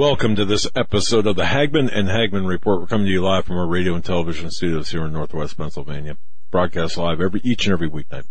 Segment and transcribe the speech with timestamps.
[0.00, 2.80] Welcome to this episode of the Hagmann and Hagmann Report.
[2.80, 6.16] We're coming to you live from our radio and television studios here in Northwest Pennsylvania.
[6.50, 8.24] Broadcast live every each and every weeknight,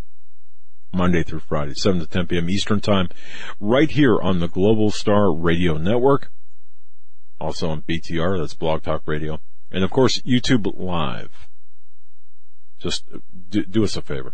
[0.92, 2.50] Monday through Friday, 7 to 10 p.m.
[2.50, 3.08] Eastern Time,
[3.60, 6.32] right here on the Global Star Radio Network.
[7.40, 9.40] Also on BTR, that's Blog Talk Radio.
[9.70, 11.50] And of course, YouTube Live.
[12.80, 14.34] Just uh, do, do us a favor.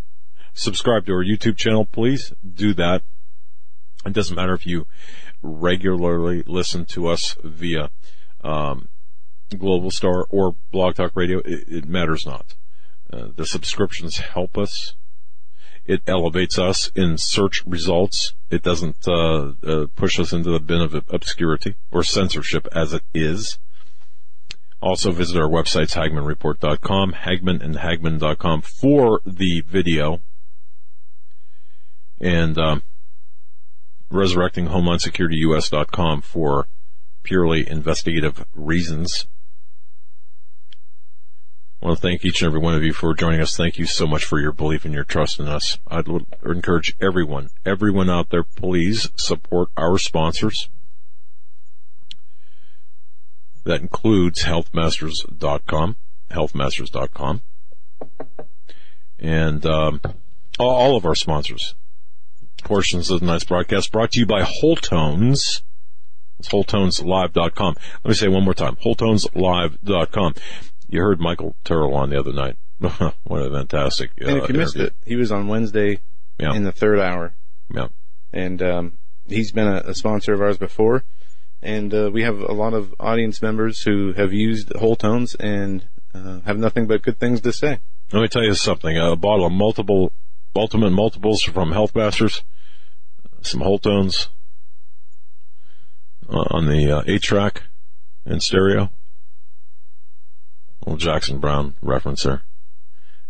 [0.54, 2.31] Subscribe to our YouTube channel, please.
[2.49, 3.02] Do that.
[4.05, 4.88] It doesn't matter if you
[5.41, 7.90] regularly listen to us via
[8.43, 8.90] um,
[9.57, 11.40] Global Star or Blog Talk Radio.
[11.40, 12.55] It, it matters not.
[13.12, 14.95] Uh, the subscriptions help us.
[15.85, 18.34] It elevates us in search results.
[18.49, 23.04] It doesn't uh, uh, push us into the bin of obscurity or censorship as it
[23.13, 23.60] is.
[24.82, 30.21] Also visit our websites, hagmannreport.com, hagmann and hagmann.com for the video.
[32.20, 32.84] And, um,
[34.16, 36.68] resurrecting Homeland Security US.com for
[37.24, 39.27] purely investigative reasons.
[41.82, 43.55] I want to thank each and every one of you for joining us.
[43.55, 45.77] Thank you so much for your belief and your trust in us.
[45.88, 46.07] I'd
[46.44, 50.70] encourage everyone, everyone out there, please support our sponsors.
[53.63, 55.98] That includes healthmasters.com,
[56.32, 57.41] healthmasters.com,
[59.20, 60.02] and um,
[60.57, 61.76] all of our sponsors
[62.66, 65.62] portions of tonight's broadcast brought to you by Whole Tones.
[66.40, 67.75] It's WholeTonesLive.com.
[68.03, 68.75] Let me say one more time.
[68.85, 70.34] WholeTonesLive.com.
[70.89, 72.57] You heard Michael Tyrrell on the other night.
[72.79, 76.00] what a fantastic uh, And if you missed it, he was on Wednesday
[76.38, 76.53] Yeah.
[76.53, 77.35] in the third hour,
[77.73, 77.88] Yeah.
[78.34, 78.97] and um,
[79.28, 81.03] he's been a, a sponsor of ours before.
[81.62, 85.88] And uh, we have a lot of audience members who have used whole tones and
[86.13, 87.79] uh, have nothing but good things to say.
[88.12, 88.95] Let me tell you something.
[88.97, 90.12] A bottle of multiple,
[90.56, 92.44] ultimate multiples from Healthmasters,
[93.45, 94.29] some Whole Tones
[96.29, 97.63] uh, on the uh, 8 track
[98.25, 98.89] and stereo.
[100.85, 102.44] Little Jackson Browne reference there.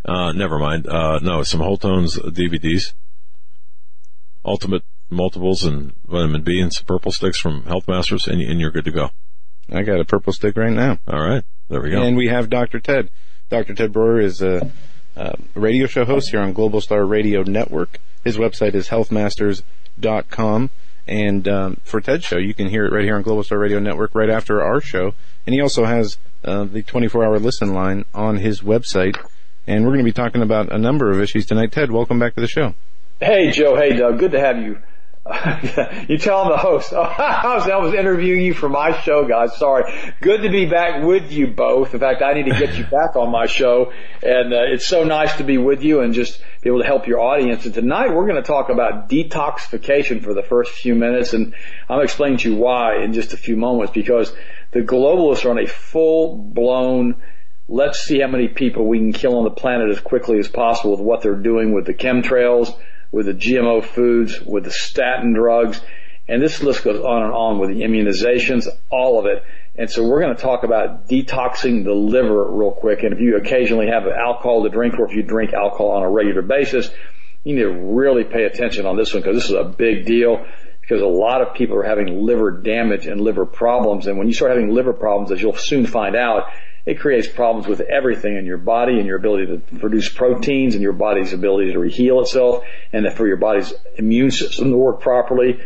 [0.04, 0.88] Uh, never mind.
[0.88, 2.94] Uh, no, some Whole Tones DVDs.
[4.44, 8.86] Ultimate multiples and vitamin B and some purple sticks from Healthmasters and, and you're good
[8.86, 9.12] to go.
[9.72, 11.00] I got a purple stick right now.
[11.08, 11.44] All right.
[11.70, 12.02] There we go.
[12.04, 12.80] And we have Dr.
[12.80, 13.10] Ted.
[13.50, 13.74] Dr.
[13.74, 14.72] Ted Broer is a,
[15.16, 18.00] a radio show host here on Global Star Radio Network.
[18.24, 20.70] His website is healthmasters.com.
[21.08, 23.80] And um, for Ted's show, you can hear it right here on Global Star Radio
[23.80, 25.14] Network right after our show.
[25.46, 29.16] And he also has uh, the 24-hour listen line on his website.
[29.68, 31.72] And we're going to be talking about a number of issues tonight.
[31.72, 32.74] Ted, welcome back to the show.
[33.20, 34.78] Hey Joe, hey Doug, good to have you.
[36.08, 36.94] you tell the host.
[36.96, 39.58] Oh, I, was, interviewing you for my show, guys.
[39.58, 39.92] Sorry.
[40.22, 41.94] Good to be back with you both.
[41.94, 43.92] In fact, I need to get you back on my show,
[44.22, 47.08] and uh, it's so nice to be with you and just be able to help
[47.08, 47.66] your audience.
[47.66, 51.56] And tonight we're going to talk about detoxification for the first few minutes, and
[51.90, 53.94] I'll explain to you why in just a few moments.
[53.94, 54.34] Because
[54.72, 57.22] the globalists are on a full-blown
[57.68, 60.92] let's see how many people we can kill on the planet as quickly as possible
[60.92, 62.72] with what they're doing with the chemtrails,
[63.16, 65.80] with the GMO foods, with the statin drugs,
[66.28, 69.42] and this list goes on and on with the immunizations, all of it.
[69.78, 73.04] And so we're going to talk about detoxing the liver real quick.
[73.04, 76.10] And if you occasionally have alcohol to drink or if you drink alcohol on a
[76.10, 76.90] regular basis,
[77.46, 80.46] you need to really pay attention on this one because this is a big deal
[80.82, 84.08] because a lot of people are having liver damage and liver problems.
[84.08, 86.48] And when you start having liver problems, as you'll soon find out,
[86.86, 90.84] it creates problems with everything in your body and your ability to produce proteins and
[90.84, 92.64] your body's ability to heal itself
[92.94, 95.60] and for your body's immune system to work properly.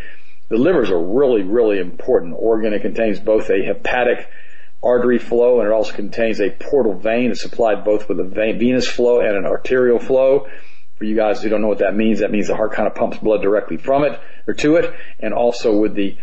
[0.47, 2.73] The liver is a really, really important organ.
[2.73, 4.29] It contains both a hepatic
[4.81, 7.31] artery flow and it also contains a portal vein.
[7.31, 10.47] It's supplied both with a vein, venous flow and an arterial flow.
[10.95, 12.95] For you guys who don't know what that means, that means the heart kind of
[12.95, 16.17] pumps blood directly from it or to it and also with the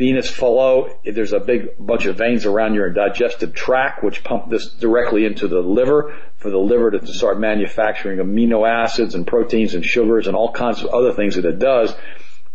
[0.00, 0.88] venous flow.
[1.04, 5.46] There's a big bunch of veins around your digestive tract which pump this directly into
[5.46, 10.34] the liver for the liver to start manufacturing amino acids and proteins and sugars and
[10.34, 11.94] all kinds of other things that it does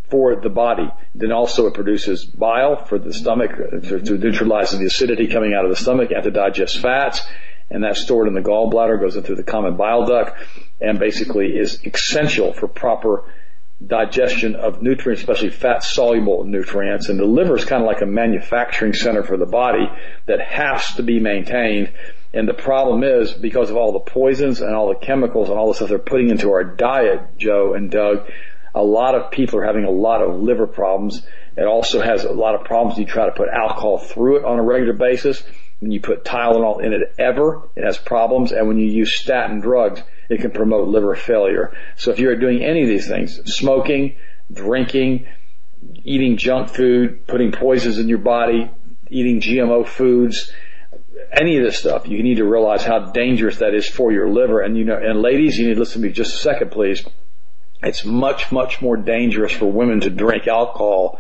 [0.10, 0.90] for the body.
[1.14, 5.66] Then also it produces bile for the stomach to, to neutralize the acidity coming out
[5.66, 7.22] of the stomach and to digest fats.
[7.70, 10.40] And that's stored in the gallbladder, goes into the common bile duct,
[10.82, 13.24] and basically is essential for proper
[13.86, 17.10] digestion of nutrients, especially fat soluble nutrients.
[17.10, 19.90] And the liver is kind of like a manufacturing center for the body
[20.28, 21.92] that has to be maintained.
[22.34, 25.70] And the problem is because of all the poisons and all the chemicals and all
[25.70, 28.30] the stuff they're putting into our diet, Joe and Doug,
[28.74, 31.26] a lot of people are having a lot of liver problems.
[31.56, 33.00] It also has a lot of problems.
[33.00, 35.42] You try to put alcohol through it on a regular basis.
[35.80, 38.52] When you put Tylenol in it ever, it has problems.
[38.52, 41.76] And when you use statin drugs, it can promote liver failure.
[41.96, 44.16] So if you're doing any of these things, smoking,
[44.52, 45.28] drinking,
[46.04, 48.70] eating junk food, putting poisons in your body,
[49.10, 50.52] eating GMO foods,
[51.32, 54.62] any of this stuff, you need to realize how dangerous that is for your liver.
[54.62, 57.06] And you know, and ladies, you need to listen to me just a second, please.
[57.84, 61.20] It's much, much more dangerous for women to drink alcohol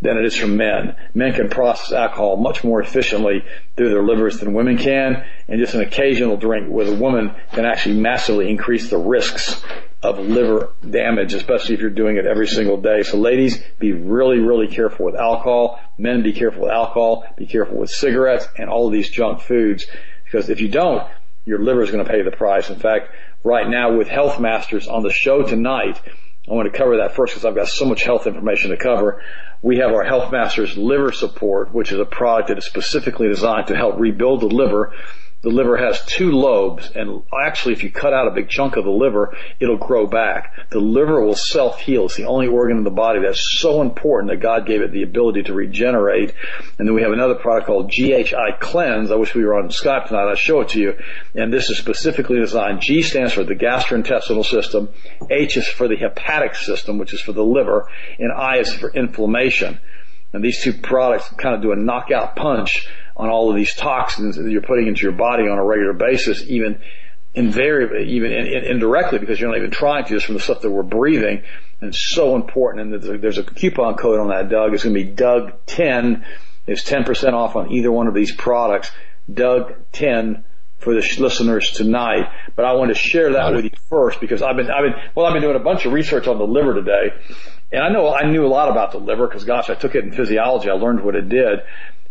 [0.00, 0.96] than it is for men.
[1.14, 3.44] Men can process alcohol much more efficiently
[3.76, 7.64] through their livers than women can, and just an occasional drink with a woman can
[7.64, 9.62] actually massively increase the risks
[10.02, 13.02] of liver damage, especially if you're doing it every single day.
[13.02, 15.80] So ladies, be really, really careful with alcohol.
[15.98, 17.24] Men, be careful with alcohol.
[17.36, 19.86] Be careful with cigarettes and all of these junk foods,
[20.24, 21.02] because if you don't,
[21.44, 22.70] your liver is going to pay the price.
[22.70, 23.10] In fact,
[23.42, 26.00] right now with Health Masters on the show tonight,
[26.48, 29.22] I want to cover that first because I've got so much health information to cover.
[29.60, 33.66] We have our Health Masters Liver Support, which is a product that is specifically designed
[33.66, 34.94] to help rebuild the liver
[35.40, 38.84] the liver has two lobes and actually if you cut out a big chunk of
[38.84, 40.52] the liver, it'll grow back.
[40.70, 42.06] The liver will self-heal.
[42.06, 45.04] It's the only organ in the body that's so important that God gave it the
[45.04, 46.34] ability to regenerate.
[46.78, 49.12] And then we have another product called GHI Cleanse.
[49.12, 50.28] I wish we were on Skype tonight.
[50.28, 50.98] I'll show it to you.
[51.34, 52.80] And this is specifically designed.
[52.80, 54.88] G stands for the gastrointestinal system.
[55.30, 57.88] H is for the hepatic system, which is for the liver.
[58.18, 59.78] And I is for inflammation.
[60.32, 62.86] And these two products kind of do a knockout punch
[63.18, 66.42] on all of these toxins that you're putting into your body on a regular basis,
[66.46, 66.80] even
[67.34, 70.60] invariably, even in, in, indirectly, because you're not even trying to, just from the stuff
[70.62, 71.42] that we're breathing.
[71.80, 72.82] And it's so important.
[72.82, 74.72] And there's a, there's a coupon code on that, Doug.
[74.72, 76.24] It's going to be Doug 10.
[76.66, 78.90] It's 10% off on either one of these products.
[79.32, 80.44] Doug 10
[80.78, 82.30] for the listeners tonight.
[82.54, 85.26] But I want to share that with you first because I've been, I've been, well,
[85.26, 87.14] I've been doing a bunch of research on the liver today.
[87.70, 90.04] And I know I knew a lot about the liver because gosh, I took it
[90.04, 90.70] in physiology.
[90.70, 91.60] I learned what it did.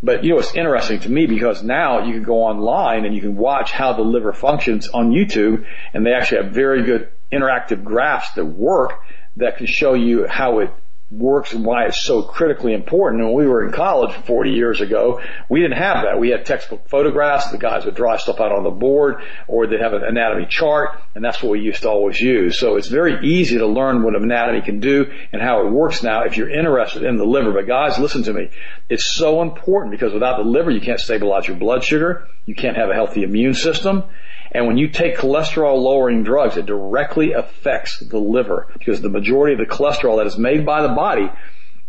[0.01, 3.21] But you know, it's interesting to me because now you can go online and you
[3.21, 7.83] can watch how the liver functions on YouTube and they actually have very good interactive
[7.83, 8.93] graphs that work
[9.37, 10.71] that can show you how it
[11.09, 13.21] works and why it's so critically important.
[13.21, 16.19] And when we were in college 40 years ago, we didn't have that.
[16.19, 17.49] We had textbook photographs.
[17.49, 21.01] The guys would draw stuff out on the board or they'd have an anatomy chart
[21.15, 22.59] and that's what we used to always use.
[22.59, 26.23] So it's very easy to learn what anatomy can do and how it works now
[26.23, 27.53] if you're interested in the liver.
[27.53, 28.49] But guys, listen to me.
[28.89, 32.27] It's so important because without the liver, you can't stabilize your blood sugar.
[32.45, 34.03] You can't have a healthy immune system.
[34.51, 39.53] And when you take cholesterol lowering drugs, it directly affects the liver because the majority
[39.53, 41.29] of the cholesterol that is made by the body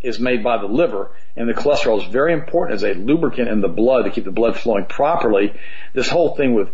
[0.01, 1.11] is made by the liver.
[1.35, 4.31] And the cholesterol is very important as a lubricant in the blood to keep the
[4.31, 5.53] blood flowing properly.
[5.93, 6.69] This whole thing with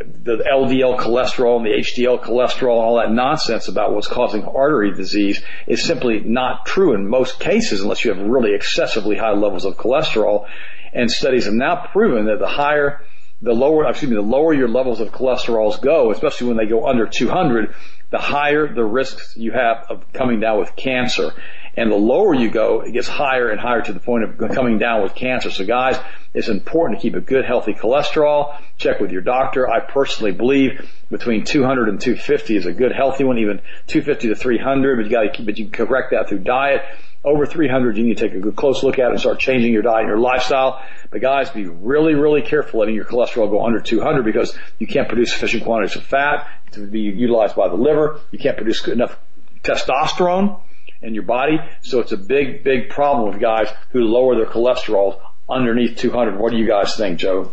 [0.00, 5.42] the LDL cholesterol and the HDL cholesterol all that nonsense about what's causing artery disease
[5.66, 9.76] is simply not true in most cases unless you have really excessively high levels of
[9.76, 10.46] cholesterol.
[10.92, 13.02] And studies have now proven that the higher
[13.42, 16.86] the lower, excuse me, the lower your levels of cholesterols go, especially when they go
[16.86, 17.74] under 200,
[18.10, 21.32] the higher the risks you have of coming down with cancer.
[21.78, 24.78] And the lower you go, it gets higher and higher to the point of coming
[24.78, 25.50] down with cancer.
[25.50, 25.98] So guys,
[26.32, 28.58] it's important to keep a good healthy cholesterol.
[28.78, 29.68] Check with your doctor.
[29.68, 34.34] I personally believe between 200 and 250 is a good healthy one, even 250 to
[34.34, 36.80] 300, but you gotta keep, but you can correct that through diet
[37.26, 39.72] over 300, you need to take a good close look at it and start changing
[39.72, 40.80] your diet and your lifestyle.
[41.10, 45.08] But guys, be really, really careful letting your cholesterol go under 200 because you can't
[45.08, 48.20] produce sufficient quantities of fat to be utilized by the liver.
[48.30, 49.18] You can't produce enough
[49.62, 50.60] testosterone
[51.02, 51.58] in your body.
[51.82, 56.38] So it's a big, big problem with guys who lower their cholesterol underneath 200.
[56.38, 57.52] What do you guys think, Joe?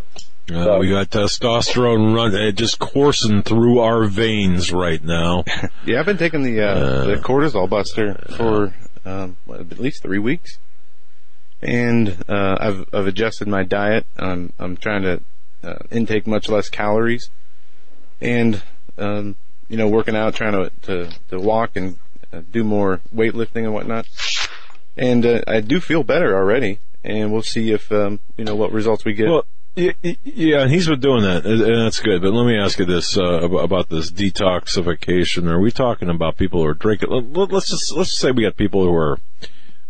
[0.51, 5.45] Uh, so, we got testosterone run uh, just coursing through our veins right now.
[5.85, 8.73] yeah, I've been taking the uh, uh, the cortisol buster for
[9.05, 10.57] um, at least three weeks,
[11.61, 14.05] and uh, I've I've adjusted my diet.
[14.17, 15.21] I'm I'm trying to
[15.63, 17.29] uh, intake much less calories,
[18.21, 18.61] and
[18.97, 19.35] um,
[19.69, 21.97] you know, working out, trying to to, to walk and
[22.31, 24.07] uh, do more weightlifting and whatnot.
[24.95, 28.71] And uh, I do feel better already, and we'll see if um, you know what
[28.71, 29.29] results we get.
[29.29, 32.21] Well, yeah, and he's been doing that, and that's good.
[32.21, 35.47] But let me ask you this uh, about this detoxification.
[35.47, 37.09] Are we talking about people who are drinking?
[37.33, 39.19] Let's just let's say we got people who are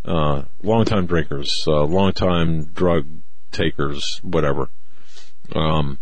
[0.06, 3.06] uh, long-time drinkers, uh, long-time drug
[3.52, 4.70] takers, whatever.
[5.54, 6.00] Um,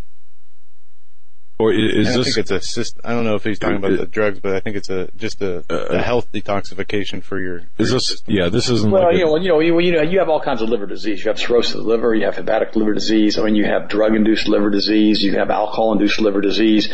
[1.62, 3.78] Or i- is I this think it's a syst- I don't know if he's talking
[3.78, 7.24] about the uh, drugs, but I think it's a just a, uh, a health detoxification
[7.24, 7.60] for your.
[7.60, 8.34] for is your this system.
[8.36, 8.50] yeah?
[8.50, 10.42] This isn't Well, like you a- know, you know, you, you know, you have all
[10.42, 11.24] kinds of liver disease.
[11.24, 13.38] You have cirrhosis of the liver, you have hepatic liver disease.
[13.38, 16.90] I mean, you have drug-induced liver disease, you have alcohol-induced liver disease.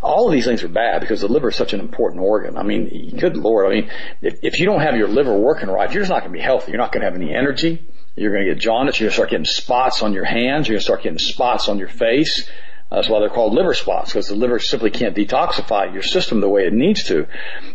[0.00, 2.56] All of these things are bad because the liver is such an important organ.
[2.56, 3.66] I mean, good lord.
[3.66, 3.90] I mean,
[4.22, 6.42] if, if you don't have your liver working right, you're just not going to be
[6.42, 6.70] healthy.
[6.70, 7.84] You're not going to have any energy.
[8.14, 9.00] You're going to get jaundice.
[9.00, 10.68] You're going to start getting spots on your hands.
[10.68, 12.48] You're going to start getting spots on your face.
[12.90, 16.48] That's why they're called liver spots because the liver simply can't detoxify your system the
[16.48, 17.26] way it needs to.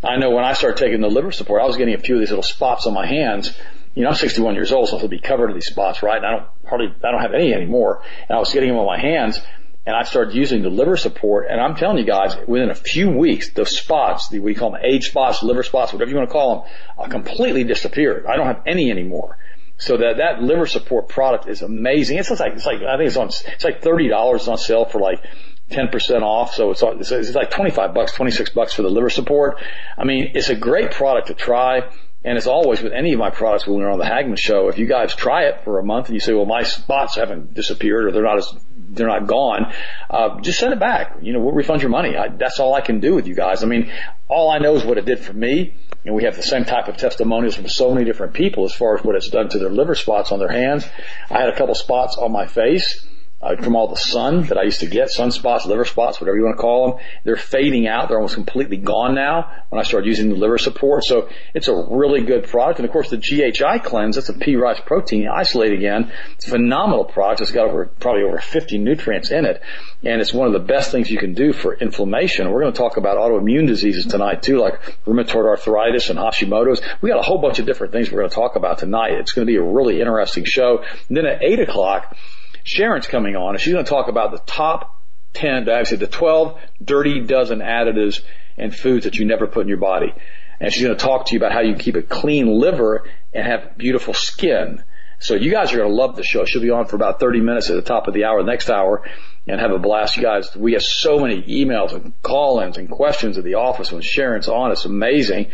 [0.03, 2.19] I know when I started taking the liver support, I was getting a few of
[2.19, 3.55] these little spots on my hands.
[3.93, 6.17] You know, I'm 61 years old, so I'll be covered in these spots, right?
[6.17, 8.01] And I don't hardly, I don't have any anymore.
[8.27, 9.39] And I was getting them on my hands
[9.85, 11.47] and I started using the liver support.
[11.49, 14.81] And I'm telling you guys, within a few weeks, the spots, the, we call them
[14.83, 18.25] age spots, liver spots, whatever you want to call them, uh, completely disappeared.
[18.25, 19.37] I don't have any anymore.
[19.77, 22.17] So that that liver support product is amazing.
[22.17, 24.99] It's like it's like I think it's on it's like thirty dollars on sale for
[24.99, 25.23] like
[25.69, 26.53] ten percent off.
[26.53, 29.61] So it's it's it's like twenty five bucks, twenty six bucks for the liver support.
[29.97, 31.89] I mean, it's a great product to try.
[32.25, 34.77] And as always with any of my products when we're on the Hagmann show, if
[34.77, 38.05] you guys try it for a month and you say, well, my spots haven't disappeared
[38.05, 39.73] or they're not as, they're not gone,
[40.09, 41.17] uh, just send it back.
[41.21, 42.15] You know, we'll refund your money.
[42.15, 43.61] I, that's all I can do with you guys.
[43.61, 43.91] I mean,
[44.29, 45.75] all I know is what it did for me.
[46.05, 48.97] And we have the same type of testimonials from so many different people as far
[48.97, 50.85] as what it's done to their liver spots on their hands.
[51.29, 53.05] I had a couple spots on my face
[53.43, 56.45] uh, from all the sun that I used to get, sunspots, liver spots, whatever you
[56.45, 57.05] want to call them.
[57.25, 58.07] They're fading out.
[58.07, 61.03] They're almost completely gone now when I started using the liver support.
[61.03, 62.79] So it's a really good product.
[62.79, 66.11] And of course the GHI cleanse, that's a pea rice protein isolate again.
[66.35, 67.41] It's a phenomenal product.
[67.41, 69.61] It's got over, probably over 50 nutrients in it.
[70.03, 72.49] And it's one of the best things you can do for inflammation.
[72.49, 76.81] We're going to talk about autoimmune diseases tonight too, like rheumatoid arthritis and Hashimoto's.
[77.01, 79.13] We got a whole bunch of different things we're going to talk about tonight.
[79.13, 80.83] It's going to be a really interesting show.
[81.07, 82.15] And then at 8 o'clock,
[82.63, 85.01] Sharon's coming on and she's going to talk about the top
[85.33, 88.21] 10, I said the 12 dirty dozen additives
[88.57, 90.13] and foods that you never put in your body.
[90.59, 93.45] And she's going to talk to you about how you keep a clean liver and
[93.45, 94.83] have beautiful skin.
[95.19, 96.45] So you guys are going to love the show.
[96.45, 98.69] She'll be on for about 30 minutes at the top of the hour, the next
[98.69, 99.03] hour,
[99.47, 100.15] and have a blast.
[100.15, 104.01] You guys, we have so many emails and call-ins and questions at the office when
[104.01, 104.71] Sharon's on.
[104.71, 105.47] It's amazing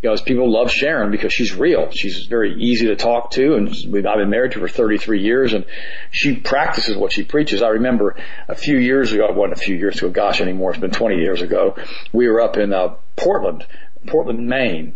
[0.00, 1.90] because people love Sharon because she's real.
[1.90, 5.22] She's very easy to talk to and we've, I've been married to her for 33
[5.22, 5.64] years and
[6.10, 7.62] she practices what she preaches.
[7.62, 10.80] I remember a few years ago, it wasn't a few years ago, gosh anymore, it's
[10.80, 11.76] been 20 years ago.
[12.12, 13.66] We were up in uh, Portland,
[14.06, 14.94] Portland, Maine.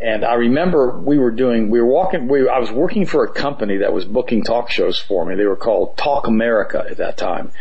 [0.00, 3.30] And I remember we were doing, we were walking, we, I was working for a
[3.30, 5.36] company that was booking talk shows for me.
[5.36, 7.52] They were called Talk America at that time.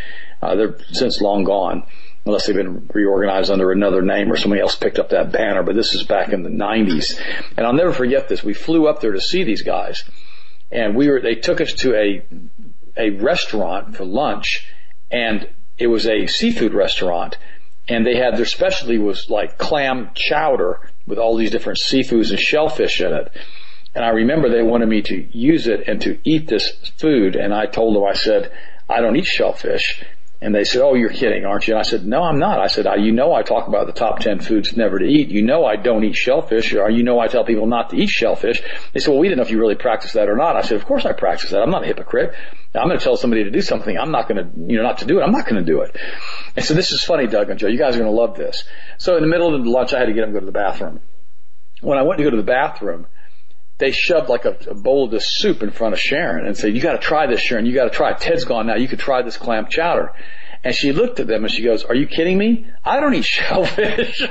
[0.41, 1.83] Uh, they're since long gone
[2.29, 5.75] unless they've been reorganized under another name or somebody else picked up that banner, but
[5.75, 7.19] this is back in the 90s.
[7.57, 8.43] And I'll never forget this.
[8.43, 10.03] We flew up there to see these guys
[10.71, 12.25] and we were, they took us to a,
[12.97, 14.67] a restaurant for lunch
[15.11, 17.37] and it was a seafood restaurant
[17.87, 22.39] and they had their specialty was like clam chowder with all these different seafoods and
[22.39, 23.31] shellfish in it.
[23.95, 27.53] And I remember they wanted me to use it and to eat this food and
[27.53, 28.51] I told them, I said,
[28.87, 30.03] I don't eat shellfish.
[30.41, 32.67] And they said, "Oh, you're kidding, aren't you?" And I said, "No, I'm not." I
[32.67, 35.29] said, I, "You know, I talk about the top ten foods never to eat.
[35.29, 38.09] You know, I don't eat shellfish, or you know, I tell people not to eat
[38.09, 38.61] shellfish."
[38.93, 40.77] They said, "Well, we didn't know if you really practice that or not." I said,
[40.77, 41.61] "Of course I practice that.
[41.61, 42.33] I'm not a hypocrite.
[42.73, 43.97] I'm going to tell somebody to do something.
[43.97, 45.23] I'm not going to, you know, not to do it.
[45.23, 45.97] I'm not going to do it."
[46.55, 47.67] And so this is funny, Doug and Joe.
[47.67, 48.63] You guys are going to love this.
[48.97, 50.45] So in the middle of the lunch, I had to get them to go to
[50.45, 51.01] the bathroom.
[51.81, 53.07] When I went to go to the bathroom,
[53.79, 56.75] they shoved like a, a bowl of this soup in front of Sharon and said,
[56.75, 57.65] "You got to try this, Sharon.
[57.65, 58.19] You got to try it.
[58.19, 58.75] Ted's gone now.
[58.75, 60.13] You could try this clam chowder."
[60.63, 62.67] And she looked at them and she goes, are you kidding me?
[62.83, 64.27] I don't eat shellfish.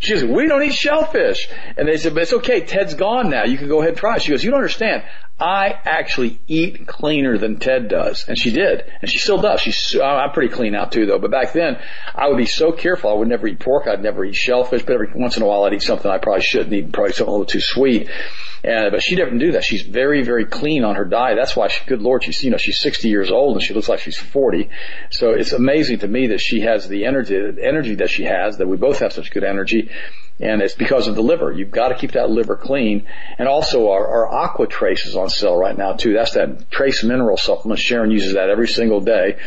[0.00, 1.48] she goes, we don't eat shellfish.
[1.76, 2.62] And they said, but it's okay.
[2.62, 3.44] Ted's gone now.
[3.44, 4.18] You can go ahead and try.
[4.18, 5.02] She goes, you don't understand.
[5.38, 8.24] I actually eat cleaner than Ted does.
[8.26, 8.90] And she did.
[9.02, 9.60] And she still does.
[9.60, 11.18] She's, I'm pretty clean now too though.
[11.18, 11.78] But back then
[12.14, 13.10] I would be so careful.
[13.10, 13.86] I would never eat pork.
[13.86, 16.42] I'd never eat shellfish, but every once in a while I'd eat something I probably
[16.42, 18.08] shouldn't eat, probably something a little too sweet.
[18.64, 19.64] And, but she doesn't do that.
[19.64, 21.36] She's very, very clean on her diet.
[21.38, 23.88] That's why she, good Lord, she's, you know, she's 60 years old and she looks
[23.88, 24.70] like she's 40.
[25.10, 28.58] So it's amazing to me that she has the energy, the energy that she has,
[28.58, 29.90] that we both have such good energy.
[30.38, 31.50] And it's because of the liver.
[31.50, 33.06] You've got to keep that liver clean.
[33.38, 36.12] And also our, our aqua trace is on sale right now too.
[36.12, 37.80] That's that trace mineral supplement.
[37.80, 39.38] Sharon uses that every single day.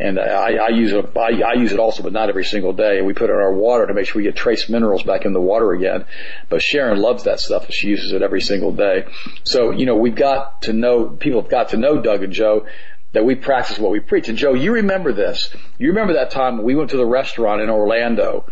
[0.00, 2.98] And I, I use it, I, I use it also, but not every single day.
[2.98, 5.24] And we put it in our water to make sure we get trace minerals back
[5.24, 6.04] in the water again.
[6.48, 9.06] But Sharon loves that stuff she uses it every single day.
[9.42, 12.66] So, you know, we've got to know, people have got to know Doug and Joe
[13.12, 14.28] that we practice what we preach.
[14.28, 15.54] And Joe, you remember this.
[15.78, 18.44] You remember that time we went to the restaurant in Orlando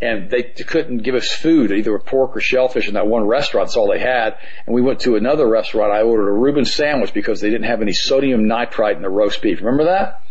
[0.00, 3.68] and they couldn't give us food, either pork or shellfish in that one restaurant.
[3.68, 4.36] That's all they had.
[4.66, 5.90] And we went to another restaurant.
[5.92, 9.40] I ordered a Reuben sandwich because they didn't have any sodium nitrite in the roast
[9.42, 9.58] beef.
[9.60, 10.22] Remember that?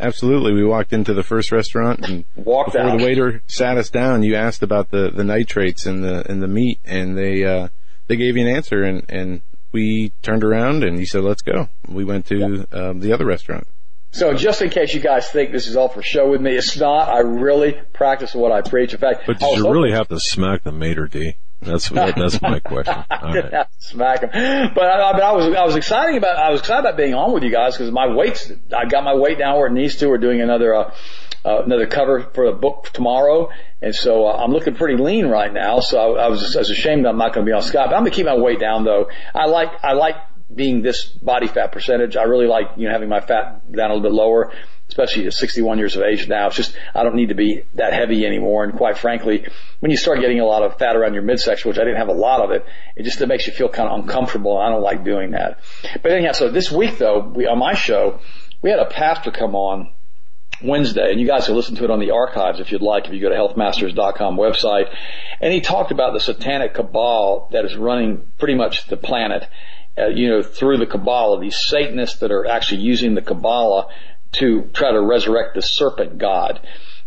[0.00, 0.52] Absolutely.
[0.52, 2.98] We walked into the first restaurant and Walked before out.
[2.98, 6.48] the waiter sat us down, you asked about the, the nitrates in the in the
[6.48, 7.68] meat and they uh
[8.08, 9.40] they gave you an answer and and
[9.74, 11.68] we turned around and he said let's go.
[11.86, 13.66] We went to um, the other restaurant.
[14.12, 16.76] So just in case you guys think this is all for show with me, it's
[16.76, 17.08] not.
[17.08, 18.94] I really practice what I preach.
[18.94, 21.34] In fact, But did you really have to smack the mater D?
[21.60, 22.94] That's that, that's my question.
[23.10, 23.52] All I didn't right.
[23.54, 24.30] have to smack him.
[24.74, 27.32] But I, but I was I was excited about I was excited about being on
[27.32, 30.08] with you guys because my weights I got my weight down where it needs to.
[30.08, 30.94] We're doing another uh,
[31.44, 33.50] uh, another cover for a book tomorrow,
[33.82, 35.80] and so uh, I'm looking pretty lean right now.
[35.80, 37.86] So I, I was I was ashamed I'm not going to be on Skype.
[37.86, 39.08] I'm going to keep my weight down though.
[39.34, 40.16] I like I like
[40.54, 42.16] being this body fat percentage.
[42.16, 44.52] I really like you know having my fat down a little bit lower
[44.88, 46.46] especially at 61 years of age now.
[46.46, 48.64] It's just, I don't need to be that heavy anymore.
[48.64, 49.46] And quite frankly,
[49.80, 52.08] when you start getting a lot of fat around your midsection, which I didn't have
[52.08, 54.58] a lot of it, it just it makes you feel kind of uncomfortable.
[54.58, 55.60] I don't like doing that.
[56.02, 58.20] But anyhow, so this week though, we, on my show,
[58.62, 59.92] we had a pastor come on
[60.64, 63.12] Wednesday, and you guys can listen to it on the archives if you'd like, if
[63.12, 64.94] you go to healthmasters.com website.
[65.40, 69.46] And he talked about the satanic cabal that is running pretty much the planet,
[69.98, 73.88] uh, you know, through the Kabbalah, these Satanists that are actually using the Kabbalah
[74.32, 76.60] to try to resurrect the serpent god.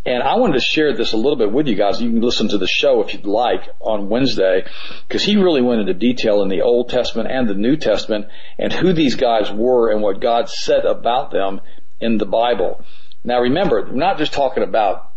[0.06, 2.02] And I wanted to share this a little bit with you guys.
[2.02, 4.64] You can listen to the show if you'd like on Wednesday,
[5.06, 8.72] because he really went into detail in the Old Testament and the New Testament and
[8.72, 11.60] who these guys were and what God said about them
[12.00, 12.86] in the Bible.
[13.28, 15.12] Now remember, we're not just talking about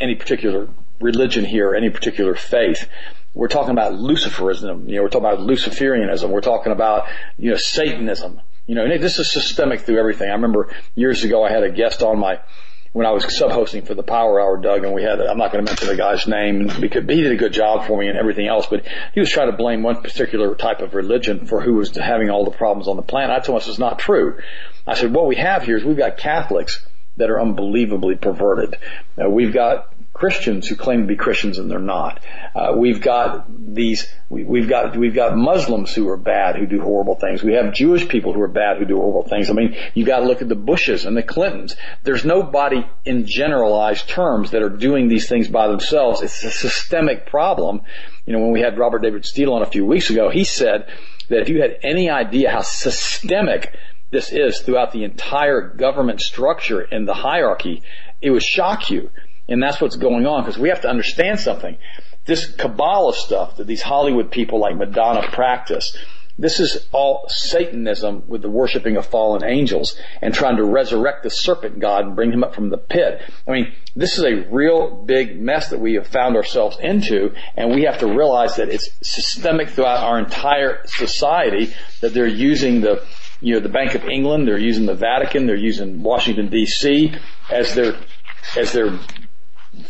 [0.00, 0.68] any particular
[1.00, 2.88] religion here, any particular faith.
[3.34, 7.06] We're talking about Luciferism, you know, we're talking about Luciferianism, we're talking about,
[7.38, 8.40] you know, Satanism.
[8.66, 10.28] You know, this is systemic through everything.
[10.28, 12.40] I remember years ago I had a guest on my,
[12.94, 15.64] when I was sub-hosting for the Power Hour, Doug, and we had, I'm not going
[15.64, 18.48] to mention the guy's name because he did a good job for me and everything
[18.48, 21.96] else, but he was trying to blame one particular type of religion for who was
[21.96, 23.30] having all the problems on the planet.
[23.30, 24.40] I told him this is not true.
[24.84, 26.84] I said, what we have here is we've got Catholics
[27.16, 28.78] that are unbelievably perverted.
[29.22, 32.22] Uh, we've got Christians who claim to be Christians and they're not.
[32.54, 36.80] Uh, we've got these, we, we've got, we've got Muslims who are bad, who do
[36.80, 37.42] horrible things.
[37.42, 39.48] We have Jewish people who are bad, who do horrible things.
[39.48, 41.76] I mean, you've gotta look at the Bushes and the Clintons.
[42.02, 46.22] There's nobody in generalized terms that are doing these things by themselves.
[46.22, 47.82] It's a systemic problem.
[48.26, 50.88] You know, when we had Robert David Steele on a few weeks ago, he said
[51.30, 53.74] that if you had any idea how systemic
[54.12, 57.82] this is throughout the entire government structure and the hierarchy,
[58.20, 59.10] it would shock you.
[59.48, 61.76] And that's what's going on because we have to understand something.
[62.26, 65.96] This Kabbalah stuff that these Hollywood people like Madonna practice,
[66.38, 71.30] this is all Satanism with the worshiping of fallen angels and trying to resurrect the
[71.30, 73.20] serpent god and bring him up from the pit.
[73.48, 77.74] I mean, this is a real big mess that we have found ourselves into and
[77.74, 83.04] we have to realize that it's systemic throughout our entire society that they're using the
[83.42, 87.18] you know, the Bank of England, they're using the Vatican, they're using Washington DC
[87.50, 87.96] as their,
[88.56, 88.98] as their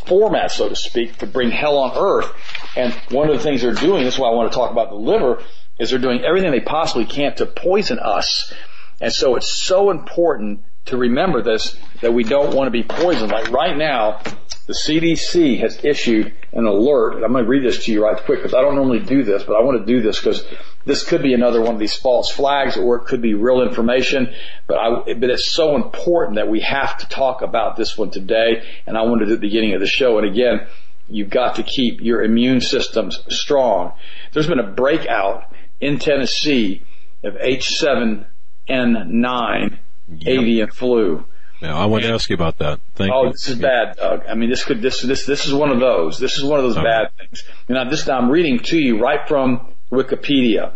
[0.07, 2.33] format, so to speak, to bring hell on earth.
[2.77, 4.89] And one of the things they're doing, this is why I want to talk about
[4.89, 5.43] the liver,
[5.79, 8.53] is they're doing everything they possibly can to poison us.
[9.01, 13.31] And so it's so important to remember this, that we don't want to be poisoned.
[13.31, 14.21] Like right now,
[14.67, 18.41] the CDC has issued an alert, I'm going to read this to you right quick
[18.41, 20.45] because I don't normally do this, but I want to do this because
[20.85, 24.35] this could be another one of these false flags or it could be real information,
[24.67, 28.65] but I, but it's so important that we have to talk about this one today,
[28.87, 30.67] and I wanted to at the beginning of the show, and again,
[31.09, 33.93] you've got to keep your immune systems strong.
[34.33, 36.83] There's been a breakout in Tennessee
[37.25, 39.79] of H7N9
[40.27, 41.25] avian flu.
[41.61, 42.81] Now, I want to ask you about that.
[42.97, 43.33] Thank Oh, you.
[43.33, 44.25] this is bad, Doug.
[44.29, 46.19] I mean, this could, this, this, this is one of those.
[46.19, 46.83] This is one of those Oh.
[46.83, 47.45] bad things.
[47.69, 50.73] Now, this time I'm reading to you right from Wikipedia.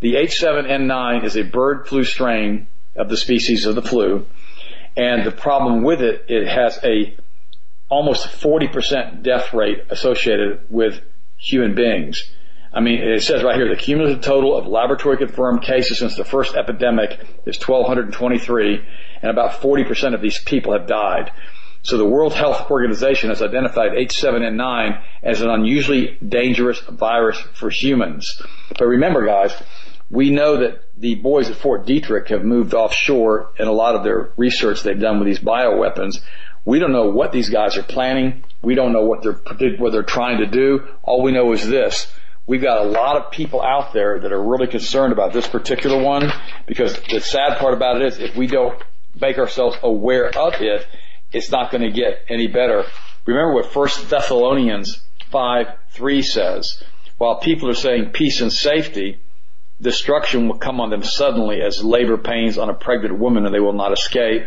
[0.00, 2.66] The H7N9 is a bird flu strain
[2.96, 4.26] of the species of the flu.
[4.96, 7.16] And the problem with it, it has a
[7.88, 11.00] almost 40% death rate associated with
[11.36, 12.22] human beings.
[12.74, 16.24] I mean, it says right here, the cumulative total of laboratory confirmed cases since the
[16.24, 18.84] first epidemic is 1,223,
[19.22, 21.30] and about 40% of these people have died.
[21.82, 28.42] So the World Health Organization has identified H7N9 as an unusually dangerous virus for humans.
[28.76, 29.54] But remember guys,
[30.10, 34.02] we know that the boys at Fort Detrick have moved offshore in a lot of
[34.02, 36.20] their research they've done with these bioweapons.
[36.64, 38.44] We don't know what these guys are planning.
[38.62, 40.88] We don't know what they're, what they're trying to do.
[41.02, 42.10] All we know is this.
[42.46, 46.02] We've got a lot of people out there that are really concerned about this particular
[46.02, 46.30] one
[46.66, 48.80] because the sad part about it is if we don't
[49.18, 50.86] make ourselves aware of it,
[51.32, 52.84] it's not going to get any better.
[53.24, 56.82] Remember what First Thessalonians 5, 3 says.
[57.16, 59.18] While people are saying peace and safety,
[59.80, 63.60] destruction will come on them suddenly as labor pains on a pregnant woman and they
[63.60, 64.42] will not escape.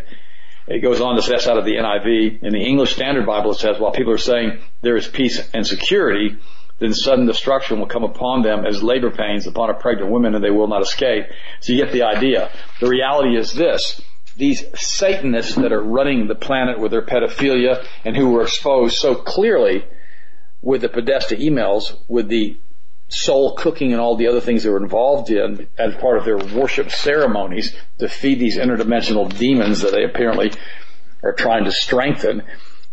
[0.67, 2.43] It goes on to say that's out of the NIV.
[2.43, 5.65] In the English Standard Bible, it says, while people are saying there is peace and
[5.65, 6.37] security,
[6.79, 10.43] then sudden destruction will come upon them as labor pains upon a pregnant woman and
[10.43, 11.25] they will not escape.
[11.61, 12.51] So you get the idea.
[12.79, 14.01] The reality is this.
[14.35, 19.15] These Satanists that are running the planet with their pedophilia and who were exposed so
[19.15, 19.83] clearly
[20.61, 22.57] with the Podesta emails, with the
[23.09, 26.37] soul cooking and all the other things they were involved in as part of their
[26.37, 30.51] worship ceremonies to feed these interdimensional demons that they apparently
[31.23, 32.43] are trying to strengthen.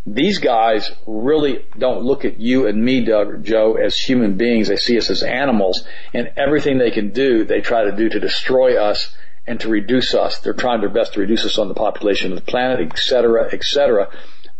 [0.07, 4.67] These guys really don't look at you and me, Doug, Joe, as human beings.
[4.67, 8.19] They see us as animals and everything they can do, they try to do to
[8.19, 9.15] destroy us
[9.47, 10.39] and to reduce us.
[10.39, 13.49] They're trying their best to reduce us on the population of the planet, et cetera,
[13.51, 14.09] et cetera.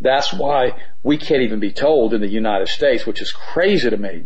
[0.00, 3.96] That's why we can't even be told in the United States, which is crazy to
[3.96, 4.24] me,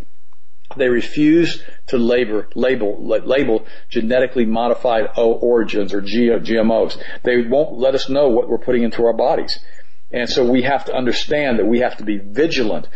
[0.77, 6.97] they refuse to label, label, label genetically modified origins or GMOs.
[7.25, 9.59] They won't let us know what we're putting into our bodies.
[10.13, 12.89] And so we have to understand that we have to be vigilant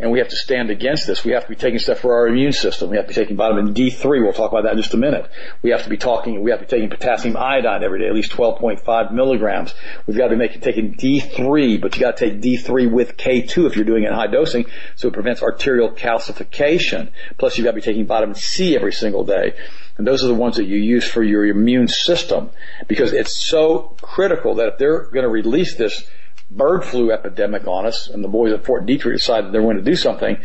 [0.00, 1.24] and we have to stand against this.
[1.24, 2.88] We have to be taking stuff for our immune system.
[2.88, 4.22] We have to be taking vitamin D3.
[4.22, 5.30] We'll talk about that in just a minute.
[5.60, 8.14] We have to be talking, we have to be taking potassium iodine every day, at
[8.14, 9.74] least 12.5 milligrams.
[10.06, 13.66] We've got to be making, taking D3, but you got to take D3 with K2
[13.66, 14.64] if you're doing it in high dosing,
[14.96, 17.10] so it prevents arterial calcification.
[17.36, 19.54] Plus you've got to be taking vitamin C every single day.
[19.98, 22.48] And those are the ones that you use for your immune system
[22.88, 26.08] because it's so critical that if they're going to release this
[26.50, 29.82] bird flu epidemic on us, and the boys at Fort Detrick decided they're going to
[29.82, 30.38] do something,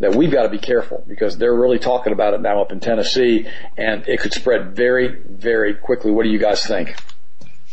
[0.00, 2.80] that we've got to be careful because they're really talking about it now up in
[2.80, 6.10] Tennessee, and it could spread very, very quickly.
[6.10, 6.96] What do you guys think?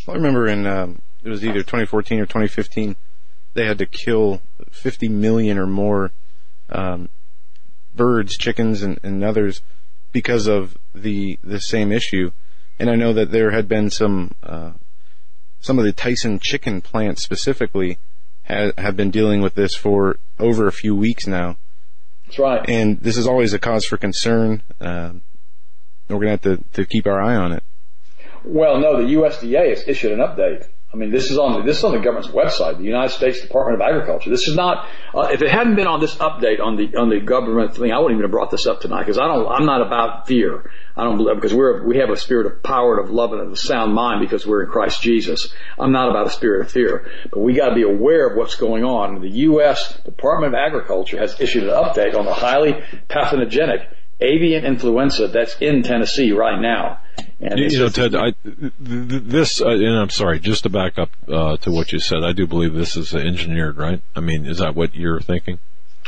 [0.06, 2.96] Well, I remember in um, it was either 2014 or 2015,
[3.54, 4.42] they had to kill
[4.72, 6.12] 50 million or more
[6.70, 7.10] um,
[7.96, 9.62] birds, chickens, and, and others
[10.12, 12.32] because of the the same issue.
[12.80, 14.72] And I know that there had been some uh,
[15.62, 17.98] some of the Tyson chicken plants specifically
[18.44, 21.58] have, have been dealing with this for over a few weeks now.
[22.26, 22.70] That's right.
[22.70, 24.64] And this is always a cause for concern.
[24.80, 25.22] Um,
[26.10, 27.64] we're going to have to, to keep our eye on it.
[28.44, 31.84] Well, no, the USDA has issued an update I mean, this is on this is
[31.86, 34.30] on the government's website, the United States Department of Agriculture.
[34.30, 34.90] This is not.
[35.16, 38.00] Uh, if it hadn't been on this update on the on the government thing, I
[38.00, 39.48] wouldn't even have brought this up tonight because I don't.
[39.48, 40.70] I'm not about fear.
[40.98, 43.42] I don't believe because we're we have a spirit of power and of love and
[43.42, 45.54] of a sound mind because we're in Christ Jesus.
[45.80, 48.56] I'm not about a spirit of fear, but we got to be aware of what's
[48.56, 49.22] going on.
[49.22, 49.98] The U.S.
[50.04, 52.76] Department of Agriculture has issued an update on the highly
[53.08, 53.88] pathogenic
[54.20, 57.00] avian influenza that's in Tennessee right now.
[57.42, 58.34] And you know, Ted, I,
[58.80, 62.34] this, uh, and I'm sorry, just to back up uh, to what you said, I
[62.34, 64.02] do believe this is engineered, right?
[64.16, 65.60] I mean, is that what you're thinking?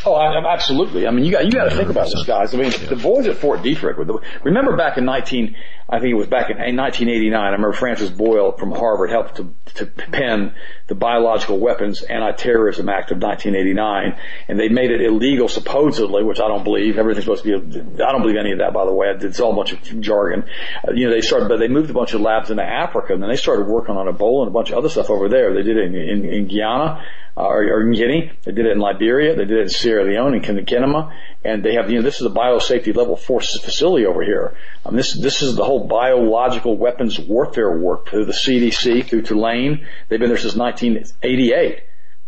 [0.06, 1.08] Oh, I, absolutely.
[1.08, 2.54] I mean, you got you got to think about this, guys.
[2.54, 2.89] I mean, yeah.
[2.89, 3.98] the boys at Fort Detrick.
[4.44, 5.56] remember back in 19,
[5.89, 7.39] I think it was back in 1989.
[7.39, 10.56] I remember Francis Boyle from Harvard helped to to pen
[10.88, 16.48] the Biological Weapons Anti-Terrorism Act of 1989, and they made it illegal supposedly, which I
[16.48, 16.98] don't believe.
[16.98, 18.04] Everything's supposed to be.
[18.04, 19.08] I don't believe any of that, by the way.
[19.08, 20.44] It's all a bunch of jargon.
[20.86, 23.24] Uh, you know, they started, but they moved a bunch of labs into Africa, and
[23.24, 25.54] then they started working on Ebola and a bunch of other stuff over there.
[25.54, 27.04] They did it in, in, in Guyana
[27.36, 28.32] or, or in Guinea.
[28.43, 29.36] They did it in Liberia.
[29.36, 31.13] They did it in Sierra Leone and Kenema.
[31.43, 34.56] And they have, you know, this is a biosafety level four facility over here.
[34.86, 39.86] Um, this, this is the whole biological weapons warfare work through the CDC, through Tulane.
[40.08, 41.84] They've been there since 1988.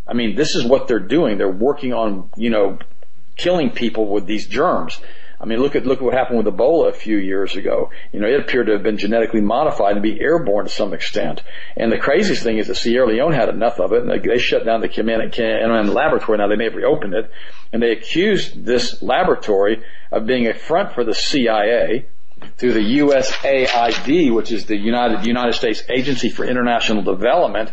[0.07, 1.37] I mean, this is what they're doing.
[1.37, 2.77] They're working on, you know,
[3.35, 4.99] killing people with these germs.
[5.45, 7.91] I mean, look at look at what happened with Ebola a few years ago.
[8.11, 11.43] You know, it appeared to have been genetically modified and be airborne to some extent.
[11.77, 14.65] And the craziest thing is that Sierra Leone had enough of it, and they, shut
[14.65, 16.39] down the Kenema laboratory.
[16.39, 17.29] Now they may have reopened it,
[17.71, 22.07] and they accused this laboratory of being a front for the CIA
[22.57, 27.71] through the USAID, which is the United United States Agency for International Development,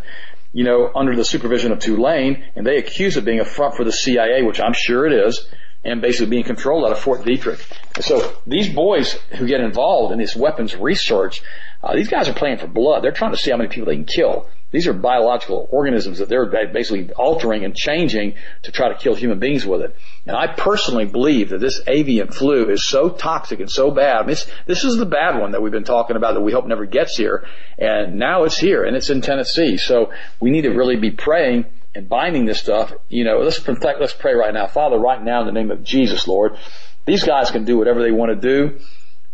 [0.51, 3.83] you know, under the supervision of Tulane, and they accuse it being a front for
[3.83, 5.47] the CIA, which I'm sure it is,
[5.83, 7.61] and basically being controlled out of Fort Detrick.
[8.01, 11.41] So these boys who get involved in this weapons research,
[11.83, 13.03] uh, these guys are playing for blood.
[13.03, 14.47] They're trying to see how many people they can kill.
[14.71, 19.37] These are biological organisms that they're basically altering and changing to try to kill human
[19.37, 19.95] beings with it.
[20.25, 24.15] And I personally believe that this avian flu is so toxic and so bad.
[24.15, 26.65] I mean, this is the bad one that we've been talking about that we hope
[26.65, 27.45] never gets here.
[27.77, 29.77] And now it's here and it's in Tennessee.
[29.77, 34.13] So we need to really be praying and binding this stuff, you know, let's, let's
[34.13, 34.67] pray right now.
[34.67, 36.57] Father, right now in the name of Jesus, Lord,
[37.05, 38.79] these guys can do whatever they want to do,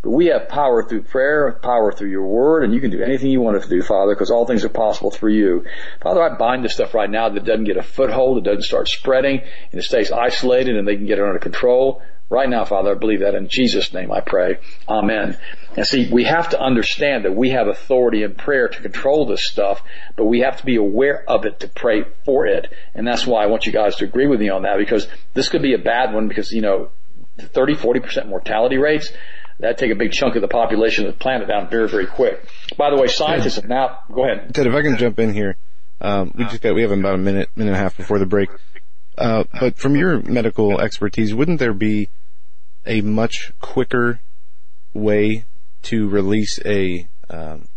[0.01, 3.31] but we have power through prayer, power through your word, and you can do anything
[3.31, 5.65] you want us to do, Father, because all things are possible through you.
[6.01, 8.87] Father, I bind this stuff right now that doesn't get a foothold, it doesn't start
[8.87, 9.41] spreading,
[9.71, 12.01] and it stays isolated and they can get it under control.
[12.29, 14.59] Right now, Father, I believe that in Jesus' name I pray.
[14.87, 15.37] Amen.
[15.75, 19.47] And see, we have to understand that we have authority in prayer to control this
[19.47, 19.81] stuff,
[20.15, 22.71] but we have to be aware of it to pray for it.
[22.93, 25.49] And that's why I want you guys to agree with me on that because this
[25.49, 26.89] could be a bad one because, you know,
[27.39, 29.11] 30, 40% mortality rates,
[29.59, 32.47] that take a big chunk of the population of the planet down very, very quick.
[32.77, 34.53] By the way, scientists have now, go ahead.
[34.53, 35.57] Ted, if I can jump in here,
[35.99, 38.25] um, we just got, we have about a minute, minute and a half before the
[38.25, 38.49] break.
[39.19, 42.09] Uh, but from your medical expertise, wouldn't there be
[42.85, 44.21] a much quicker
[44.93, 45.43] way
[45.83, 47.67] to release a, um,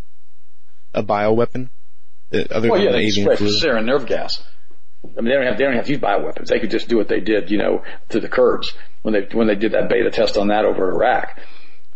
[0.93, 1.69] a bioweapon?
[2.49, 3.47] Other Well, yeah, than they avian spray flu?
[3.49, 4.41] sarin nerve gas.
[5.03, 6.47] I mean, they don't have they don't have to use bioweapons.
[6.47, 9.47] They could just do what they did, you know, to the Kurds when they when
[9.47, 11.39] they did that beta test on that over Iraq.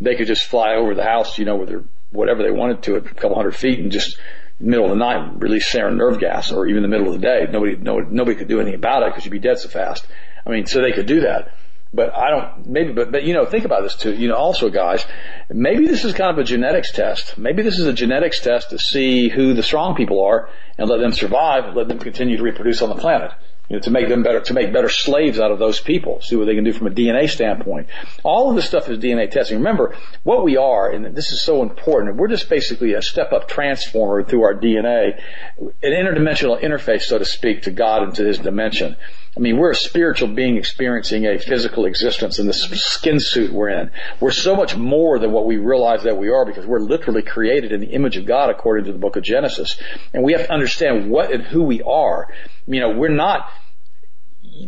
[0.01, 2.95] They could just fly over the house, you know, with their whatever they wanted to,
[2.95, 4.19] a couple hundred feet, and just
[4.59, 7.47] middle of the night release sarin nerve gas, or even the middle of the day.
[7.49, 10.07] Nobody no, nobody could do anything about it because you'd be dead so fast.
[10.45, 11.53] I mean, so they could do that.
[11.93, 14.13] But I don't, maybe, but, but, you know, think about this too.
[14.13, 15.05] You know, also guys,
[15.49, 17.37] maybe this is kind of a genetics test.
[17.37, 20.99] Maybe this is a genetics test to see who the strong people are and let
[20.99, 23.31] them survive and let them continue to reproduce on the planet.
[23.69, 26.21] You know, to make them better, to make better slaves out of those people.
[26.21, 27.87] See what they can do from a DNA standpoint.
[28.23, 29.57] All of this stuff is DNA testing.
[29.57, 33.49] Remember, what we are, and this is so important, we're just basically a step up
[33.49, 35.21] transformer through our DNA,
[35.57, 38.95] an interdimensional interface, so to speak, to God and to His dimension.
[39.37, 43.69] I mean, we're a spiritual being experiencing a physical existence in this skin suit we're
[43.69, 43.91] in.
[44.19, 47.71] We're so much more than what we realize that we are because we're literally created
[47.71, 49.79] in the image of God according to the book of Genesis.
[50.11, 52.33] And we have to understand what and who we are.
[52.65, 53.47] You know, we're not,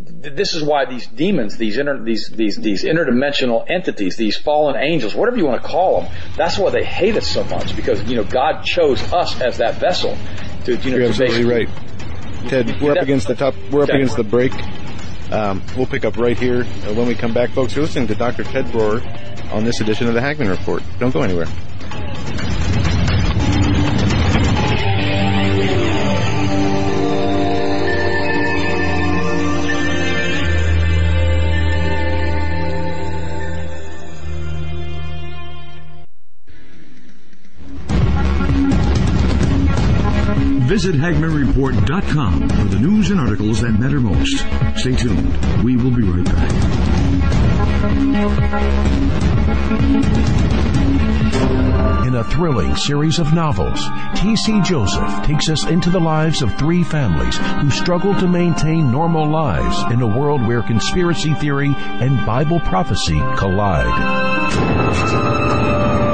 [0.08, 5.15] this is why these demons, these inter, these, these, these interdimensional entities, these fallen angels,
[5.15, 8.15] whatever you want to call them, that's why they hate us so much because, you
[8.17, 10.15] know, God chose us as that vessel
[10.65, 11.69] to, you know, You're to absolutely basically- right.
[12.47, 14.54] Ted, we're up against the top, we're up against the break.
[15.32, 17.75] Um, we'll pick up right here uh, when we come back, folks.
[17.75, 18.43] You're listening to Dr.
[18.43, 19.02] Ted Broer
[19.52, 20.82] on this edition of the Hagmann Report.
[20.99, 21.47] Don't go anywhere.
[40.80, 44.38] Visit HagmannReport.com for the news and articles that matter most.
[44.80, 45.62] Stay tuned.
[45.62, 46.52] We will be right back.
[52.08, 53.84] In a thrilling series of novels,
[54.22, 54.62] T.C.
[54.62, 59.84] Joseph takes us into the lives of three families who struggle to maintain normal lives
[59.92, 65.59] in a world where conspiracy theory and Bible prophecy collide.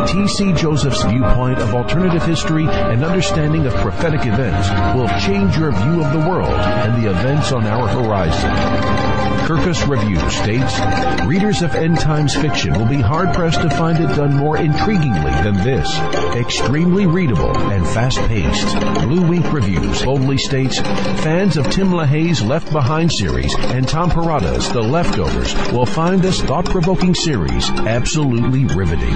[0.08, 0.54] T.C.
[0.54, 6.14] Joseph's viewpoint of alternative history and understanding of prophetic events will change your view of
[6.14, 9.16] the world and the events on our horizon.
[9.46, 14.08] Kirkus Review states, readers of end times fiction will be hard pressed to find it
[14.16, 15.88] done more intriguingly than this.
[16.36, 18.74] Extremely readable and fast paced.
[19.04, 24.68] Blue Wink Reviews boldly states, fans of Tim LaHaye's Left Behind series and Tom Perrotta's
[24.72, 29.16] The Leftovers will find this thought provoking series absolutely riveting.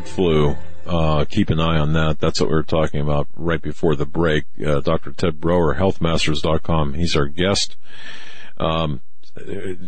[0.00, 2.18] Bird flu, uh, keep an eye on that.
[2.18, 4.44] That's what we were talking about right before the break.
[4.64, 5.12] Uh, Dr.
[5.12, 6.94] Ted Broer, healthmasters.com.
[6.94, 7.76] He's our guest.
[8.56, 9.02] Um,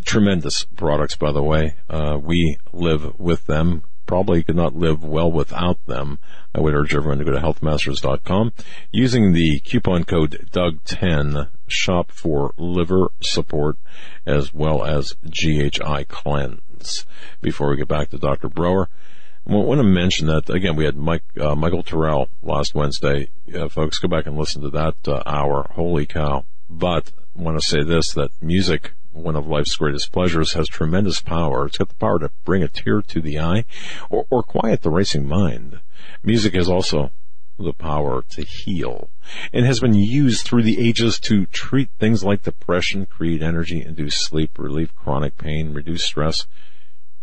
[0.04, 1.76] tremendous products, by the way.
[1.88, 3.84] Uh, we live with them.
[4.04, 6.18] Probably could not live well without them.
[6.54, 8.52] I would urge everyone to go to healthmasters.com
[8.90, 13.78] using the coupon code Doug10 shop for liver support
[14.26, 17.06] as well as GHI cleanse.
[17.40, 18.48] Before we get back to Dr.
[18.48, 18.88] Broer,
[19.44, 20.76] I want to mention that again.
[20.76, 23.30] We had Mike uh, Michael Tyrrell last Wednesday.
[23.52, 25.68] Uh, folks, go back and listen to that uh, hour.
[25.74, 26.44] Holy cow!
[26.70, 31.20] But I want to say this: that music, one of life's greatest pleasures, has tremendous
[31.20, 31.66] power.
[31.66, 33.64] It's got the power to bring a tear to the eye,
[34.10, 35.80] or, or quiet the racing mind.
[36.22, 37.10] Music has also
[37.58, 39.10] the power to heal
[39.52, 44.16] and has been used through the ages to treat things like depression, create energy, induce
[44.16, 46.46] sleep, relieve chronic pain, reduce stress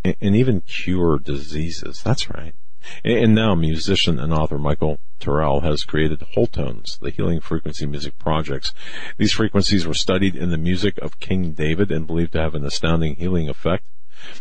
[0.04, 2.02] and even cure diseases.
[2.02, 2.54] That's right.
[3.04, 8.18] And now musician and author Michael Tyrrell has created Whole Tones, the healing frequency music
[8.18, 8.72] projects.
[9.18, 12.64] These frequencies were studied in the music of King David and believed to have an
[12.64, 13.84] astounding healing effect.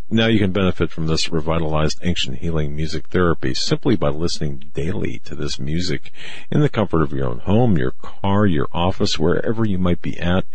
[0.09, 5.19] Now you can benefit from this revitalized ancient healing music therapy simply by listening daily
[5.19, 6.11] to this music
[6.49, 10.19] in the comfort of your own home, your car, your office, wherever you might be
[10.19, 10.45] at.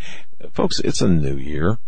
[0.53, 1.79] Folks, it's a new year.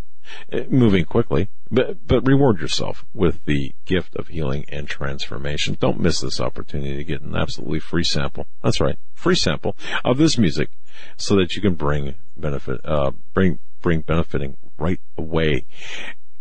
[0.53, 5.77] Uh, moving quickly, but, but reward yourself with the gift of healing and transformation.
[5.81, 8.47] Don't miss this opportunity to get an absolutely free sample.
[8.63, 8.99] That's right.
[9.15, 10.71] Free sample of this music
[11.17, 15.67] so that you can bring benefit, uh, bring, bring benefiting right away.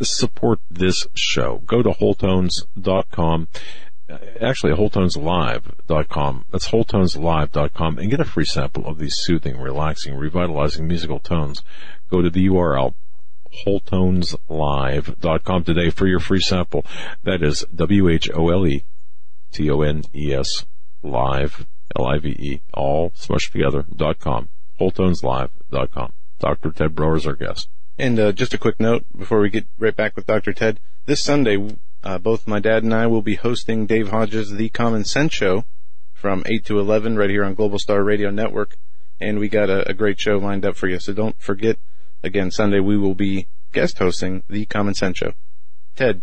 [0.02, 1.62] Support this show.
[1.65, 3.48] Go to wholetones.com
[4.08, 6.45] uh, actually wholetoneslive.com.
[6.52, 11.63] That's wholetoneslive.com and get a free sample of these soothing, relaxing, revitalizing musical tones.
[12.12, 12.93] Go to the URL
[13.65, 16.86] wholetoneslive.com today for your free sample.
[17.23, 18.86] That is W-H-O-L-E-T-O-N-E-S
[21.03, 21.65] live,
[21.97, 26.13] L-I-V-E, all smushed together, dot com, wholetoneslive.com.
[26.39, 26.71] Dr.
[26.71, 27.69] Ted Broer is our guest.
[27.97, 30.51] And uh, just a quick note before we get right back with Dr.
[30.51, 30.79] Ted.
[31.05, 35.05] This Sunday, uh, both my dad and I will be hosting Dave Hodges' The Common
[35.05, 35.63] Sense Show
[36.13, 38.77] from 8 to 11 right here on Global Star Radio Network.
[39.21, 40.99] And we got a, a great show lined up for you.
[40.99, 41.77] So don't forget,
[42.25, 45.33] again, Sunday we will be guest hosting The Common Sense Show.
[45.95, 46.21] Ted,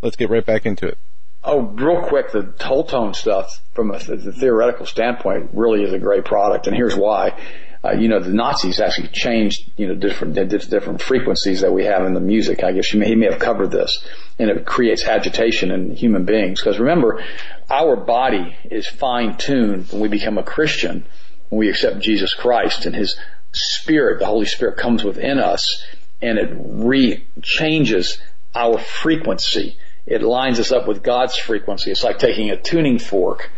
[0.00, 0.98] let's get right back into it.
[1.42, 5.98] Oh, real quick, the whole tone stuff from a, the theoretical standpoint really is a
[5.98, 7.38] great product, and here's why.
[7.82, 12.04] Uh, you know, the Nazis actually changed, you know, different, different frequencies that we have
[12.04, 12.62] in the music.
[12.62, 14.04] I guess may, he may have covered this,
[14.38, 16.60] and it creates agitation in human beings.
[16.60, 17.24] Because remember,
[17.70, 21.06] our body is fine tuned when we become a Christian,
[21.48, 23.18] when we accept Jesus Christ and His
[23.52, 25.84] Spirit, the Holy Spirit comes within us,
[26.22, 28.20] and it re changes
[28.54, 29.76] our frequency.
[30.06, 31.90] It lines us up with God's frequency.
[31.90, 33.50] It's like taking a tuning fork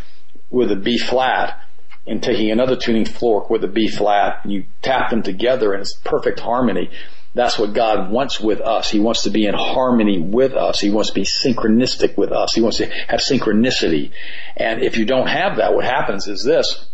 [0.50, 1.60] with a B flat
[2.06, 5.80] and taking another tuning fork with a B flat and you tap them together and
[5.80, 6.90] it's perfect harmony.
[7.34, 8.90] That's what God wants with us.
[8.90, 10.80] He wants to be in harmony with us.
[10.80, 12.52] He wants to be synchronistic with us.
[12.52, 14.10] He wants to have synchronicity.
[14.56, 16.86] And if you don't have that, what happens is this.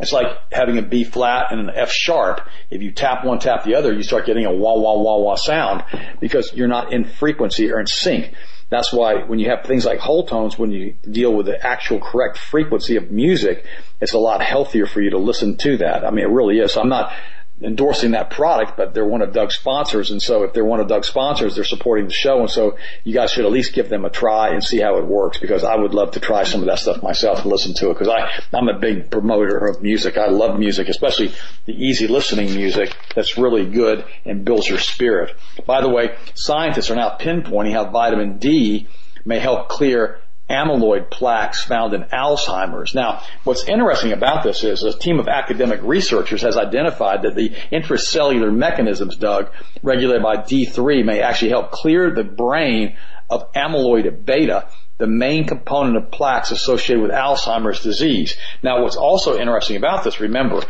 [0.00, 2.48] It's like having a B flat and an F sharp.
[2.70, 5.34] If you tap one, tap the other, you start getting a wah, wah, wah, wah
[5.34, 5.84] sound
[6.20, 8.34] because you're not in frequency or in sync.
[8.70, 12.00] That's why when you have things like whole tones, when you deal with the actual
[12.00, 13.64] correct frequency of music,
[14.00, 16.04] it's a lot healthier for you to listen to that.
[16.04, 16.76] I mean, it really is.
[16.76, 17.12] I'm not
[17.60, 20.10] endorsing that product, but they're one of Doug's sponsors.
[20.10, 22.40] And so if they're one of Doug's sponsors, they're supporting the show.
[22.40, 25.06] And so you guys should at least give them a try and see how it
[25.06, 27.90] works because I would love to try some of that stuff myself and listen to
[27.90, 30.16] it because I, I'm a big promoter of music.
[30.16, 31.32] I love music, especially
[31.66, 35.34] the easy listening music that's really good and builds your spirit.
[35.66, 38.86] By the way, scientists are now pinpointing how vitamin D
[39.24, 42.94] may help clear amyloid plaques found in Alzheimer's.
[42.94, 47.50] Now, what's interesting about this is a team of academic researchers has identified that the
[47.72, 49.50] intracellular mechanisms, Doug,
[49.82, 52.96] regulated by D3 may actually help clear the brain
[53.30, 58.36] of amyloid beta, the main component of plaques associated with Alzheimer's disease.
[58.62, 60.62] Now, what's also interesting about this, remember,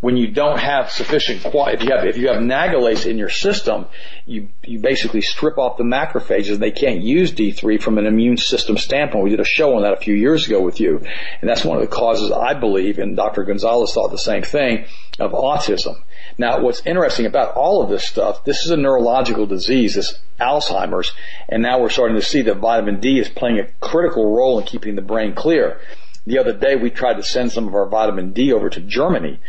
[0.00, 3.86] when you don't have sufficient if you have if you have nagalase in your system,
[4.24, 6.54] you you basically strip off the macrophages.
[6.54, 9.24] And they can't use D3 from an immune system standpoint.
[9.24, 11.04] We did a show on that a few years ago with you,
[11.40, 13.44] and that's one of the causes I believe, and Dr.
[13.44, 14.86] Gonzalez thought the same thing
[15.18, 15.96] of autism.
[16.38, 21.12] Now, what's interesting about all of this stuff, this is a neurological disease, this Alzheimer's,
[21.48, 24.64] and now we're starting to see that vitamin D is playing a critical role in
[24.64, 25.80] keeping the brain clear.
[26.26, 29.40] The other day we tried to send some of our vitamin D over to Germany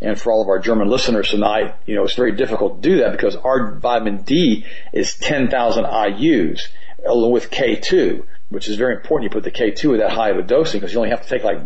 [0.00, 2.98] and for all of our German listeners tonight, you know, it's very difficult to do
[2.98, 6.60] that because our vitamin D is 10,000 IUs
[7.06, 9.24] along with K2, which is very important.
[9.24, 11.28] You put the K2 at that high of a dosing because you only have to
[11.28, 11.60] take like,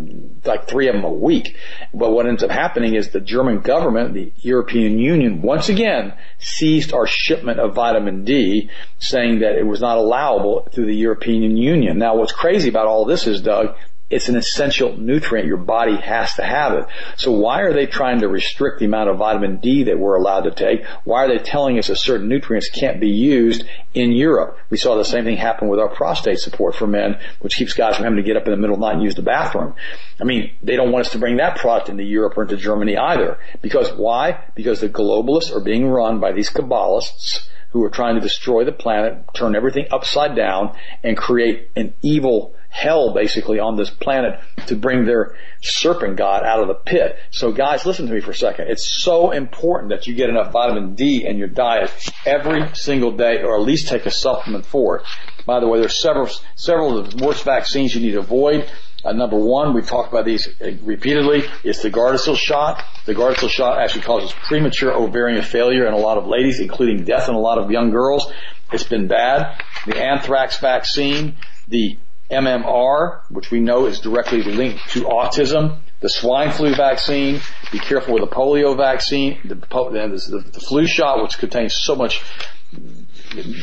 [0.45, 1.57] like three of them a week.
[1.93, 6.93] But what ends up happening is the German government, the European Union, once again seized
[6.93, 11.99] our shipment of vitamin D, saying that it was not allowable through the European Union.
[11.99, 13.77] Now what's crazy about all this is, Doug,
[14.11, 15.47] it's an essential nutrient.
[15.47, 16.87] Your body has to have it.
[17.17, 20.43] So why are they trying to restrict the amount of vitamin D that we're allowed
[20.43, 20.85] to take?
[21.05, 24.59] Why are they telling us that certain nutrients can't be used in Europe?
[24.69, 27.97] We saw the same thing happen with our prostate support for men, which keeps guys
[27.97, 29.75] from having to get up in the middle of the night and use the bathroom.
[30.21, 32.97] I mean, they don't want us to bring that product into Europe or into Germany
[32.97, 33.39] either.
[33.63, 34.43] Because why?
[34.57, 38.73] Because the globalists are being run by these Kabbalists who are trying to destroy the
[38.73, 44.77] planet, turn everything upside down, and create an evil hell basically on this planet to
[44.77, 47.19] bring their serpent god out of the pit.
[47.31, 48.69] So guys, listen to me for a second.
[48.69, 51.93] It's so important that you get enough vitamin D in your diet
[52.25, 55.03] every single day or at least take a supplement for it.
[55.45, 58.71] By the way, there's several, several of the worst vaccines you need to avoid.
[59.05, 62.85] Uh, number one, we've talked about these uh, repeatedly, It's the Gardasil shot.
[63.07, 67.29] The Gardasil shot actually causes premature ovarian failure in a lot of ladies, including death
[67.29, 68.31] in a lot of young girls.
[68.73, 69.63] It's been bad.
[69.87, 71.99] The anthrax vaccine, the
[72.31, 77.41] MMR, which we know is directly linked to autism, the swine flu vaccine,
[77.73, 82.23] be careful with the polio vaccine, the, the, the flu shot, which contains so much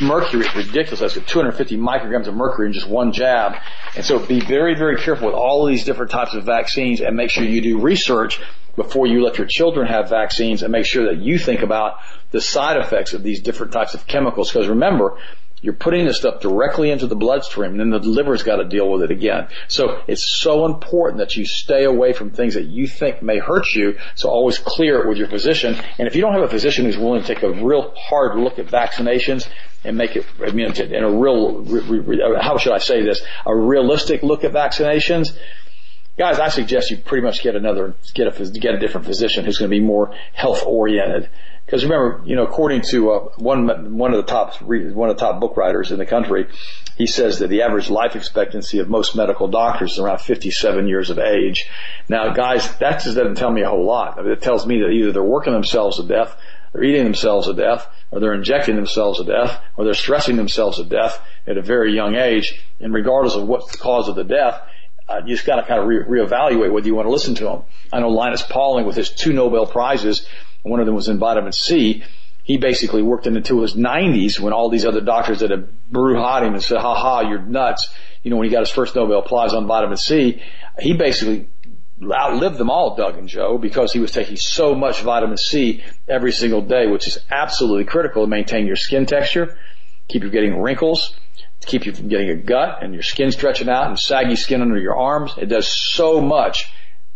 [0.02, 1.00] mercury is ridiculous.
[1.00, 3.56] That's got 250 micrograms of mercury in just one jab.
[3.96, 7.16] And so be very, very careful with all of these different types of vaccines and
[7.16, 8.40] make sure you do research
[8.76, 11.98] before you let your children have vaccines and make sure that you think about
[12.32, 14.52] the side effects of these different types of chemicals.
[14.52, 15.18] Because remember,
[15.62, 18.92] you're putting this stuff directly into the bloodstream and then the liver's got to deal
[18.92, 19.48] with it again.
[19.68, 23.74] So it's so important that you stay away from things that you think may hurt
[23.74, 23.98] you.
[24.16, 25.76] So always clear it with your physician.
[25.98, 28.60] And if you don't have a physician who's willing to take a real hard look
[28.60, 29.50] at vaccinations
[29.84, 31.66] and make it, I mean, in a real,
[32.40, 33.22] how should I say this?
[33.46, 35.36] A realistic look at vaccinations,
[36.18, 39.58] guys, I suggest you pretty much get another, get a, get a different physician who's
[39.58, 41.30] going to be more health oriented.
[41.66, 45.20] Because remember, you know, according to uh, one one of the top one of the
[45.20, 46.48] top book writers in the country,
[46.98, 51.10] he says that the average life expectancy of most medical doctors is around 57 years
[51.10, 51.70] of age.
[52.08, 54.18] Now, guys, that just doesn't tell me a whole lot.
[54.18, 56.38] I mean, it tells me that either they're working themselves to death,
[56.72, 60.78] they're eating themselves to death, or they're injecting themselves to death, or they're stressing themselves
[60.78, 62.64] to death at a very young age.
[62.80, 64.62] And regardless of what's the cause of the death,
[65.10, 67.44] uh, you just got to kind of re- reevaluate whether you want to listen to
[67.46, 67.64] them.
[67.94, 70.28] I know Linus Pauling with his two Nobel prizes
[70.68, 72.04] one of them was in vitamin C.
[72.44, 76.54] He basically worked into his 90s when all these other doctors that had bruhat him
[76.54, 77.90] and said, ha ha, you're nuts.
[78.24, 80.42] You know, when he got his first Nobel Prize on vitamin C,
[80.80, 81.50] he basically
[82.12, 86.32] outlived them all, Doug and Joe, because he was taking so much vitamin C every
[86.32, 89.58] single day, which is absolutely critical to maintain your skin texture,
[90.08, 91.18] keep you getting wrinkles,
[91.68, 94.80] keep you from getting a gut and your skin stretching out and saggy skin under
[94.80, 95.34] your arms.
[95.38, 96.66] It does so much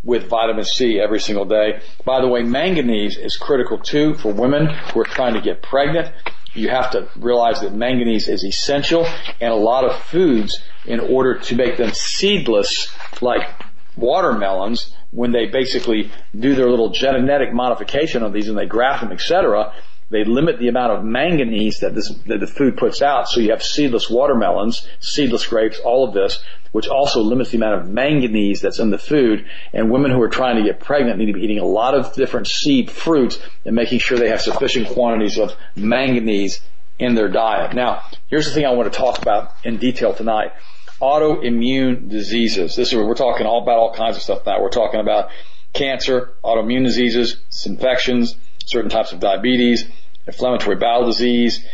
[0.04, 1.80] with vitamin C every single day.
[2.04, 6.12] By the way, manganese is critical too for women who are trying to get pregnant.
[6.54, 9.06] You have to realize that manganese is essential
[9.40, 13.48] and a lot of foods in order to make them seedless like
[13.96, 19.12] watermelons when they basically do their little genetic modification of these and they graft them,
[19.12, 19.72] etc.
[20.12, 23.30] They limit the amount of manganese that this that the food puts out.
[23.30, 26.38] So you have seedless watermelons, seedless grapes, all of this,
[26.72, 29.46] which also limits the amount of manganese that's in the food.
[29.72, 32.12] And women who are trying to get pregnant need to be eating a lot of
[32.12, 36.60] different seed fruits and making sure they have sufficient quantities of manganese
[36.98, 37.74] in their diet.
[37.74, 40.52] Now, here's the thing I want to talk about in detail tonight.
[41.00, 42.76] Autoimmune diseases.
[42.76, 44.60] This is we're talking all about all kinds of stuff now.
[44.60, 45.30] We're talking about
[45.72, 48.36] cancer, autoimmune diseases, infections,
[48.66, 49.86] certain types of diabetes,
[50.26, 51.64] inflammatory bowel disease.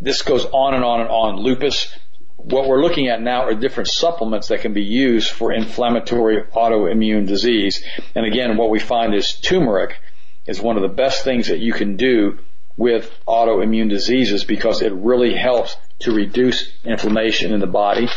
[0.00, 1.36] This goes on and on and on.
[1.36, 1.94] Lupus.
[2.36, 7.26] What we're looking at now are different supplements that can be used for inflammatory autoimmune
[7.26, 7.84] disease.
[8.14, 9.98] And again, what we find is turmeric
[10.46, 12.38] is one of the best things that you can do
[12.76, 18.08] with autoimmune diseases because it really helps to reduce inflammation in the body.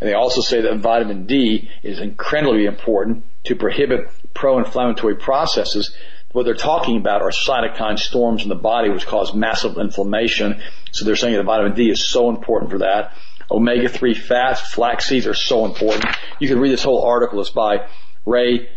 [0.00, 5.94] And they also say that vitamin D is incredibly important to prohibit pro-inflammatory processes
[6.32, 10.60] what they're talking about are cytokine storms in the body which cause massive inflammation.
[10.92, 13.12] So they're saying that vitamin D is so important for that.
[13.50, 16.04] Omega-3 fats, flax seeds are so important.
[16.38, 17.40] You can read this whole article.
[17.40, 17.88] It's by
[18.26, 18.68] Ray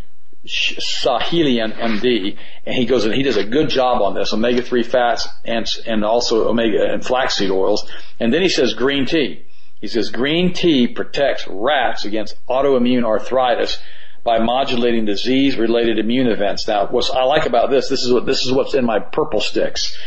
[0.47, 5.27] Sahelian, MD, and he goes and he does a good job on this, omega-3 fats
[5.45, 7.87] and, and also omega and flaxseed oils.
[8.19, 9.45] And then he says green tea.
[9.81, 13.77] He says green tea protects rats against autoimmune arthritis
[14.23, 16.67] by modulating disease-related immune events.
[16.67, 19.41] Now, what I like about this, this is what this is what's in my purple
[19.41, 19.97] sticks.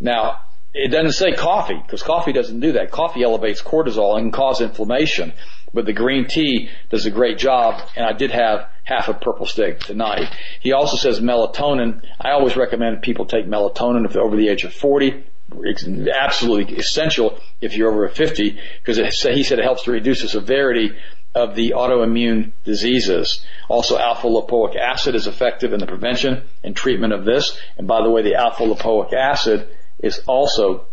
[0.00, 0.40] Now,
[0.72, 2.90] it doesn't say coffee because coffee doesn't do that.
[2.90, 5.32] Coffee elevates cortisol and can cause inflammation,
[5.72, 7.80] but the green tea does a great job.
[7.96, 10.32] And I did have half a purple stick tonight.
[10.60, 12.02] He also says melatonin.
[12.20, 15.24] I always recommend people take melatonin if they're over the age of 40.
[15.62, 20.28] It's absolutely essential if you're over 50 because he said it helps to reduce the
[20.28, 20.90] severity
[21.36, 23.44] of the autoimmune diseases.
[23.68, 27.56] Also, alpha lipoic acid is effective in the prevention and treatment of this.
[27.76, 29.68] And by the way, the alpha lipoic acid
[29.98, 30.86] is also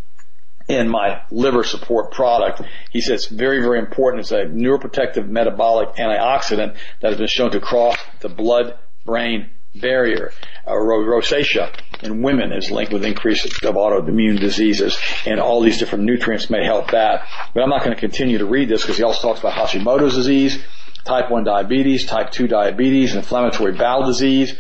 [0.68, 2.62] in my liver support product.
[2.92, 4.22] He says it's very, very important.
[4.22, 10.32] It's a neuroprotective metabolic antioxidant that has been shown to cross the blood-brain barrier.
[10.66, 16.06] Uh, rosacea in women is linked with increase of autoimmune diseases, and all these different
[16.06, 17.28] nutrients may help that.
[17.54, 20.16] But I'm not going to continue to read this because he also talks about Hashimoto's
[20.16, 20.64] disease,
[21.06, 24.56] type 1 diabetes, type 2 diabetes, inflammatory bowel disease,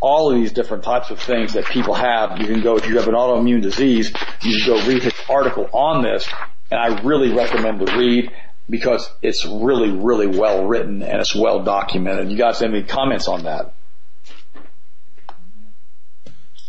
[0.00, 2.38] all of these different types of things that people have.
[2.38, 4.12] You can go, if you have an autoimmune disease,
[4.42, 6.28] you can go read his article on this,
[6.70, 8.30] and I really recommend to read
[8.68, 12.30] because it's really, really well written and it's well documented.
[12.30, 13.72] You guys have any comments on that?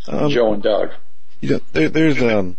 [0.08, 0.92] Um, Joe and Doug.
[1.42, 2.58] You know, there, there's um,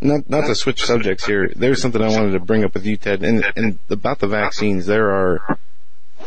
[0.00, 1.50] not not to switch subjects here.
[1.54, 4.86] There's something I wanted to bring up with you, Ted, and and about the vaccines.
[4.86, 5.58] There are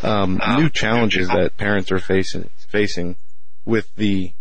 [0.02, 3.16] um, new challenges that parents are facing facing
[3.64, 4.32] with the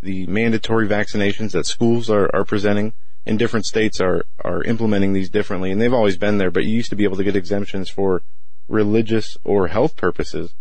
[0.00, 2.94] the mandatory vaccinations that schools are, are presenting.
[3.26, 6.50] And different states are are implementing these differently, and they've always been there.
[6.50, 8.22] But you used to be able to get exemptions for
[8.68, 10.54] religious or health purposes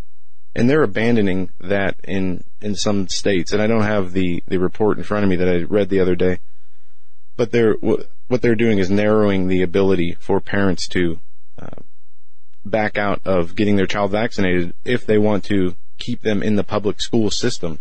[0.57, 3.53] and they're abandoning that in in some states.
[3.53, 5.99] And I don't have the the report in front of me that I read the
[5.99, 6.39] other day,
[7.37, 11.19] but they're what they're doing is narrowing the ability for parents to
[11.61, 11.81] uh,
[12.65, 16.63] back out of getting their child vaccinated if they want to keep them in the
[16.63, 17.79] public school system.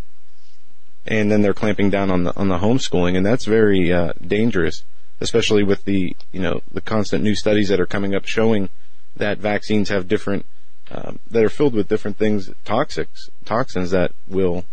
[1.05, 4.83] And then they're clamping down on the on the homeschooling, and that's very uh, dangerous,
[5.19, 8.69] especially with the you know the constant new studies that are coming up showing
[9.15, 10.45] that vaccines have different
[10.91, 14.65] um, that are filled with different things, toxics, toxins that will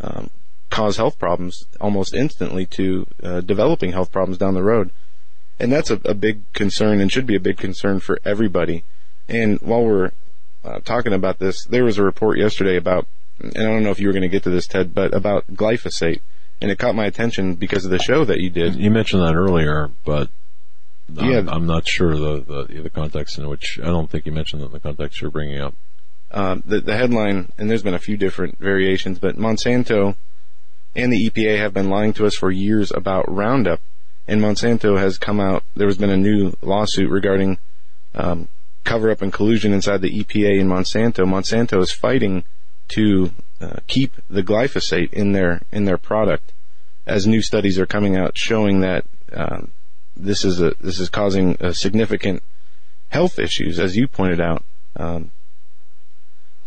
[0.00, 0.30] um,
[0.70, 4.90] cause health problems almost instantly to uh, developing health problems down the road.
[5.58, 8.84] And that's a, a, big concern and should be a big concern for everybody.
[9.28, 10.10] And while we're
[10.64, 13.06] uh, talking about this, there was a report yesterday about,
[13.38, 15.46] and I don't know if you were going to get to this, Ted, but about
[15.52, 16.20] glyphosate.
[16.60, 18.74] And it caught my attention because of the show that you did.
[18.74, 20.28] You mentioned that earlier, but
[21.12, 24.62] yeah, I'm not sure the, the, the context in which I don't think you mentioned
[24.62, 25.74] that in the context you're bringing up.
[26.30, 30.16] Um, the the headline, and there's been a few different variations, but Monsanto
[30.96, 33.80] and the EPA have been lying to us for years about Roundup,
[34.26, 35.62] and Monsanto has come out.
[35.76, 37.58] There has been a new lawsuit regarding
[38.14, 38.48] um,
[38.84, 41.24] cover up and collusion inside the EPA and Monsanto.
[41.24, 42.44] Monsanto is fighting
[42.88, 46.52] to uh, keep the glyphosate in their in their product,
[47.06, 49.70] as new studies are coming out showing that um,
[50.16, 52.42] this is a this is causing significant
[53.08, 54.64] health issues, as you pointed out.
[54.96, 55.30] Um,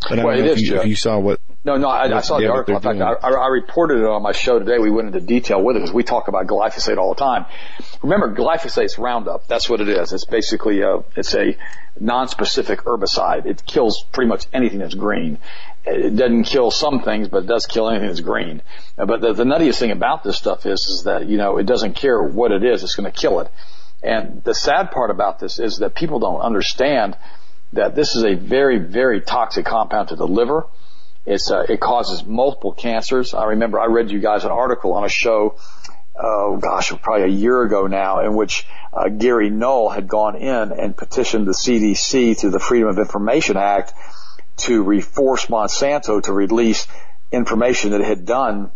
[0.10, 2.38] but I don't know if you, if you, saw what No, no, I, I saw
[2.38, 2.92] the Yeah, what article.
[2.92, 3.30] In fact, I.
[3.30, 4.80] I reported it on my show today.
[4.80, 7.46] We went into detail with it because we talk about glyphosate all the time.
[8.02, 9.48] Remember, glyphosate's Roundup.
[9.48, 10.14] That's what it is.
[10.14, 11.58] It's basically a, it's a
[12.00, 13.46] non-specific herbicide.
[13.46, 15.40] It kills pretty much anything that's green.
[15.86, 18.62] It doesn't kill some things, but it does kill anything that's green.
[18.96, 21.96] But the, the nuttiest thing about this stuff is, is that, you know, it doesn't
[21.96, 22.82] care what it is.
[22.82, 23.52] It's going to kill it.
[24.02, 27.18] And the sad part about this is that people don't understand
[27.74, 30.66] that this is a very, very toxic compound to the liver.
[31.28, 33.34] It's, uh, it causes multiple cancers.
[33.34, 35.58] I remember I read you guys an article on a show,
[36.16, 40.72] oh gosh, probably a year ago now, in which uh, Gary Knoll had gone in
[40.72, 43.94] and petitioned the CDC through the Freedom of Information Act
[44.58, 46.88] to reforce Monsanto to release
[47.30, 48.72] information that it had done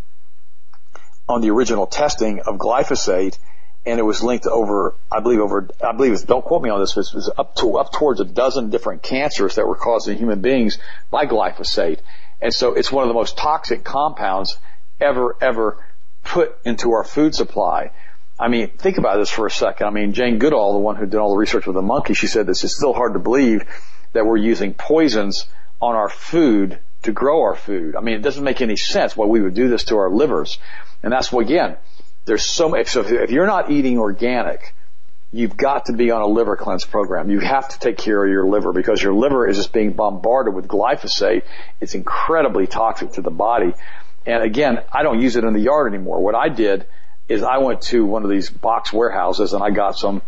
[1.30, 3.38] on the original testing of glyphosate
[3.86, 6.82] and it was linked over, I believe over, I believe it's, don't quote me on
[6.82, 10.08] this, but it was up to, up towards a dozen different cancers that were caused
[10.08, 10.78] in human beings
[11.10, 12.00] by glyphosate.
[12.42, 14.58] And so it's one of the most toxic compounds
[15.00, 15.84] ever, ever
[16.24, 17.92] put into our food supply.
[18.40, 19.88] I mean, think about this for a second.
[19.88, 22.28] I mean, Jane Goodall, the one who did all the research with the monkey, she
[22.28, 23.64] said this is still hard to believe
[24.14, 25.46] that we're using poisons
[25.80, 27.96] on our food to grow our food.
[27.96, 30.58] I mean, it doesn't make any sense why we would do this to our livers.
[31.04, 31.78] And that's what, again,
[32.26, 34.76] there's so much, so if you're not eating organic,
[35.32, 37.30] you've got to be on a liver cleanse program.
[37.30, 40.54] You have to take care of your liver because your liver is just being bombarded
[40.54, 41.44] with glyphosate.
[41.80, 43.74] It's incredibly toxic to the body.
[44.26, 46.22] And again, I don't use it in the yard anymore.
[46.22, 46.86] What I did
[47.30, 50.22] is I went to one of these box warehouses and I got some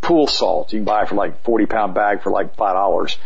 [0.00, 0.72] pool salt.
[0.72, 3.16] You can buy it for like 40 pound bag for like $5.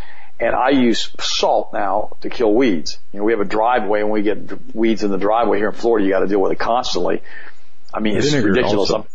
[0.40, 2.98] And I use salt now to kill weeds.
[3.12, 5.74] You know, we have a driveway and we get weeds in the driveway here in
[5.74, 6.04] Florida.
[6.04, 7.22] You got to deal with it constantly.
[7.92, 8.90] I mean, it's ridiculous.
[8.90, 9.06] also.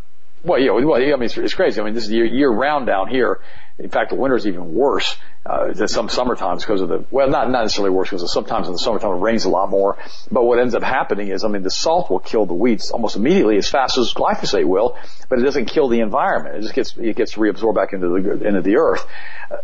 [0.43, 1.81] Well, yeah, well, I mean, it's, crazy.
[1.81, 3.41] I mean, this is year, year round down here.
[3.77, 5.15] In fact, the winter is even worse
[5.45, 8.67] uh, than some summer times because of the well, not not necessarily worse because sometimes
[8.67, 9.97] in the summertime it rains a lot more.
[10.29, 13.15] But what ends up happening is, I mean, the salt will kill the weeds almost
[13.15, 14.97] immediately as fast as glyphosate will,
[15.29, 16.57] but it doesn't kill the environment.
[16.57, 19.05] It just gets it gets reabsorbed back into the into the earth.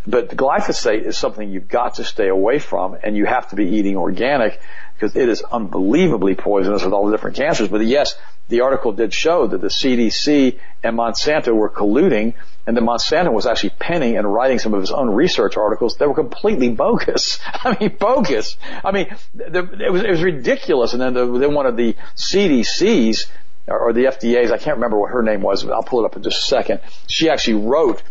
[0.07, 3.65] But glyphosate is something you've got to stay away from, and you have to be
[3.65, 4.59] eating organic
[4.95, 7.67] because it is unbelievably poisonous with all the different cancers.
[7.67, 8.15] But yes,
[8.47, 12.33] the article did show that the CDC and Monsanto were colluding
[12.65, 16.07] and that Monsanto was actually penning and writing some of his own research articles that
[16.07, 17.39] were completely bogus.
[17.45, 18.55] I mean, bogus.
[18.83, 20.93] I mean, it was, it was ridiculous.
[20.93, 23.25] And then, the, then one of the CDCs
[23.67, 26.15] or the FDA's, I can't remember what her name was, but I'll pull it up
[26.15, 26.79] in just a second.
[27.07, 28.01] She actually wrote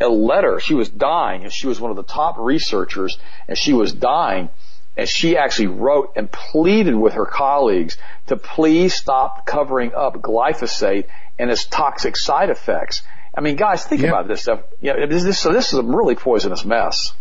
[0.00, 0.60] a letter.
[0.60, 3.16] She was dying and she was one of the top researchers
[3.48, 4.50] and she was dying
[4.96, 11.06] and she actually wrote and pleaded with her colleagues to please stop covering up glyphosate
[11.38, 13.02] and its toxic side effects.
[13.36, 14.08] I mean, guys, think Yeah.
[14.08, 14.60] about this stuff.
[14.80, 17.12] Know, this, this, so this is a really poisonous mess.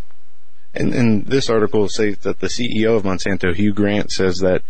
[0.73, 4.61] And, and this article says that the CEO of Monsanto, Hugh Grant, says that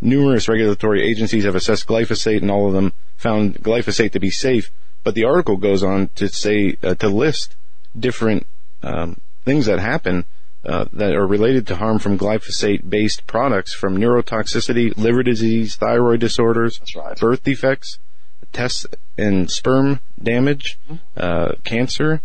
[0.00, 4.70] numerous regulatory agencies have assessed glyphosate and all of them found glyphosate to be safe.
[5.04, 7.54] But the article goes on to say, uh, to list
[7.98, 8.46] different
[8.82, 10.24] um, things that happen
[10.68, 16.78] uh, that are related to harm from glyphosate-based products from neurotoxicity, liver disease, thyroid disorders,
[16.94, 17.18] right.
[17.18, 17.98] birth defects,
[18.52, 20.78] test and sperm damage,
[21.16, 22.20] uh, cancer,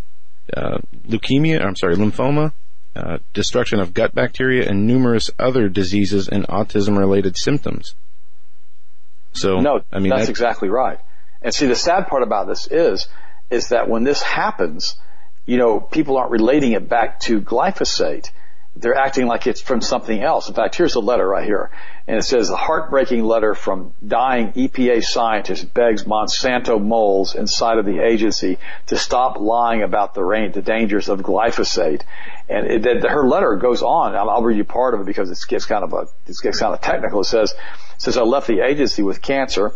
[0.56, 2.52] uh, leukemia, I'm sorry, lymphoma,
[2.98, 7.96] uh, destruction of gut bacteria, and numerous other diseases and autism-related symptoms.
[9.32, 11.00] So, No, I mean, that's that- exactly right.
[11.42, 13.08] And see, the sad part about this is,
[13.50, 14.98] is that when this happens,
[15.46, 18.30] you know, people aren't relating it back to glyphosate.
[18.76, 20.50] They're acting like it's from something else.
[20.50, 21.70] In fact, here's a letter right here.
[22.08, 27.86] And it says, a heartbreaking letter from dying EPA scientist begs Monsanto moles inside of
[27.86, 32.02] the agency to stop lying about the, rain, the dangers of glyphosate.
[32.50, 34.16] And it, her letter goes on.
[34.16, 36.74] I'll, read you part of it because it gets kind of a, it gets kind
[36.74, 37.22] of technical.
[37.22, 37.54] It says,
[38.00, 39.74] says, I left the agency with cancer.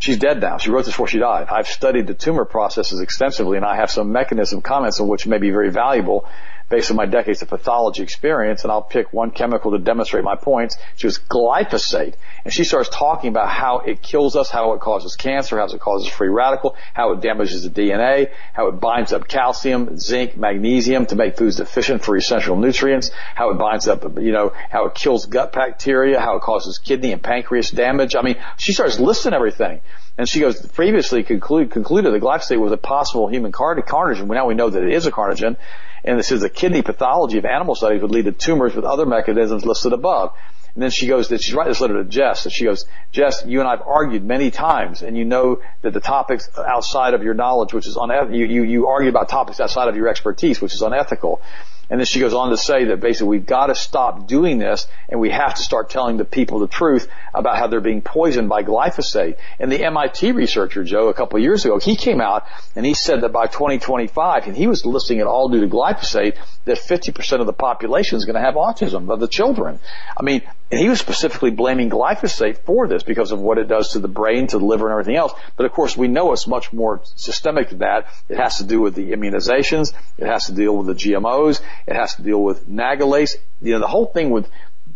[0.00, 0.56] She's dead now.
[0.56, 1.48] She wrote this before she died.
[1.50, 5.38] I've studied the tumor processes extensively and I have some mechanism comments on which may
[5.38, 6.26] be very valuable
[6.70, 10.36] based on my decades of pathology experience and I'll pick one chemical to demonstrate my
[10.36, 10.78] points.
[10.96, 12.14] She was glyphosate.
[12.44, 15.80] And she starts talking about how it kills us, how it causes cancer, how it
[15.80, 21.06] causes free radical, how it damages the DNA, how it binds up calcium, zinc, magnesium
[21.06, 24.94] to make foods deficient for essential nutrients, how it binds up, you know, how it
[24.94, 28.14] kills gut bacteria, how it causes kidney and pancreas damage.
[28.14, 29.80] I mean, she starts listing everything.
[30.16, 34.26] And she goes, previously conclude, concluded that glyphosate was a possible human car- carcinogen.
[34.28, 35.56] Now we know that it is a carcinogen.
[36.04, 39.06] And this is the kidney pathology of animal studies would lead to tumors with other
[39.06, 40.32] mechanisms listed above.
[40.74, 43.44] And then she goes, that she's writing this letter to Jess, and she goes, Jess,
[43.44, 47.34] you and I've argued many times, and you know that the topics outside of your
[47.34, 50.72] knowledge, which is unethical, you, you, you argue about topics outside of your expertise, which
[50.72, 51.42] is unethical.
[51.90, 54.86] And then she goes on to say that basically we've got to stop doing this
[55.08, 58.48] and we have to start telling the people the truth about how they're being poisoned
[58.48, 59.36] by glyphosate.
[59.58, 62.94] And the MIT researcher, Joe, a couple of years ago, he came out and he
[62.94, 67.40] said that by 2025, and he was listing it all due to glyphosate, that 50%
[67.40, 69.80] of the population is going to have autism of the children.
[70.16, 73.92] I mean, and he was specifically blaming glyphosate for this because of what it does
[73.92, 75.32] to the brain, to the liver and everything else.
[75.56, 78.06] But of course we know it's much more systemic than that.
[78.28, 79.92] It has to do with the immunizations.
[80.16, 81.60] It has to deal with the GMOs.
[81.86, 83.36] It has to deal with nagalase.
[83.60, 84.48] You know, the whole thing with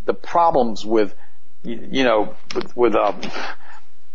[0.05, 1.15] the problems with,
[1.63, 3.21] you know, with, with, um,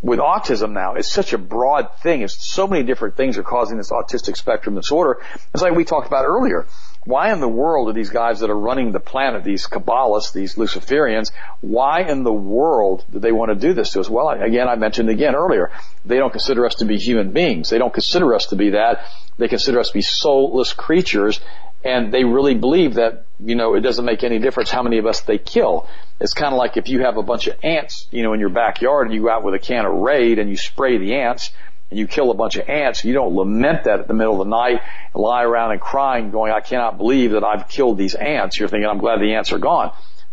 [0.01, 2.22] with autism now is such a broad thing.
[2.22, 5.22] It's so many different things are causing this autistic spectrum disorder.
[5.53, 6.67] It's like we talked about earlier
[7.10, 10.55] why in the world are these guys that are running the planet, these Kabbalists, these
[10.55, 11.32] Luciferians,
[11.62, 14.10] why in the world do they want to do this to us?
[14.10, 15.72] Well, again, I mentioned again earlier,
[16.05, 17.70] they don't consider us to be human beings.
[17.70, 19.05] They don't consider us to be that.
[19.38, 21.39] They consider us to be soulless creatures
[21.84, 25.05] and they really believe that, you know, it doesn't make any difference how many of
[25.05, 25.88] us they kill.
[26.20, 28.49] It's kind of like if you have a bunch of ants, you know, in your
[28.49, 31.51] backyard and you go out with a can of Raid and you spray the ants,
[31.90, 34.48] and you kill a bunch of ants, you don't lament that at the middle of
[34.48, 34.82] the night
[35.14, 38.60] lie around and crying going, I cannot believe that I've killed these ants.
[38.60, 39.92] You're thinking, I'm glad the ants are gone.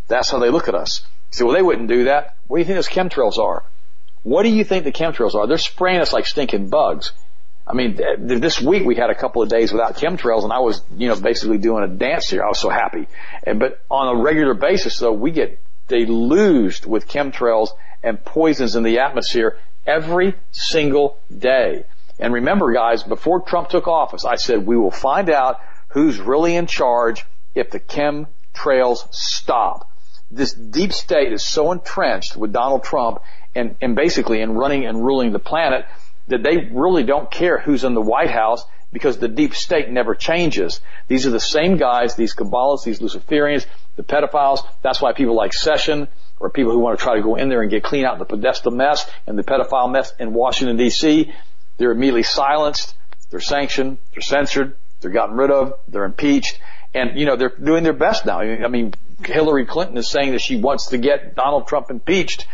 [0.08, 1.04] That's how they look at us.
[1.32, 2.36] You say, well, they wouldn't do that.
[2.46, 3.64] What do you think those chemtrails are?
[4.22, 5.46] What do you think the chemtrails are?
[5.46, 7.12] They're spraying us like stinking bugs.
[7.66, 10.82] I mean, this week we had a couple of days without chemtrails and I was,
[10.96, 12.44] you know, basically doing a dance here.
[12.44, 13.08] I was so happy.
[13.44, 17.70] And, but on a regular basis though, we get deluged with chemtrails
[18.02, 21.84] and poisons in the atmosphere every single day.
[22.18, 26.56] And remember guys, before Trump took office, I said we will find out who's really
[26.56, 27.24] in charge
[27.54, 29.90] if the chem trails stop.
[30.30, 33.20] This deep state is so entrenched with Donald Trump
[33.54, 35.86] and, and basically in running and ruling the planet
[36.28, 40.14] that they really don't care who's in the White House because the deep state never
[40.14, 40.80] changes.
[41.06, 43.66] These are the same guys, these Kabbalists, these Luciferians,
[43.96, 44.66] the pedophiles.
[44.82, 46.08] That's why people like Session
[46.38, 48.24] or people who want to try to go in there and get clean out the
[48.24, 51.32] Podesta mess and the pedophile mess in Washington DC,
[51.78, 52.94] they're immediately silenced,
[53.30, 56.60] they're sanctioned, they're censored, they're gotten rid of, they're impeached,
[56.94, 58.40] and you know, they're doing their best now.
[58.40, 58.92] I mean,
[59.24, 62.46] Hillary Clinton is saying that she wants to get Donald Trump impeached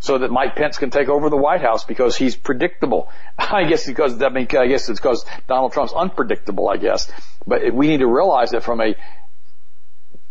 [0.00, 3.10] so that Mike Pence can take over the White House because he's predictable.
[3.38, 7.10] I guess because, I mean, I guess it's because Donald Trump's unpredictable, I guess.
[7.46, 8.94] But we need to realize that from a,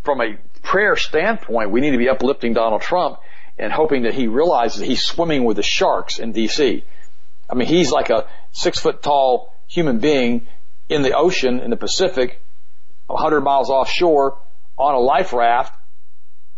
[0.03, 0.37] from a
[0.69, 3.17] prayer standpoint, we need to be uplifting Donald Trump
[3.57, 6.83] and hoping that he realizes he's swimming with the sharks in DC.
[7.49, 10.47] I mean, he's like a six foot tall human being
[10.87, 12.39] in the ocean in the Pacific,
[13.07, 14.37] 100 miles offshore
[14.77, 15.75] on a life raft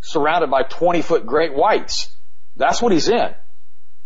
[0.02, 2.14] surrounded by 20 foot great whites.
[2.56, 3.34] That's what he's in.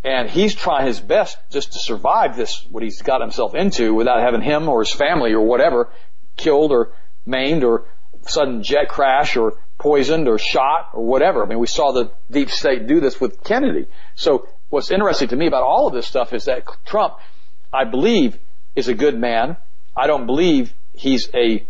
[0.05, 4.21] And he's trying his best just to survive this, what he's got himself into without
[4.21, 5.89] having him or his family or whatever
[6.37, 6.93] killed or
[7.25, 7.87] maimed or
[8.23, 11.45] sudden jet crash or poisoned or shot or whatever.
[11.45, 13.87] I mean, we saw the deep state do this with Kennedy.
[14.15, 17.15] So what's interesting to me about all of this stuff is that Trump,
[17.73, 18.39] I believe,
[18.75, 19.57] is a good man.
[19.97, 21.67] I don't believe he's a,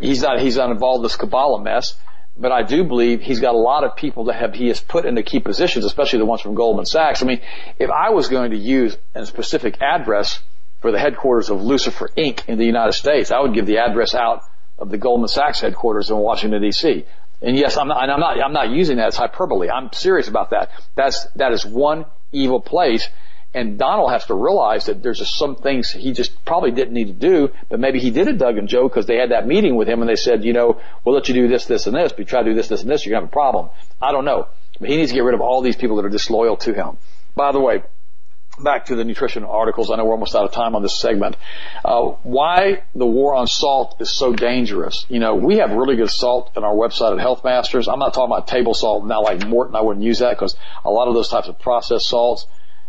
[0.00, 1.94] he's not, he's not involved in this Kabbalah mess,
[2.36, 5.04] but I do believe he's got a lot of people that have, he has put
[5.04, 7.22] into key positions, especially the ones from Goldman Sachs.
[7.22, 7.40] I mean,
[7.78, 10.40] if I was going to use a specific address
[10.80, 12.48] for the headquarters of Lucifer Inc.
[12.48, 14.42] in the United States, I would give the address out
[14.82, 17.06] of the Goldman Sachs headquarters in Washington D.C.
[17.40, 19.70] And yes, I'm not, I'm not, I'm not using that as hyperbole.
[19.70, 20.70] I'm serious about that.
[20.96, 23.08] That's, that is one evil place.
[23.54, 27.06] And Donald has to realize that there's just some things he just probably didn't need
[27.06, 29.76] to do, but maybe he did it, Doug and Joe, because they had that meeting
[29.76, 32.12] with him and they said, you know, we'll let you do this, this, and this,
[32.12, 33.68] but you try to do this, this, and this, you're gonna have a problem.
[34.00, 34.48] I don't know.
[34.80, 36.96] But he needs to get rid of all these people that are disloyal to him.
[37.36, 37.82] By the way,
[38.58, 39.90] back to the nutrition articles.
[39.90, 41.36] I know we're almost out of time on this segment.
[41.84, 45.06] Uh, why the war on salt is so dangerous.
[45.08, 47.88] You know, we have really good salt on our website at Health Masters.
[47.88, 49.74] I'm not talking about table salt now like Morton.
[49.74, 52.46] I wouldn't use that because a lot of those types of processed salts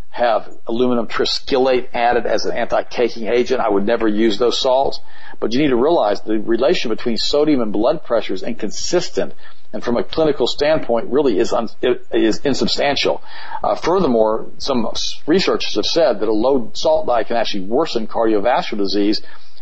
[0.09, 3.59] have aluminum triskylate added as an anti-caking agent.
[3.59, 4.99] I would never use those salts.
[5.39, 9.33] But you need to realize the relation between sodium and blood pressure is inconsistent
[9.73, 13.21] and from a clinical standpoint really is, un, is insubstantial.
[13.63, 14.87] Uh, furthermore, some
[15.25, 19.21] researchers have said that a low salt diet can actually worsen cardiovascular disease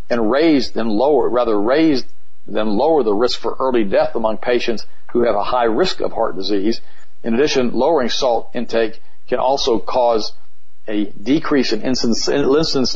[0.10, 2.04] and raise than lower, rather raise
[2.46, 6.12] than lower the risk for early death among patients who have a high risk of
[6.12, 6.82] heart disease.
[7.24, 9.00] In addition, lowering salt intake
[9.30, 10.34] can also cause
[10.88, 12.16] a decrease in insulin,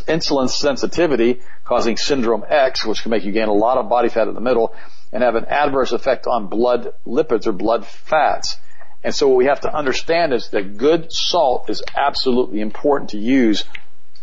[0.07, 4.27] insulin sensitivity, causing syndrome X, which can make you gain a lot of body fat
[4.27, 4.75] in the middle,
[5.11, 8.57] and have an adverse effect on blood lipids or blood fats.
[9.03, 13.19] And so what we have to understand is that good salt is absolutely important to
[13.19, 13.63] use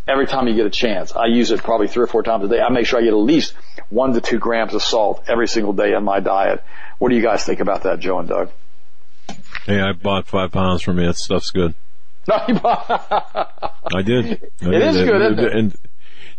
[0.09, 1.13] every time you get a chance.
[1.13, 2.61] I use it probably three or four times a day.
[2.61, 3.55] I make sure I get at least
[3.91, 6.63] one to two grams of salt every single day in my diet.
[6.99, 8.51] What do you guys think about that, Joe and Doug?
[9.67, 11.07] Hey, I bought five pounds from you.
[11.07, 11.75] That stuff's good.
[12.29, 14.27] I did.
[14.63, 14.83] I it did.
[14.83, 15.53] is good, isn't it?
[15.53, 15.77] And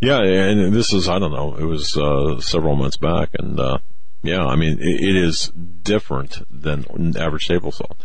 [0.01, 1.55] yeah, and this is I don't know.
[1.55, 3.77] It was uh, several months back, and uh,
[4.23, 5.51] yeah, I mean it, it is
[5.83, 7.97] different than average table salt.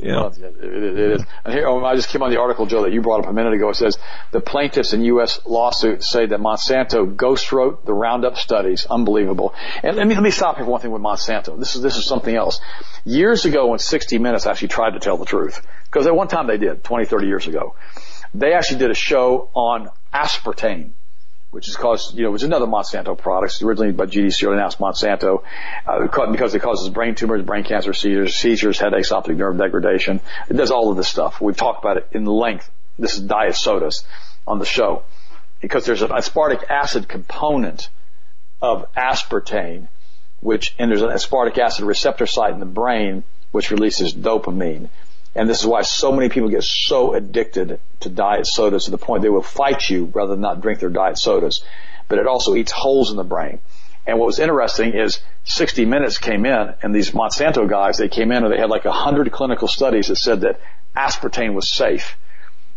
[0.00, 0.16] Yeah.
[0.16, 1.24] Well, it, it is.
[1.44, 3.32] And here, oh, I just came on the article, Joe, that you brought up a
[3.32, 3.68] minute ago.
[3.70, 3.98] It says
[4.32, 5.40] the plaintiffs in U.S.
[5.46, 8.86] lawsuits say that Monsanto ghost wrote the Roundup studies.
[8.86, 9.54] Unbelievable.
[9.82, 11.58] And let me, let me stop here for one thing with Monsanto.
[11.58, 12.60] This is, this is something else.
[13.04, 16.48] Years ago when 60 Minutes actually tried to tell the truth, because at one time
[16.48, 17.76] they did, 20, 30 years ago,
[18.34, 20.90] they actually did a show on aspartame
[21.50, 23.54] which is caused, you know, which is another Monsanto product.
[23.54, 25.42] It's originally by GD Searle, now Monsanto,
[25.86, 30.20] uh, because it causes brain tumors, brain cancer, seizures, seizures, headaches, optic nerve degradation.
[30.50, 31.40] It does all of this stuff.
[31.40, 32.70] We've talked about it in length.
[32.98, 34.04] This is diet sodas
[34.46, 35.04] on the show.
[35.60, 37.88] Because there's an aspartic acid component
[38.60, 39.88] of aspartame,
[40.40, 44.88] which, and there's an aspartic acid receptor site in the brain, which releases dopamine.
[45.38, 48.98] And this is why so many people get so addicted to diet sodas to the
[48.98, 51.62] point they will fight you rather than not drink their diet sodas.
[52.08, 53.60] But it also eats holes in the brain.
[54.04, 58.32] And what was interesting is 60 Minutes came in and these Monsanto guys, they came
[58.32, 60.58] in and they had like 100 clinical studies that said that
[60.96, 62.16] aspartame was safe.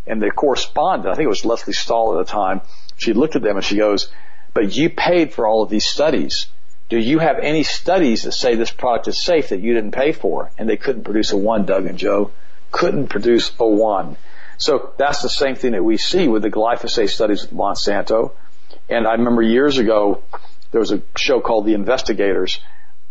[0.06, 2.62] And the correspondent, I think it was Lesley Stahl at the time,
[2.96, 4.12] she looked at them and she goes,
[4.54, 6.46] but you paid for all of these studies.
[6.90, 10.12] Do you have any studies that say this product is safe that you didn't pay
[10.12, 10.52] for?
[10.60, 12.30] And they couldn't produce a one, Doug and Joe
[12.72, 14.18] couldn't produce a one.
[14.58, 18.34] So that's the same thing that we see with the glyphosate studies with Monsanto.
[18.90, 20.24] And I remember years ago,
[20.72, 22.60] there was a show called The Investigators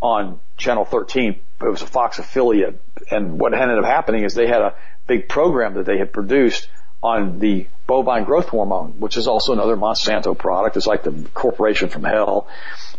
[0.00, 1.40] on Channel 13.
[1.60, 2.80] It was a Fox affiliate.
[3.10, 4.74] And what ended up happening is they had a
[5.06, 6.68] big program that they had produced
[7.02, 10.76] on the bovine growth hormone, which is also another Monsanto product.
[10.76, 12.46] It's like the corporation from hell.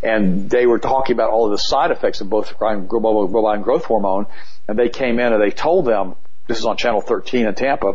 [0.02, 4.26] And they were talking about all of the side effects of both bovine growth hormone.
[4.68, 7.94] And they came in and they told them this is on Channel 13 in Tampa,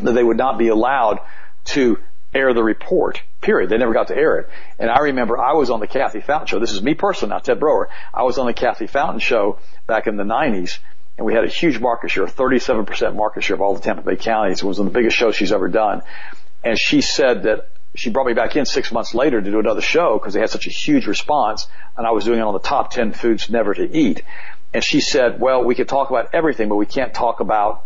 [0.00, 1.20] that they would not be allowed
[1.66, 1.98] to
[2.34, 3.22] air the report.
[3.40, 3.70] Period.
[3.70, 4.48] They never got to air it.
[4.78, 6.58] And I remember I was on the Kathy Fountain show.
[6.58, 7.88] This is me personally, not Ted Broer.
[8.12, 10.78] I was on the Kathy Fountain show back in the 90s
[11.16, 14.16] and we had a huge market share, 37% market share of all the Tampa Bay
[14.16, 14.62] counties.
[14.62, 16.02] It was one of the biggest shows she's ever done.
[16.62, 19.80] And she said that she brought me back in six months later to do another
[19.80, 21.66] show because they had such a huge response
[21.96, 24.22] and I was doing it on the top 10 foods never to eat.
[24.72, 27.84] And she said, well, we could talk about everything, but we can't talk about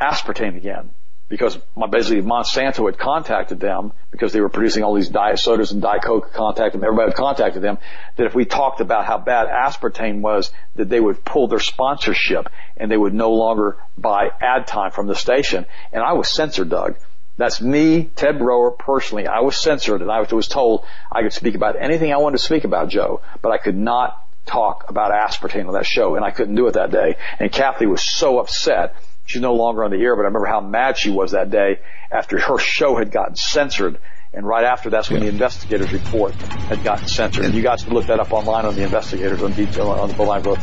[0.00, 0.90] aspartame again.
[1.28, 1.58] Because
[1.90, 6.02] basically Monsanto had contacted them because they were producing all these diet sodas and Diet
[6.02, 6.86] Coke contacted them.
[6.86, 7.78] Everybody had contacted them
[8.16, 12.50] that if we talked about how bad aspartame was, that they would pull their sponsorship
[12.76, 15.64] and they would no longer buy ad time from the station.
[15.90, 16.96] And I was censored, Doug.
[17.38, 19.26] That's me, Ted Broer, personally.
[19.26, 22.44] I was censored and I was told I could speak about anything I wanted to
[22.44, 26.30] speak about, Joe, but I could not talk about aspartame on that show, and I
[26.30, 27.16] couldn't do it that day.
[27.38, 28.94] And Kathy was so upset.
[29.26, 31.80] She's no longer on the air, but I remember how mad she was that day
[32.10, 33.98] after her show had gotten censored.
[34.34, 37.44] And right after that's when the investigators report had gotten censored.
[37.44, 40.14] And you guys can look that up online on the investigators on detail on the
[40.14, 40.58] bovine growth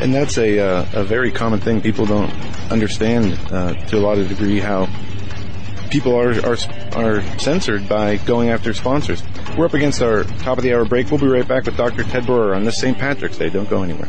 [0.00, 1.80] And that's a uh, a very common thing.
[1.80, 2.30] People don't
[2.72, 4.86] understand uh, to a lot of degree how
[5.90, 6.56] people are, are
[6.94, 9.22] are censored by going after sponsors.
[9.56, 11.10] We're up against our top of the hour break.
[11.10, 12.04] We'll be right back with Dr.
[12.04, 12.96] Ted Broer on this St.
[12.96, 13.50] Patrick's Day.
[13.50, 14.08] Don't go anywhere.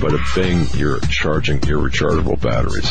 [0.00, 2.90] but a bang, you're charging your rechargeable batteries.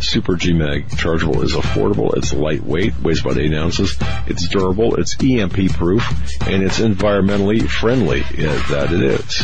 [0.00, 5.72] Super GMAG chargeable is affordable, it's lightweight, weighs about 8 ounces, it's durable, it's EMP
[5.74, 6.02] proof,
[6.46, 9.42] and it's environmentally friendly, yeah, that it is.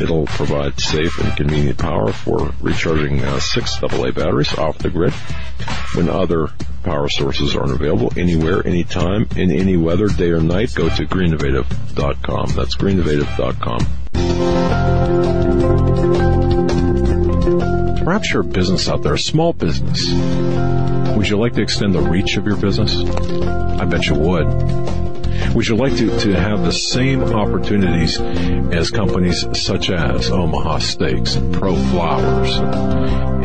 [0.00, 5.12] It'll provide safe and convenient power for recharging uh, six AA batteries off the grid
[5.94, 6.50] when other
[6.88, 10.74] power sources aren't available anywhere, anytime, in any weather, day or night.
[10.74, 12.52] Go to greenovative.com.
[12.56, 14.88] That's greenovative.com.
[18.08, 20.10] perhaps you're a business out there, a small business.
[21.14, 22.96] Would you like to extend the reach of your business?
[22.96, 24.46] I bet you would.
[25.54, 31.36] Would you like to, to have the same opportunities as companies such as Omaha Steaks
[31.36, 32.56] and Pro Flowers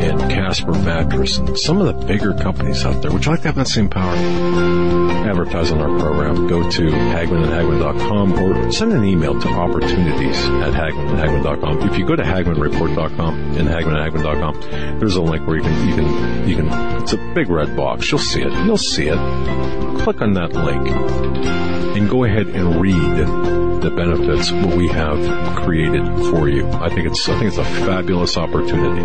[0.04, 3.10] and Casper Mattress and some of the bigger companies out there?
[3.10, 4.14] Would you like to have that same power?
[4.14, 6.46] Advertise on our program.
[6.46, 11.88] Go to hagmannandhagmann.com or send an email to opportunities at hagmannandhagmann.com.
[11.88, 16.48] If you go to hagmannreport.com and hagmannandhagmann.com, there's a link where you can, you can,
[16.48, 18.10] you can, it's a big red box.
[18.12, 18.52] You'll see it.
[18.66, 19.18] You'll see it.
[20.02, 22.94] Click on that link and go ahead and read
[23.82, 26.66] the benefits what we have created for you.
[26.68, 29.04] I think it's I think it's a fabulous opportunity.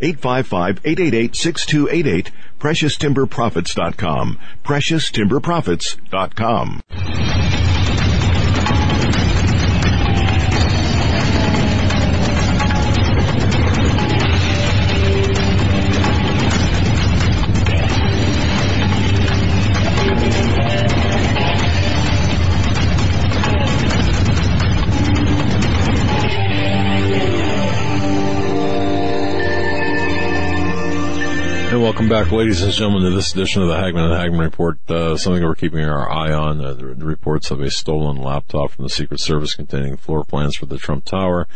[0.00, 4.38] 855-888-6288 PreciousTimberProfits.com.
[4.64, 7.57] PreciousTimberProfits.com.
[31.88, 34.78] welcome back, ladies and gentlemen, to this edition of the Hagmann and Hagmann Report.
[34.90, 38.72] Uh, something we're keeping our eye on: uh, the, the, reports of a stolen laptop
[38.72, 41.48] from the Secret Service containing floor plans for the Trump Tower,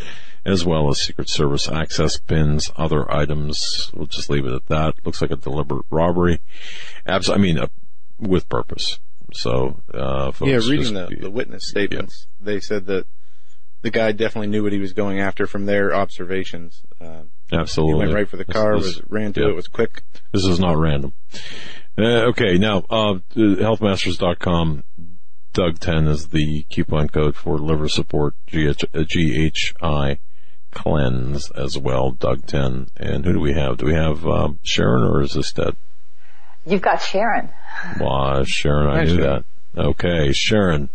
[0.46, 3.90] as well as Secret Service access pins, other items.
[3.92, 4.94] We'll just leave it at that.
[5.04, 6.40] Looks like a deliberate robbery.
[7.04, 7.66] Abs- I mean, uh,
[8.18, 9.00] with purpose.
[9.34, 12.46] So, uh, yeah, reading the, the, witness statements, yeah.
[12.46, 13.04] they said that
[13.82, 16.84] the guy definitely knew what he was going after from their observations.
[16.98, 17.94] Uh, Absolutely.
[17.94, 19.48] He went right for the car, this, was ran to yeah.
[19.48, 20.02] it, was quick.
[20.32, 21.12] This is not random.
[21.98, 24.82] Uh, okay, now, uh, healthmasters.com,
[25.52, 30.18] Doug 10 is the coupon code for liver support, GH, uh, GHI
[30.70, 32.88] cleanse as well, Doug 10.
[32.96, 33.76] And who do we have?
[33.76, 35.76] Do we have, um, Sharon or is this dead?
[36.64, 37.50] You've got Sharon.
[38.00, 39.44] Wow, Sharon, I knew Sharon.
[39.74, 39.84] that.
[39.84, 40.88] Okay, Sharon.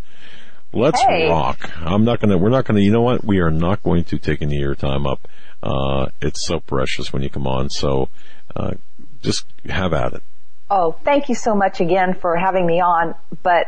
[0.73, 1.29] Let's hey.
[1.29, 1.71] rock.
[1.79, 3.23] I'm not gonna, we're not gonna, you know what?
[3.23, 5.27] We are not going to take any of your time up.
[5.61, 7.69] Uh, it's so precious when you come on.
[7.69, 8.09] So,
[8.55, 8.73] uh,
[9.21, 10.23] just have at it.
[10.69, 13.15] Oh, thank you so much again for having me on.
[13.41, 13.67] But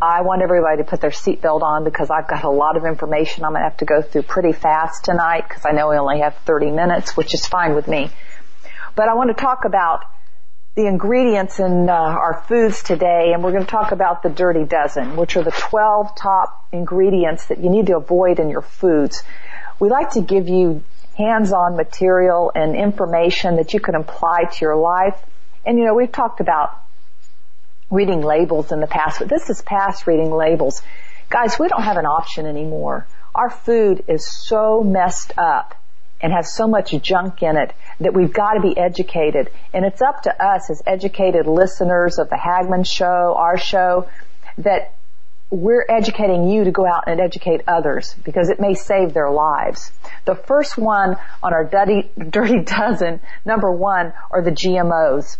[0.00, 3.44] I want everybody to put their seatbelt on because I've got a lot of information
[3.44, 6.20] I'm going to have to go through pretty fast tonight because I know we only
[6.20, 8.10] have 30 minutes, which is fine with me.
[8.94, 10.04] But I want to talk about
[10.76, 14.64] the ingredients in uh, our foods today, and we're going to talk about the dirty
[14.64, 19.24] dozen, which are the 12 top ingredients that you need to avoid in your foods.
[19.80, 20.84] We like to give you
[21.18, 25.20] hands-on material and information that you can apply to your life.
[25.66, 26.80] And you know, we've talked about
[27.90, 30.80] reading labels in the past, but this is past reading labels.
[31.28, 33.06] Guys, we don't have an option anymore.
[33.34, 35.74] Our food is so messed up
[36.20, 39.50] and has so much junk in it that we've got to be educated.
[39.72, 44.08] And it's up to us as educated listeners of the Hagmann show, our show,
[44.58, 44.94] that
[45.50, 49.90] we're educating you to go out and educate others because it may save their lives.
[50.26, 55.38] The first one on our dirty, dirty dozen, number one, are the GMOs.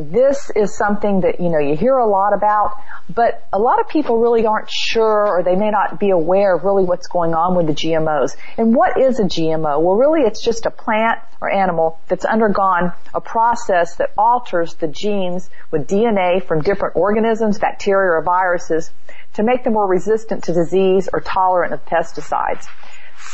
[0.00, 2.76] This is something that, you know, you hear a lot about,
[3.14, 6.64] but a lot of people really aren't sure or they may not be aware of
[6.64, 8.34] really what's going on with the GMOs.
[8.56, 9.80] And what is a GMO?
[9.82, 14.88] Well, really it's just a plant or animal that's undergone a process that alters the
[14.88, 18.90] genes with DNA from different organisms, bacteria or viruses
[19.34, 22.66] to make them more resistant to disease or tolerant of pesticides.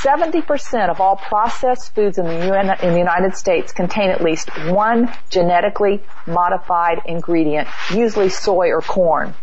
[0.03, 4.51] 70% of all processed foods in the, UN, in the United States contain at least
[4.69, 9.35] one genetically modified ingredient, usually soy or corn.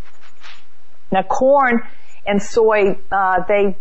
[1.12, 1.82] Now corn
[2.26, 3.76] and soy, uh, they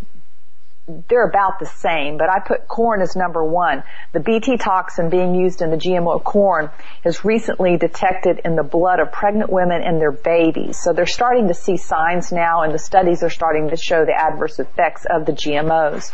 [1.09, 3.83] they're about the same, but I put corn as number one.
[4.13, 6.71] The Bt toxin being used in the GMO corn
[7.05, 10.79] is recently detected in the blood of pregnant women and their babies.
[10.79, 14.13] So they're starting to see signs now and the studies are starting to show the
[14.13, 16.11] adverse effects of the GMOs.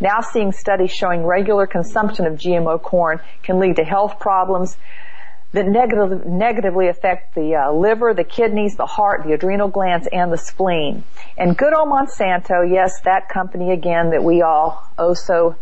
[0.00, 4.78] Now seeing studies showing regular consumption of GMO corn can lead to health problems,
[5.52, 10.32] that negative, negatively affect the uh, liver, the kidneys, the heart, the adrenal glands, and
[10.32, 11.02] the spleen.
[11.36, 15.56] And good old Monsanto, yes, that company again that we all also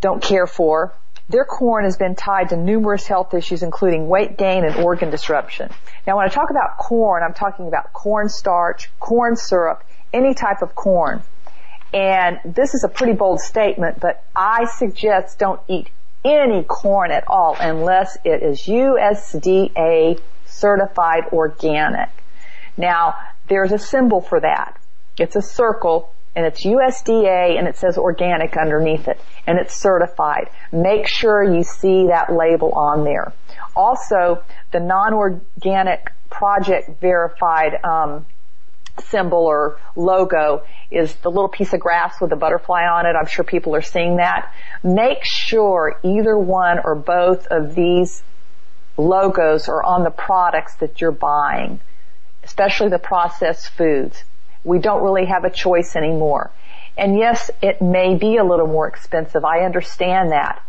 [0.00, 0.92] don't care for,
[1.28, 5.70] their corn has been tied to numerous health issues including weight gain and organ disruption.
[6.06, 10.62] Now when I talk about corn, I'm talking about corn starch, corn syrup, any type
[10.62, 11.22] of corn.
[11.92, 15.90] And this is a pretty bold statement, but I suggest don't eat
[16.28, 22.10] any corn at all unless it is USDA certified organic.
[22.76, 23.14] Now,
[23.48, 24.78] there's a symbol for that.
[25.18, 30.50] It's a circle and it's USDA and it says organic underneath it and it's certified.
[30.70, 33.32] Make sure you see that label on there.
[33.74, 38.26] Also, the non-organic project verified um,
[39.00, 43.14] symbol or logo is the little piece of grass with a butterfly on it.
[43.14, 44.52] I'm sure people are seeing that.
[44.82, 48.22] Make sure either one or both of these
[48.96, 51.80] logos are on the products that you're buying,
[52.44, 54.22] especially the processed foods.
[54.64, 56.50] We don't really have a choice anymore.
[56.96, 59.44] And yes, it may be a little more expensive.
[59.44, 60.62] I understand that.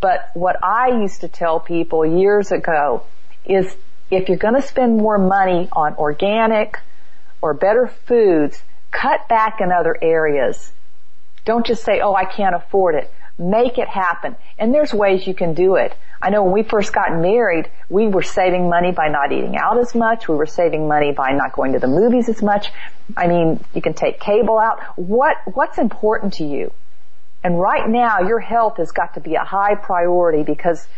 [0.00, 3.04] But what I used to tell people years ago
[3.44, 3.76] is
[4.10, 6.78] if you're going to spend more money on organic,
[7.44, 10.72] or better foods, cut back in other areas.
[11.44, 13.12] Don't just say, oh, I can't afford it.
[13.38, 14.34] Make it happen.
[14.58, 15.94] And there's ways you can do it.
[16.22, 19.76] I know when we first got married, we were saving money by not eating out
[19.76, 20.26] as much.
[20.26, 22.72] We were saving money by not going to the movies as much.
[23.14, 24.80] I mean, you can take cable out.
[24.96, 26.72] What, what's important to you?
[27.42, 30.88] And right now, your health has got to be a high priority because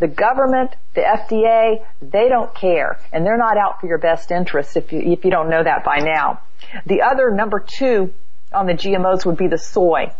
[0.00, 4.76] the government, the FDA, they don't care, and they're not out for your best interests
[4.76, 6.40] if you, if you don't know that by now.
[6.86, 8.12] The other number two
[8.52, 10.12] on the GMOs would be the soy.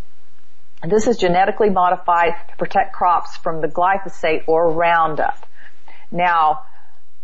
[0.87, 5.47] This is genetically modified to protect crops from the glyphosate or Roundup.
[6.11, 6.65] Now,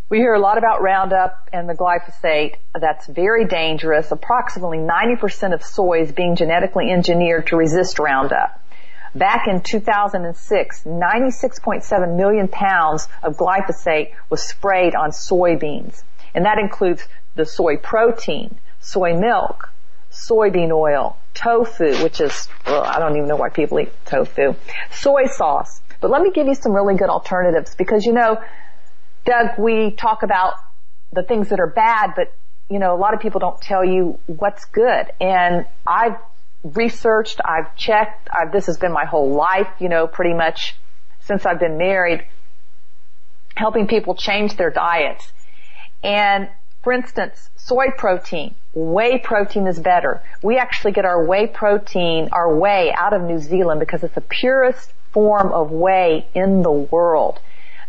[0.09, 2.55] we hear a lot about Roundup and the glyphosate.
[2.77, 4.11] That's very dangerous.
[4.11, 8.59] Approximately 90% of soy is being genetically engineered to resist Roundup.
[9.13, 16.03] Back in 2006, 96.7 million pounds of glyphosate was sprayed on soybeans.
[16.33, 17.03] And that includes
[17.35, 19.69] the soy protein, soy milk,
[20.11, 24.55] soybean oil, tofu, which is, well, I don't even know why people eat tofu,
[24.91, 25.81] soy sauce.
[25.99, 28.41] But let me give you some really good alternatives because you know,
[29.25, 30.53] Doug, we talk about
[31.13, 32.33] the things that are bad, but
[32.69, 35.11] you know, a lot of people don't tell you what's good.
[35.19, 36.15] And I've
[36.63, 40.75] researched, I've checked, I've, this has been my whole life, you know, pretty much
[41.21, 42.25] since I've been married,
[43.55, 45.31] helping people change their diets.
[46.03, 46.49] And
[46.83, 50.21] for instance, soy protein, whey protein is better.
[50.41, 54.21] We actually get our whey protein, our whey out of New Zealand because it's the
[54.21, 57.39] purest form of whey in the world.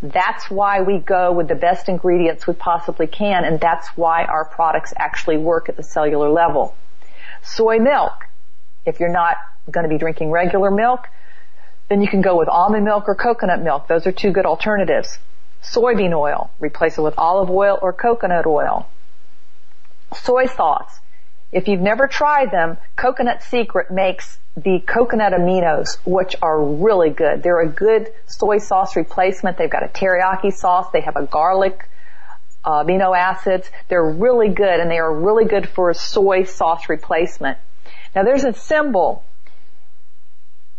[0.03, 4.45] That's why we go with the best ingredients we possibly can and that's why our
[4.45, 6.75] products actually work at the cellular level.
[7.43, 8.27] Soy milk,
[8.87, 9.37] if you're not
[9.71, 11.07] going to be drinking regular milk,
[11.89, 13.89] then you can go with almond milk or coconut milk.
[13.89, 15.19] Those are two good alternatives.
[15.63, 18.89] Soybean oil, replace it with olive oil or coconut oil.
[20.15, 21.01] Soy sauce.
[21.53, 27.43] If you've never tried them, Coconut Secret makes the coconut aminos, which are really good.
[27.43, 29.59] They're a good soy sauce replacement.
[29.59, 30.87] They've got a teriyaki sauce.
[30.93, 31.89] They have a garlic
[32.65, 33.71] uh, amino acids.
[33.89, 37.59] They're really good and they are really good for soy sauce replacement.
[38.15, 39.25] Now there's a symbol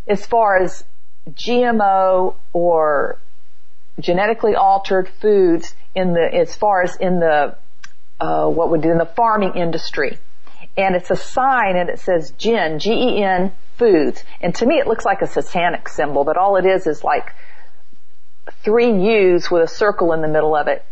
[0.08, 0.84] as far as
[1.30, 3.18] GMO or
[4.00, 7.56] genetically altered foods in the, as far as in the,
[8.20, 10.18] uh, what would do in the farming industry.
[10.76, 14.24] And it's a sign and it says GEN, G-E-N foods.
[14.42, 17.32] And to me it looks like a satanic symbol, but all it is is like
[18.64, 20.84] three U's with a circle in the middle of it.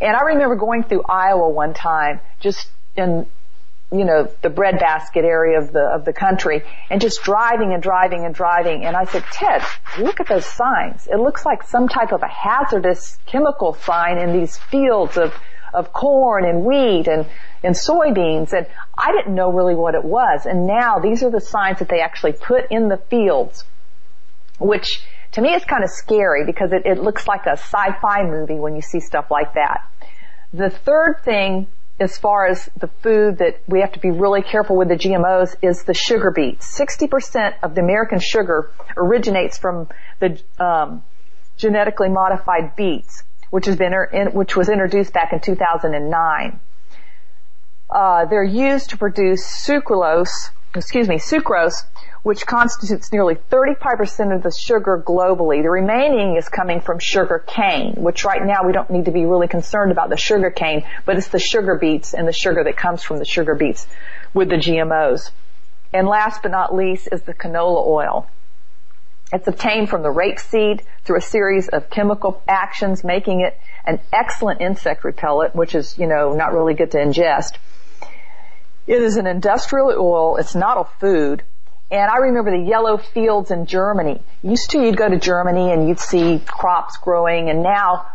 [0.00, 3.26] And I remember going through Iowa one time, just in
[3.92, 8.24] you know, the breadbasket area of the, of the country and just driving and driving
[8.24, 8.84] and driving.
[8.84, 9.62] And I said, Ted,
[9.98, 11.06] look at those signs.
[11.06, 15.34] It looks like some type of a hazardous chemical sign in these fields of,
[15.74, 17.26] of corn and wheat and,
[17.62, 18.54] and soybeans.
[18.54, 18.66] And
[18.96, 20.46] I didn't know really what it was.
[20.46, 23.64] And now these are the signs that they actually put in the fields,
[24.58, 28.54] which to me is kind of scary because it, it looks like a sci-fi movie
[28.54, 29.86] when you see stuff like that.
[30.54, 31.66] The third thing
[32.00, 35.56] as far as the food that we have to be really careful with the GMOs
[35.62, 36.78] is the sugar beets.
[36.78, 39.88] 60% of the American sugar originates from
[40.18, 41.02] the um,
[41.56, 43.92] genetically modified beets, which has been
[44.32, 46.60] which was introduced back in 2009.
[47.88, 51.84] Uh, they're used to produce sucralose, excuse me, sucrose,
[52.22, 55.62] which constitutes nearly 35% of the sugar globally.
[55.62, 59.24] The remaining is coming from sugar cane, which right now we don't need to be
[59.24, 62.76] really concerned about the sugar cane, but it's the sugar beets and the sugar that
[62.76, 63.86] comes from the sugar beets
[64.32, 65.30] with the GMOs.
[65.92, 68.28] And last but not least is the canola oil.
[69.32, 74.60] It's obtained from the rapeseed through a series of chemical actions, making it an excellent
[74.60, 77.56] insect repellent, which is, you know, not really good to ingest.
[78.86, 80.36] It is an industrial oil.
[80.36, 81.42] It's not a food.
[81.92, 84.20] And I remember the yellow fields in Germany.
[84.42, 88.06] Used to, you'd go to Germany and you'd see crops growing, and now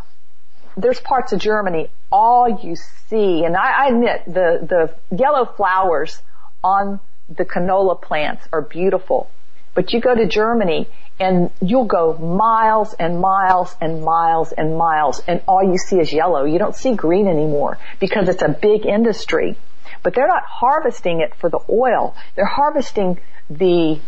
[0.75, 2.75] there's parts of Germany all you
[3.09, 6.21] see, and I, I admit the the yellow flowers
[6.63, 6.99] on
[7.29, 9.29] the canola plants are beautiful,
[9.73, 10.87] but you go to Germany
[11.19, 16.13] and you'll go miles and miles and miles and miles, and all you see is
[16.13, 16.45] yellow.
[16.45, 19.57] You don't see green anymore because it's a big industry.
[20.03, 22.15] But they're not harvesting it for the oil.
[22.35, 23.99] They're harvesting the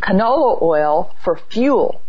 [0.00, 2.00] canola oil for fuel.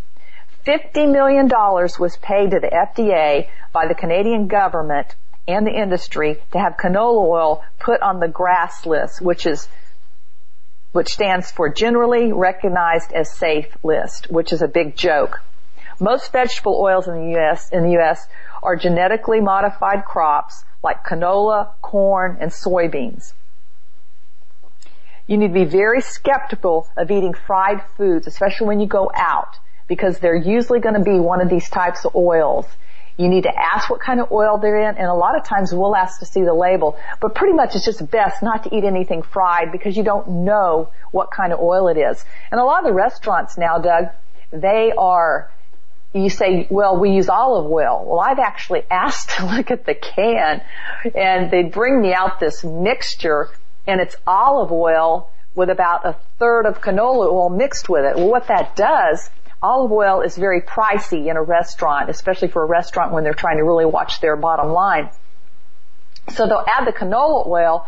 [0.66, 5.14] $50 million was paid to the FDA by the Canadian government
[5.46, 9.68] and the industry to have canola oil put on the GRAS list, which is
[10.92, 15.40] which stands for generally recognized as safe list, which is a big joke.
[16.00, 18.26] Most vegetable oils in the US in the US
[18.62, 23.32] are genetically modified crops like canola, corn, and soybeans.
[25.28, 29.56] You need to be very skeptical of eating fried foods, especially when you go out,
[29.86, 32.66] because they're usually going to be one of these types of oils.
[33.18, 35.72] You need to ask what kind of oil they're in, and a lot of times
[35.72, 36.98] we'll ask to see the label.
[37.20, 40.90] But pretty much it's just best not to eat anything fried because you don't know
[41.10, 42.24] what kind of oil it is.
[42.50, 44.08] And a lot of the restaurants now, Doug,
[44.50, 45.50] they are
[46.14, 48.02] you say, well, we use olive oil.
[48.06, 50.62] Well, I've actually asked to look at the can
[51.14, 53.50] and they bring me out this mixture
[53.88, 58.16] and it's olive oil with about a third of canola oil mixed with it.
[58.16, 59.28] Well, what that does,
[59.62, 63.56] olive oil is very pricey in a restaurant, especially for a restaurant when they're trying
[63.56, 65.08] to really watch their bottom line.
[66.34, 67.86] So they'll add the canola oil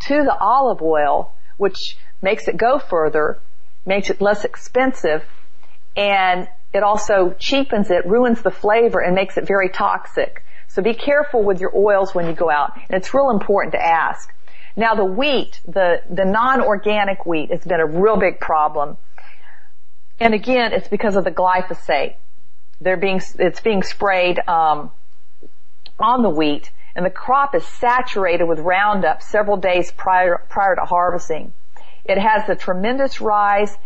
[0.00, 3.38] to the olive oil, which makes it go further,
[3.86, 5.24] makes it less expensive,
[5.96, 10.44] and it also cheapens it, ruins the flavor, and makes it very toxic.
[10.68, 12.76] So be careful with your oils when you go out.
[12.76, 14.28] And it's real important to ask.
[14.78, 18.96] Now the wheat, the, the non-organic wheat has been a real big problem.
[20.18, 22.14] And again, it's because of the glyphosate.
[22.80, 24.90] They're being, it's being sprayed, um,
[25.98, 30.80] on the wheat and the crop is saturated with Roundup several days prior, prior to
[30.80, 31.52] harvesting.
[32.04, 33.76] It has a tremendous rise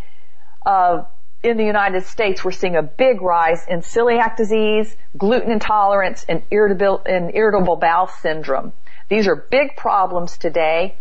[0.65, 1.07] of
[1.43, 6.43] in the United States, we're seeing a big rise in celiac disease, gluten intolerance, and
[6.51, 8.73] irritable, and irritable bowel syndrome.
[9.13, 10.95] These are big problems today.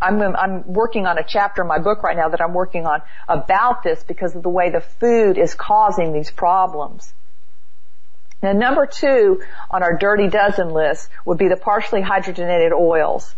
[0.00, 3.02] I'm, I'm working on a chapter in my book right now that I'm working on
[3.28, 7.12] about this because of the way the food is causing these problems.
[8.40, 13.34] Now number two on our dirty dozen list would be the partially hydrogenated oils.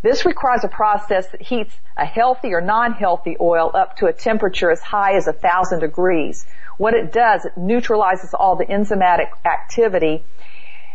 [0.00, 4.70] This requires a process that heats a healthy or non-healthy oil up to a temperature
[4.70, 6.46] as high as a thousand degrees.
[6.78, 10.24] What it does, it neutralizes all the enzymatic activity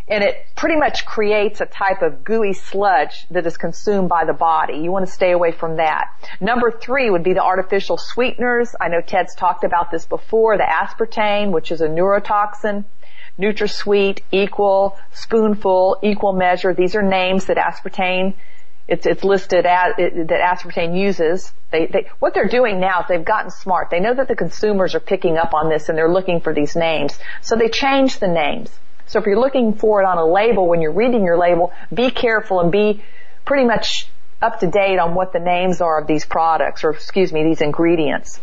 [0.08, 4.34] and it pretty much creates a type of gooey sludge that is consumed by the
[4.34, 4.78] body.
[4.78, 6.10] You want to stay away from that.
[6.40, 8.76] Number three would be the artificial sweeteners.
[8.80, 12.86] I know Ted's talked about this before, the aspartame, which is a neurotoxin.
[13.40, 16.74] NutraSweet, Equal, Spoonful, Equal Measure.
[16.74, 18.34] These are names that aspartame
[18.88, 21.52] it's, it's listed as, it, that aspartame uses.
[21.72, 23.90] They, they, what they're doing now is they've gotten smart.
[23.90, 26.76] They know that the consumers are picking up on this and they're looking for these
[26.76, 27.18] names.
[27.42, 28.70] So they change the names.
[29.08, 32.10] So if you're looking for it on a label, when you're reading your label, be
[32.10, 33.04] careful and be
[33.46, 34.08] pretty much
[34.42, 37.62] up to date on what the names are of these products, or excuse me, these
[37.62, 38.40] ingredients.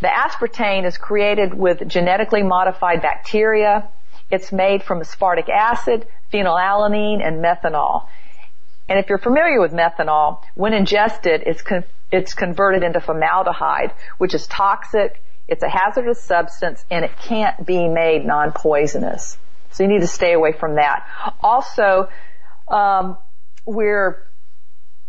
[0.00, 3.88] The aspartame is created with genetically modified bacteria.
[4.30, 8.06] It's made from aspartic acid, phenylalanine, and methanol.
[8.88, 14.34] And if you're familiar with methanol, when ingested, it's, con- it's converted into formaldehyde, which
[14.34, 19.38] is toxic, it's a hazardous substance, and it can't be made non-poisonous.
[19.70, 21.06] So you need to stay away from that.
[21.40, 22.08] Also,
[22.68, 23.16] um,
[23.64, 24.26] we're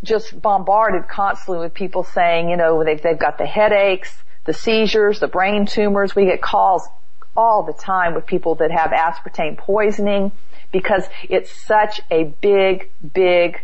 [0.03, 5.19] just bombarded constantly with people saying, you know, they've, they've got the headaches, the seizures,
[5.19, 6.15] the brain tumors.
[6.15, 6.87] We get calls
[7.35, 10.31] all the time with people that have aspartame poisoning
[10.71, 13.61] because it's such a big, big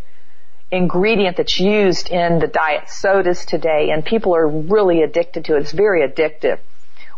[0.75, 5.61] ingredient that's used in the diet sodas today and people are really addicted to it.
[5.61, 6.59] It's very addictive.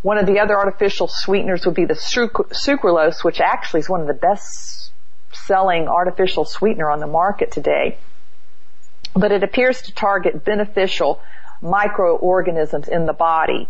[0.02, 4.08] One of the other artificial sweeteners would be the sucralose, which actually is one of
[4.08, 4.92] the best
[5.34, 7.98] selling artificial sweetener on the market today.
[9.14, 11.20] But it appears to target beneficial
[11.62, 13.68] microorganisms in the body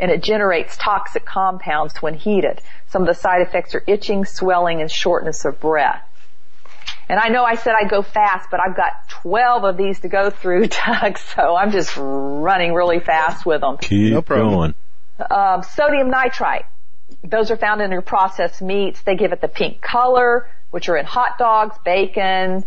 [0.00, 2.60] and it generates toxic compounds when heated.
[2.88, 6.02] Some of the side effects are itching, swelling, and shortness of breath.
[7.10, 10.08] And I know I said I'd go fast, but I've got 12 of these to
[10.08, 13.78] go through, Doug, so I'm just running really fast with them.
[13.78, 14.74] Keep No going.
[15.28, 16.66] Um, sodium nitrite.
[17.24, 19.02] Those are found in your processed meats.
[19.02, 22.64] They give it the pink color, which are in hot dogs, bacon,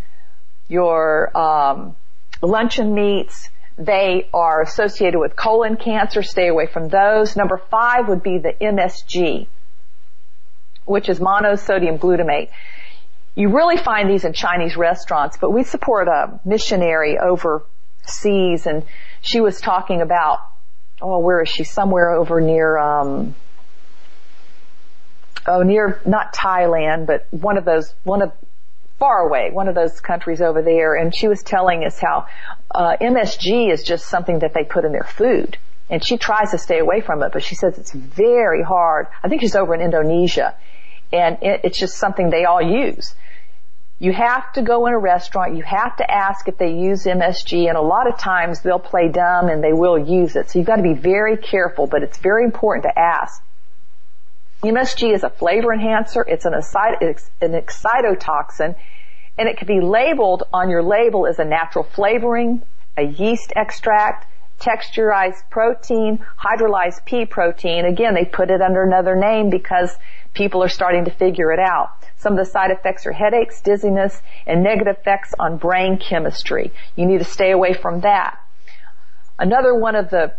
[0.67, 1.95] your um,
[2.41, 3.49] luncheon meats.
[3.77, 6.21] They are associated with colon cancer.
[6.21, 7.37] Stay away from those.
[7.37, 9.47] Number five would be the MSG,
[10.83, 12.49] which is monosodium glutamate.
[13.35, 18.83] You really find these in Chinese restaurants, but we support a missionary overseas and
[19.21, 20.39] she was talking about,
[21.01, 21.63] oh, where is she?
[21.63, 23.33] Somewhere over near, um,
[25.47, 28.31] oh, near, not Thailand, but one of those, one of,
[28.99, 32.27] far away, one of those countries over there, and she was telling us how
[32.73, 35.57] uh, MSG is just something that they put in their food.
[35.89, 39.07] And she tries to stay away from it, but she says it's very hard.
[39.23, 40.55] I think she's over in Indonesia,
[41.11, 43.15] and it, it's just something they all use.
[43.99, 47.67] You have to go in a restaurant, you have to ask if they use MSG,
[47.67, 50.49] and a lot of times they'll play dumb and they will use it.
[50.49, 53.41] So you've got to be very careful, but it's very important to ask.
[54.61, 56.25] MSG is a flavor enhancer.
[56.27, 58.75] It's an, excit- an excitotoxin
[59.37, 62.61] and it can be labeled on your label as a natural flavoring,
[62.97, 64.27] a yeast extract,
[64.63, 67.85] texturized protein, hydrolyzed pea protein.
[67.85, 69.95] Again, they put it under another name because
[70.33, 71.89] people are starting to figure it out.
[72.17, 76.71] Some of the side effects are headaches, dizziness, and negative effects on brain chemistry.
[76.95, 78.39] You need to stay away from that.
[79.37, 80.33] Another one of the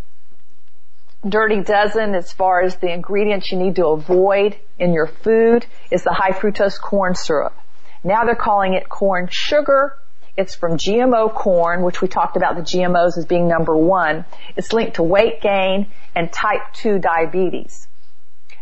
[1.29, 6.05] dirty dozen as far as the ingredients you need to avoid in your food is
[6.05, 7.55] the high fructose corn syrup.
[8.03, 9.97] Now they're calling it corn sugar.
[10.37, 14.25] It's from GMO corn, which we talked about the GMOs as being number one.
[14.57, 17.87] It's linked to weight gain and type 2 diabetes.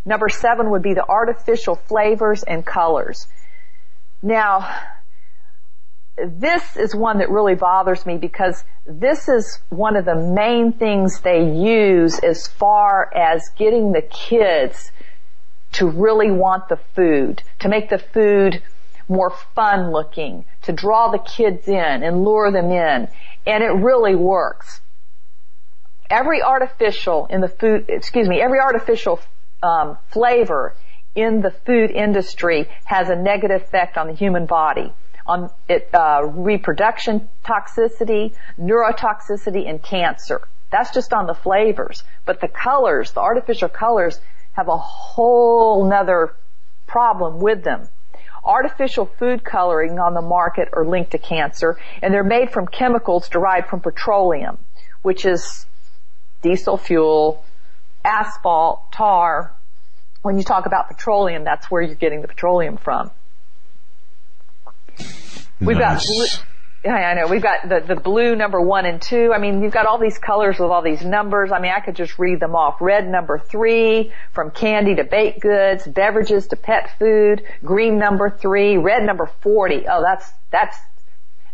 [0.05, 3.27] Number seven would be the artificial flavors and colors.
[4.21, 4.69] Now,
[6.17, 11.21] this is one that really bothers me because this is one of the main things
[11.21, 14.91] they use as far as getting the kids
[15.73, 18.63] to really want the food, to make the food
[19.13, 23.09] more fun looking, to draw the kids in and lure them in.
[23.47, 24.81] And it really works.
[26.11, 29.21] Every artificial in the food, excuse me, every artificial
[29.63, 30.75] um, flavor
[31.15, 34.93] in the food industry has a negative effect on the human body
[35.27, 40.41] on it, uh, reproduction toxicity, neurotoxicity, and cancer.
[40.71, 42.03] That's just on the flavors.
[42.25, 44.21] But the colors, the artificial colors,
[44.53, 46.35] have a whole nother
[46.87, 47.89] problem with them.
[48.45, 53.29] Artificial food coloring on the market are linked to cancer, and they're made from chemicals
[53.29, 54.59] derived from petroleum,
[55.03, 55.67] which is
[56.43, 57.45] diesel fuel,
[58.05, 59.55] asphalt, tar.
[60.23, 63.11] When you talk about petroleum, that's where you're getting the petroleum from.
[65.61, 66.03] We've got
[66.85, 67.29] I know.
[67.29, 69.33] We've got the, the blue number one and two.
[69.33, 71.53] I mean, you've got all these colors with all these numbers.
[71.53, 72.81] I mean, I could just read them off.
[72.81, 77.45] Red number three, from candy to baked goods, beverages to pet food.
[77.65, 79.87] Green number three, red number 40.
[79.89, 80.77] Oh, that's, that's,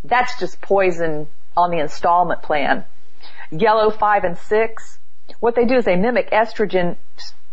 [0.03, 1.27] that's just poison
[1.57, 2.85] on the installment plan.
[3.51, 4.99] Yellow five and six.
[5.41, 6.97] What they do is they mimic estrogen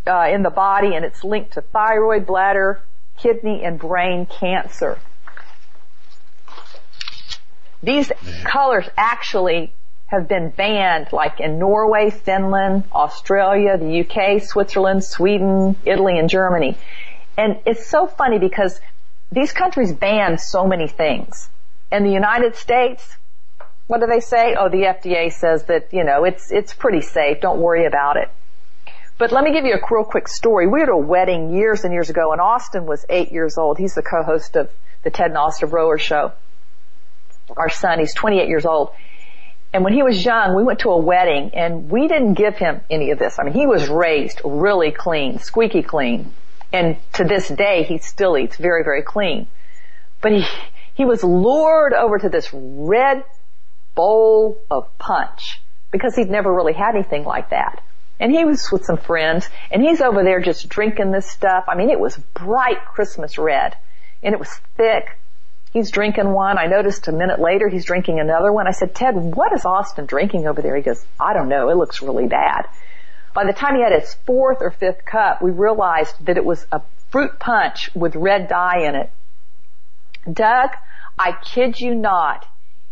[0.08, 2.82] uh, in the body and it's linked to thyroid, bladder,
[3.18, 4.98] kidney, and brain cancer.
[7.86, 8.12] These
[8.46, 9.72] colors actually
[10.08, 16.78] have been banned like in Norway, Finland, Australia, the UK, Switzerland, Sweden, Italy, and Germany.
[17.38, 18.82] And it's so funny because
[19.32, 21.48] these countries ban so many things.
[21.92, 23.08] In the United States,
[23.86, 24.56] what do they say?
[24.58, 27.40] Oh, the FDA says that, you know, it's, it's pretty safe.
[27.40, 28.32] Don't worry about it.
[29.20, 30.66] But let me give you a real quick story.
[30.66, 33.78] We were at a wedding years and years ago and Austin was eight years old.
[33.78, 34.72] He's the co-host of
[35.04, 36.34] the Ted and Austin Broer Show
[37.56, 38.92] our son, he's 28 years old.
[39.74, 42.82] And when he was young, we went to a wedding and we didn't give him
[42.90, 43.38] any of this.
[43.40, 46.32] I mean, he was raised really clean, squeaky clean.
[46.72, 49.48] And to this day, he still eats very, very clean.
[50.22, 50.46] But he,
[50.94, 53.24] he was lured over to this red
[53.96, 55.62] bowl of punch
[55.92, 57.82] because he'd never really had anything like that.
[58.20, 61.66] and he was with some friends and he's over there just drinking this stuff.
[61.68, 63.76] I mean, it was bright Christmas red
[64.24, 65.18] and it was thick.
[65.76, 66.58] He's drinking one.
[66.58, 68.66] I noticed a minute later he's drinking another one.
[68.66, 70.74] I said, Ted, what is Austin drinking over there?
[70.78, 71.68] He goes, I don't know.
[71.70, 72.66] It looks really bad.
[73.34, 76.66] By the time he had his fourth or fifth cup, we realized that it was
[76.72, 79.12] a fruit punch with red dye in it.
[80.32, 80.70] Doug,
[81.20, 82.46] I kid you not,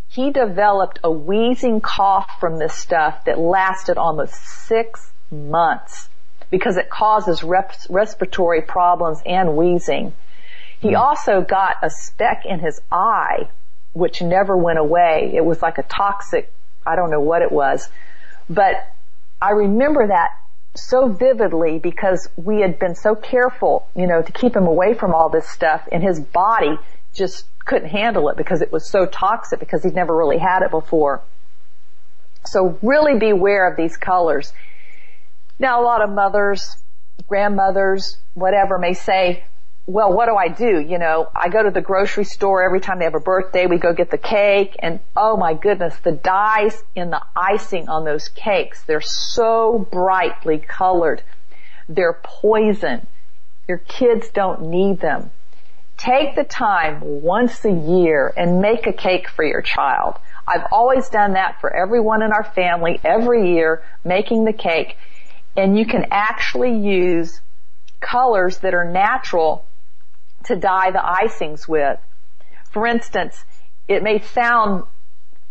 [0.09, 6.09] he developed a wheezing cough from this stuff that lasted almost six months
[6.49, 10.11] because it causes res- respiratory problems and wheezing.
[10.83, 13.49] He also got a speck in his eye,
[13.93, 15.31] which never went away.
[15.33, 16.51] It was like a toxic,
[16.85, 17.89] I don't know what it was,
[18.49, 18.75] but
[19.41, 20.31] I remember that
[20.75, 25.13] so vividly because we had been so careful, you know, to keep him away from
[25.13, 26.77] all this stuff and his body
[27.13, 30.71] just couldn't handle it because it was so toxic because he'd never really had it
[30.71, 31.21] before.
[32.45, 34.51] So really beware of these colors.
[35.59, 36.75] Now a lot of mothers,
[37.29, 39.45] grandmothers, whatever may say,
[39.85, 40.79] well, what do I do?
[40.79, 43.77] You know, I go to the grocery store every time they have a birthday, we
[43.77, 48.29] go get the cake and oh my goodness, the dyes in the icing on those
[48.29, 51.21] cakes, they're so brightly colored.
[51.89, 53.05] They're poison.
[53.67, 55.31] Your kids don't need them.
[55.97, 60.15] Take the time once a year and make a cake for your child.
[60.47, 64.97] I've always done that for everyone in our family every year, making the cake.
[65.57, 67.41] And you can actually use
[67.99, 69.65] colors that are natural
[70.45, 71.99] to dye the icings with.
[72.71, 73.43] For instance,
[73.87, 74.83] it may sound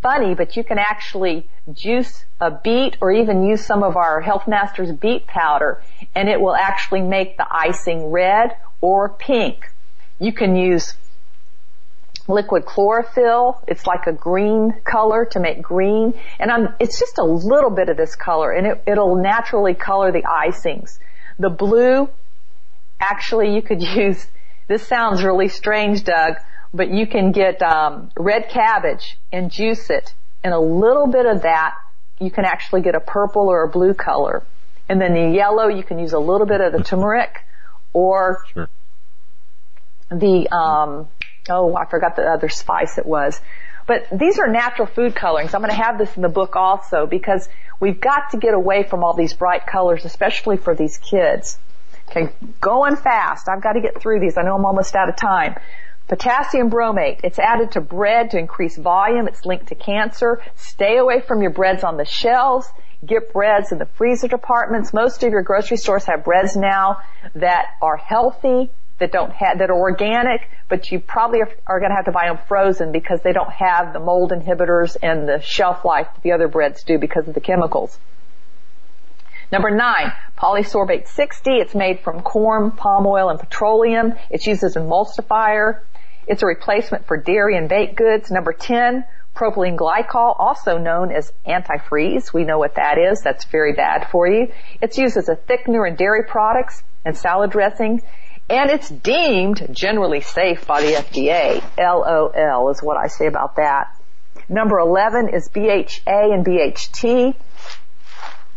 [0.03, 4.49] funny, but you can actually juice a beet or even use some of our Health
[4.49, 5.81] Masters beet powder
[6.15, 9.71] and it will actually make the icing red or pink.
[10.19, 10.95] You can use
[12.27, 13.63] liquid chlorophyll.
[13.69, 16.15] It's like a green color to make green.
[16.39, 20.11] And I'm, it's just a little bit of this color and it, it'll naturally color
[20.11, 20.99] the icings.
[21.39, 22.09] The blue,
[23.01, 24.27] actually you could use
[24.69, 26.37] this sounds really strange, Doug,
[26.73, 31.43] but you can get um, red cabbage and juice it, and a little bit of
[31.43, 31.75] that
[32.23, 34.43] you can actually get a purple or a blue color.
[34.89, 37.45] And then the yellow, you can use a little bit of the turmeric
[37.93, 38.69] or sure.
[40.11, 41.09] the um,
[41.49, 43.41] oh, I forgot the other spice it was.
[43.87, 45.55] But these are natural food colorings.
[45.55, 47.49] I'm going to have this in the book also because
[47.81, 51.59] we've got to get away from all these bright colors, especially for these kids.
[52.15, 52.31] Okay,
[52.61, 53.49] going fast.
[53.49, 54.37] I've got to get through these.
[54.37, 55.55] I know I'm almost out of time.
[56.09, 57.21] Potassium bromate.
[57.25, 59.29] It's added to bread to increase volume.
[59.29, 60.43] It's linked to cancer.
[60.55, 62.69] Stay away from your breads on the shelves.
[63.05, 64.93] Get breads in the freezer departments.
[64.93, 66.99] Most of your grocery stores have breads now
[67.35, 71.91] that are healthy, that don't have, that are organic, but you probably are, are going
[71.91, 75.41] to have to buy them frozen because they don't have the mold inhibitors and the
[75.41, 77.99] shelf life that the other breads do because of the chemicals.
[79.53, 81.51] Number nine, polysorbate 60.
[81.51, 84.15] It's made from corn, palm oil, and petroleum.
[84.31, 85.83] It's used as an emulsifier.
[86.27, 88.31] It's a replacement for dairy and baked goods.
[88.31, 89.05] Number 10,
[89.37, 92.33] propylene glycol, also known as antifreeze.
[92.33, 93.21] We know what that is.
[93.21, 94.51] That's very bad for you.
[94.81, 98.01] It's used as a thickener in dairy products and salad dressing.
[98.49, 101.63] And it's deemed generally safe by the FDA.
[101.77, 103.95] LOL is what I say about that.
[104.49, 107.35] Number 11 is BHA and BHT.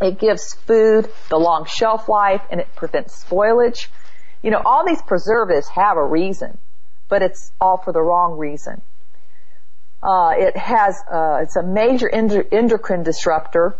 [0.05, 3.87] It gives food the long shelf life and it prevents spoilage.
[4.43, 6.59] You know, all these preservatives have a reason,
[7.09, 8.81] but it's all for the wrong reason.
[10.03, 13.75] Uh, it has, uh, it's a major endocrine disruptor.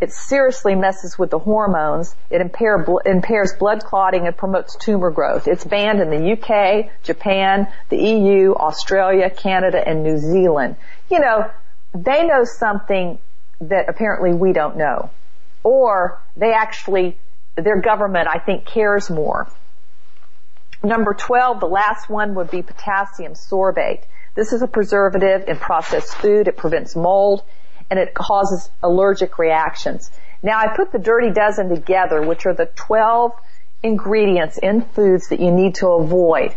[0.00, 2.14] It seriously messes with the hormones.
[2.30, 5.46] It impair, impairs blood clotting and promotes tumor growth.
[5.46, 10.76] It's banned in the UK, Japan, the EU, Australia, Canada, and New Zealand.
[11.10, 11.50] You know,
[11.92, 13.18] they know something
[13.60, 15.10] that apparently we don't know
[15.62, 17.18] or they actually,
[17.56, 19.50] their government, I think, cares more.
[20.82, 24.04] Number 12, the last one would be potassium sorbate.
[24.34, 26.46] This is a preservative in processed food.
[26.46, 27.42] It prevents mold
[27.90, 30.10] and it causes allergic reactions.
[30.42, 33.32] Now I put the dirty dozen together, which are the 12
[33.82, 36.54] ingredients in foods that you need to avoid.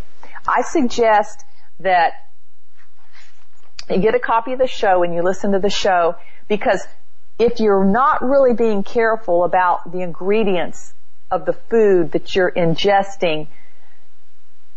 [0.48, 1.44] I suggest
[1.80, 2.14] that
[3.90, 6.16] you get a copy of the show and you listen to the show
[6.48, 6.86] because
[7.42, 10.94] if you're not really being careful about the ingredients
[11.32, 13.48] of the food that you're ingesting,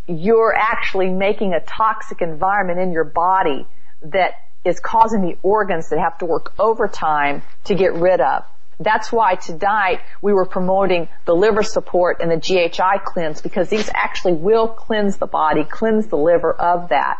[0.09, 3.67] you're actually making a toxic environment in your body
[4.01, 4.33] that
[4.65, 8.45] is causing the organs that have to work overtime to get rid of.
[8.81, 13.91] That's why tonight we were promoting the liver support and the GHI cleanse because these
[13.93, 17.19] actually will cleanse the body, cleanse the liver of that.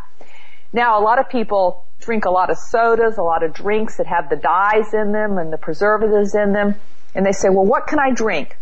[0.73, 4.07] Now a lot of people drink a lot of sodas, a lot of drinks that
[4.07, 6.75] have the dyes in them and the preservatives in them.
[7.15, 8.57] And they say, well, what can I drink?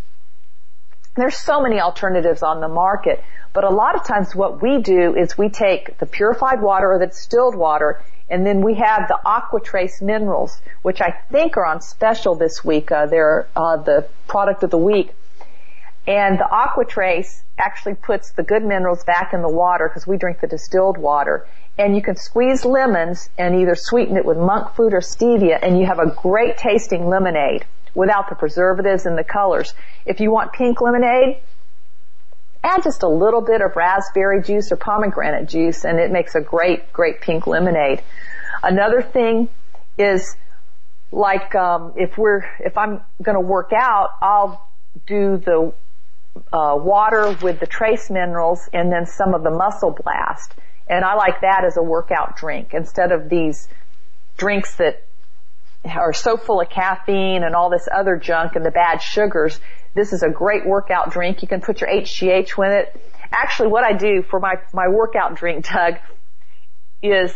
[1.15, 5.15] There's so many alternatives on the market, but a lot of times what we do
[5.15, 9.19] is we take the purified water or the distilled water and then we have the
[9.25, 12.91] AquaTrace minerals, which I think are on special this week.
[12.91, 15.13] Uh, they're uh, the product of the week.
[16.07, 20.39] And the AquaTrace actually puts the good minerals back in the water because we drink
[20.39, 21.45] the distilled water.
[21.77, 25.79] And you can squeeze lemons and either sweeten it with monk fruit or stevia and
[25.79, 29.73] you have a great tasting lemonade without the preservatives and the colors.
[30.05, 31.37] If you want pink lemonade,
[32.63, 36.41] add just a little bit of raspberry juice or pomegranate juice and it makes a
[36.41, 38.01] great, great pink lemonade.
[38.61, 39.49] Another thing
[39.97, 40.35] is
[41.11, 44.67] like um, if we're if I'm to work out, I'll
[45.05, 45.73] do the
[46.51, 50.55] uh, water with the trace minerals and then some of the muscle blast.
[50.87, 53.67] And I like that as a workout drink instead of these
[54.37, 55.03] drinks that
[55.85, 59.59] are so full of caffeine and all this other junk and the bad sugars.
[59.93, 61.41] This is a great workout drink.
[61.41, 63.01] You can put your HGH with it.
[63.31, 65.95] Actually, what I do for my, my workout drink, Doug,
[67.01, 67.33] is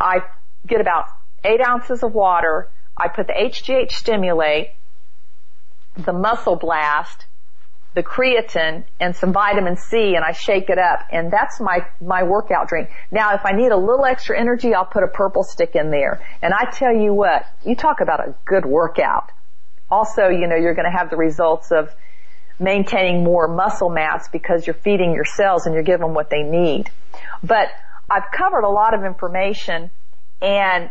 [0.00, 0.20] I
[0.66, 1.04] get about
[1.44, 2.68] eight ounces of water.
[2.96, 4.70] I put the HGH stimulate,
[5.96, 7.26] the muscle blast,
[7.96, 12.24] the creatine and some vitamin C and I shake it up and that's my, my
[12.24, 12.90] workout drink.
[13.10, 16.20] Now if I need a little extra energy, I'll put a purple stick in there.
[16.42, 19.32] And I tell you what, you talk about a good workout.
[19.90, 21.90] Also, you know, you're going to have the results of
[22.60, 26.42] maintaining more muscle mass because you're feeding your cells and you're giving them what they
[26.42, 26.90] need.
[27.42, 27.68] But
[28.10, 29.90] I've covered a lot of information
[30.42, 30.90] and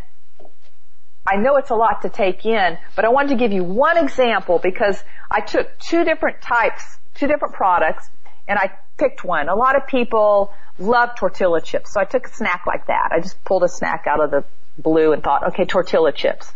[1.28, 3.98] I know it's a lot to take in, but I wanted to give you one
[3.98, 6.84] example because I took two different types,
[7.16, 8.08] two different products,
[8.48, 9.50] and I picked one.
[9.50, 13.10] A lot of people love tortilla chips, so I took a snack like that.
[13.12, 14.44] I just pulled a snack out of the
[14.78, 16.52] blue and thought, okay, tortilla chips.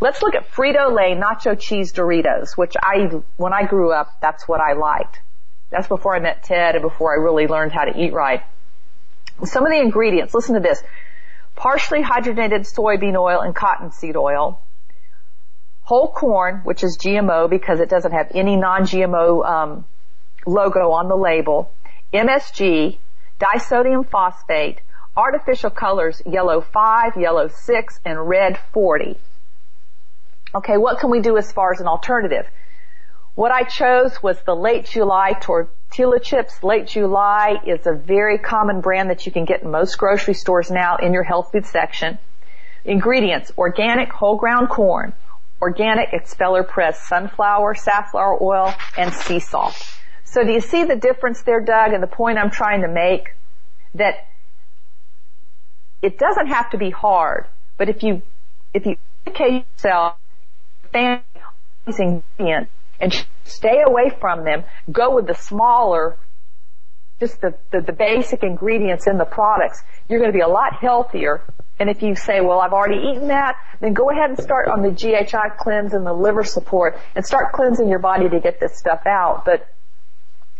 [0.00, 4.60] Let's look at Frito-Lay nacho cheese Doritos, which I, when I grew up, that's what
[4.60, 5.20] I liked.
[5.70, 8.42] That's before I met Ted and before I really learned how to eat right.
[9.44, 10.82] Some of the ingredients, listen to this
[11.58, 14.60] partially hydrogenated soybean oil and cottonseed oil,
[15.82, 19.84] whole corn, which is GMO because it doesn't have any non-GMO um,
[20.46, 21.72] logo on the label,
[22.14, 22.98] MSG,
[23.40, 24.80] disodium phosphate,
[25.16, 29.18] artificial colors, yellow 5, yellow 6, and red 40.
[30.54, 32.46] Okay, what can we do as far as an alternative?
[33.38, 36.60] What I chose was the late July tortilla chips.
[36.64, 40.72] Late July is a very common brand that you can get in most grocery stores
[40.72, 42.18] now in your health food section.
[42.84, 45.12] Ingredients, organic whole ground corn,
[45.62, 49.76] organic expeller pressed sunflower, safflower oil, and sea salt.
[50.24, 53.36] So do you see the difference there, Doug, and the point I'm trying to make?
[53.94, 54.26] That
[56.02, 57.46] it doesn't have to be hard,
[57.76, 58.20] but if you,
[58.74, 60.16] if you educate yourself,
[60.90, 61.22] family,
[61.86, 64.64] these ingredients, and stay away from them.
[64.90, 66.16] Go with the smaller,
[67.20, 69.82] just the, the, the basic ingredients in the products.
[70.08, 71.42] You're going to be a lot healthier.
[71.80, 74.82] And if you say, well, I've already eaten that, then go ahead and start on
[74.82, 78.76] the GHI cleanse and the liver support and start cleansing your body to get this
[78.76, 79.44] stuff out.
[79.44, 79.68] But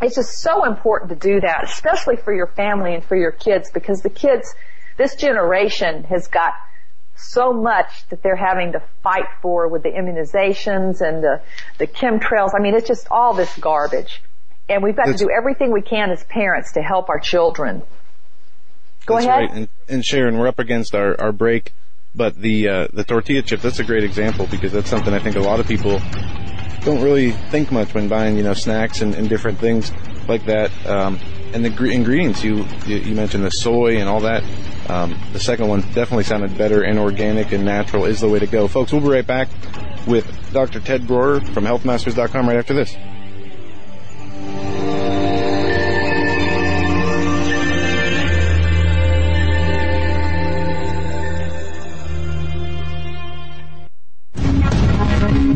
[0.01, 3.70] it's just so important to do that, especially for your family and for your kids
[3.73, 4.55] because the kids,
[4.97, 6.55] this generation has got
[7.19, 11.43] so much that they're having to fight for with the immunizations and the,
[11.78, 12.51] the chemtrails.
[12.55, 14.23] I mean, it's just all this garbage.
[14.69, 17.82] And we've got that's, to do everything we can as parents to help our children.
[19.07, 19.40] Go that's ahead.
[19.40, 19.51] Right.
[19.51, 21.73] And, and, Sharon, we're up against our, our break,
[22.15, 25.36] but the, uh, the tortilla chip, that's a great example because that's something I think
[25.36, 26.01] a lot of people
[26.80, 29.92] don't really think much when buying, you know, snacks and, and different things
[30.28, 30.70] like that.
[30.86, 31.18] Um,
[31.52, 34.42] and the gr- ingredients you, you mentioned the soy and all that.
[34.88, 38.46] Um, the second one definitely sounded better and organic and natural is the way to
[38.46, 38.68] go.
[38.68, 39.48] Folks, we'll be right back
[40.06, 40.80] with Dr.
[40.80, 42.94] Ted Broer from healthmasters.com right after this.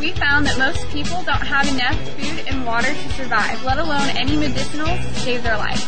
[0.00, 4.08] We found that most people don't have enough food and water to survive, let alone
[4.16, 5.80] any medicinals to save their life.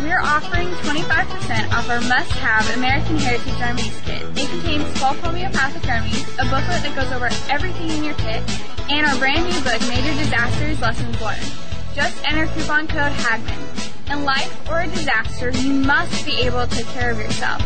[0.00, 4.22] We're offering 25% off our must-have American Heritage Remedies kit.
[4.36, 8.42] It contains 12 homeopathic remedies, a booklet that goes over everything in your kit,
[8.90, 11.50] and our brand new book, Major Disasters Lessons Learned.
[11.94, 13.95] Just enter coupon code HAGMAN.
[14.10, 17.60] In life or a disaster, you must be able to take care of yourself.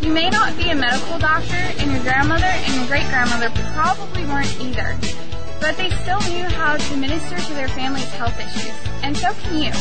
[0.00, 4.58] You may not be a medical doctor, and your grandmother and your great-grandmother probably weren't
[4.60, 4.96] either.
[5.60, 8.72] But they still knew how to minister to their family's health issues.
[9.02, 9.72] And so can you.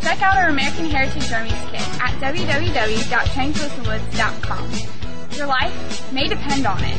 [0.00, 4.70] Check out our American Heritage Remedies kit at www.trainclosenwoods.com.
[5.36, 6.98] Your life may depend on it.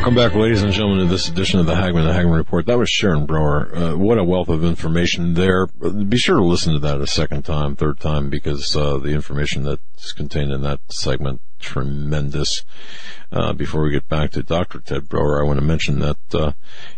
[0.00, 2.64] Welcome back, ladies and gentlemen, to this edition of the Hagmann and Hagmann Report.
[2.64, 3.70] That was Sharon Broer.
[3.76, 5.66] Uh, what a wealth of information there.
[5.66, 9.62] Be sure to listen to that a second time, third time, because uh, the information
[9.62, 12.64] that's contained in that segment tremendous.
[13.30, 14.80] Uh, before we get back to Dr.
[14.80, 16.52] Ted Broer, I want to mention that uh,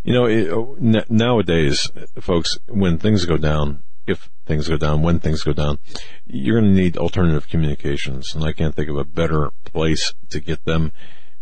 [0.05, 0.49] you know it,
[0.81, 5.81] n- nowadays, folks, when things go down, if things go down, when things go down,
[6.25, 10.39] you're going to need alternative communications, and I can't think of a better place to
[10.39, 10.93] get them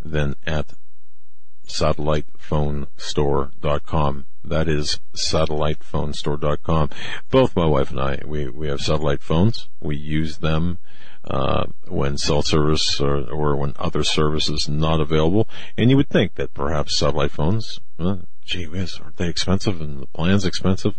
[0.03, 0.73] than at
[1.71, 4.27] satellitephonestore.com.
[4.43, 6.91] That is satellitephonestore.com.
[7.31, 9.69] Both my wife and I, we, we have satellite phones.
[9.81, 10.79] We use them
[11.25, 15.49] uh, when cell service or, or when other service is not available.
[15.77, 20.01] And you would think that perhaps satellite phones, uh, gee whiz, aren't they expensive and
[20.01, 20.95] the plan's expensive?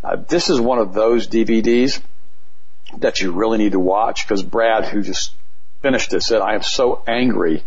[0.03, 1.99] Uh, this is one of those DVDs
[2.99, 5.33] that you really need to watch because Brad, who just
[5.81, 7.63] finished it, said, I am so angry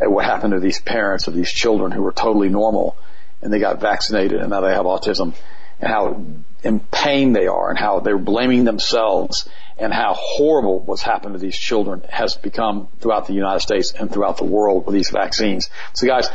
[0.00, 2.96] at what happened to these parents of these children who were totally normal
[3.42, 5.34] and they got vaccinated and now they have autism
[5.80, 6.24] and how
[6.62, 9.48] in pain they are and how they're blaming themselves
[9.78, 14.12] and how horrible what's happened to these children has become throughout the United States and
[14.12, 15.70] throughout the world with these vaccines.
[15.94, 16.28] So guys,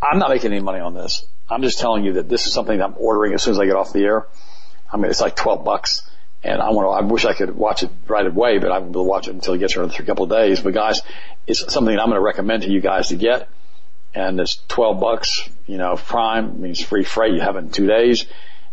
[0.00, 1.26] I'm not making any money on this.
[1.50, 3.76] I'm just telling you that this is something I'm ordering as soon as I get
[3.76, 4.26] off the air.
[4.90, 6.02] I mean, it's like 12 bucks
[6.44, 8.92] and I want to, I wish I could watch it right away, but I won't
[8.94, 10.60] to watch it until it gets here in a couple of days.
[10.60, 11.00] But guys,
[11.46, 13.48] it's something I'm going to recommend to you guys to get.
[14.14, 17.34] And it's 12 bucks, you know, prime means free freight.
[17.34, 18.26] You have it in two days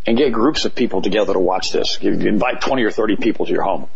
[0.06, 2.00] and get groups of people together to watch this.
[2.02, 3.88] You invite 20 or 30 people to your home.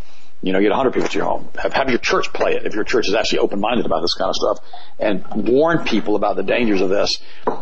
[0.42, 1.50] You know, get 100 people to your home.
[1.58, 4.30] Have, have your church play it if your church is actually open-minded about this kind
[4.30, 4.60] of stuff
[5.00, 7.20] and warn people about the dangers of this.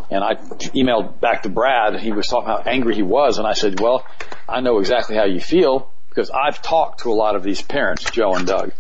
[0.10, 0.34] And I
[0.74, 2.00] emailed back to Brad.
[2.00, 3.38] He was talking how angry he was.
[3.38, 4.06] And I said, well,
[4.50, 8.04] I know exactly how you feel because I've talked to a lot of these parents,
[8.12, 8.74] Joe and Doug.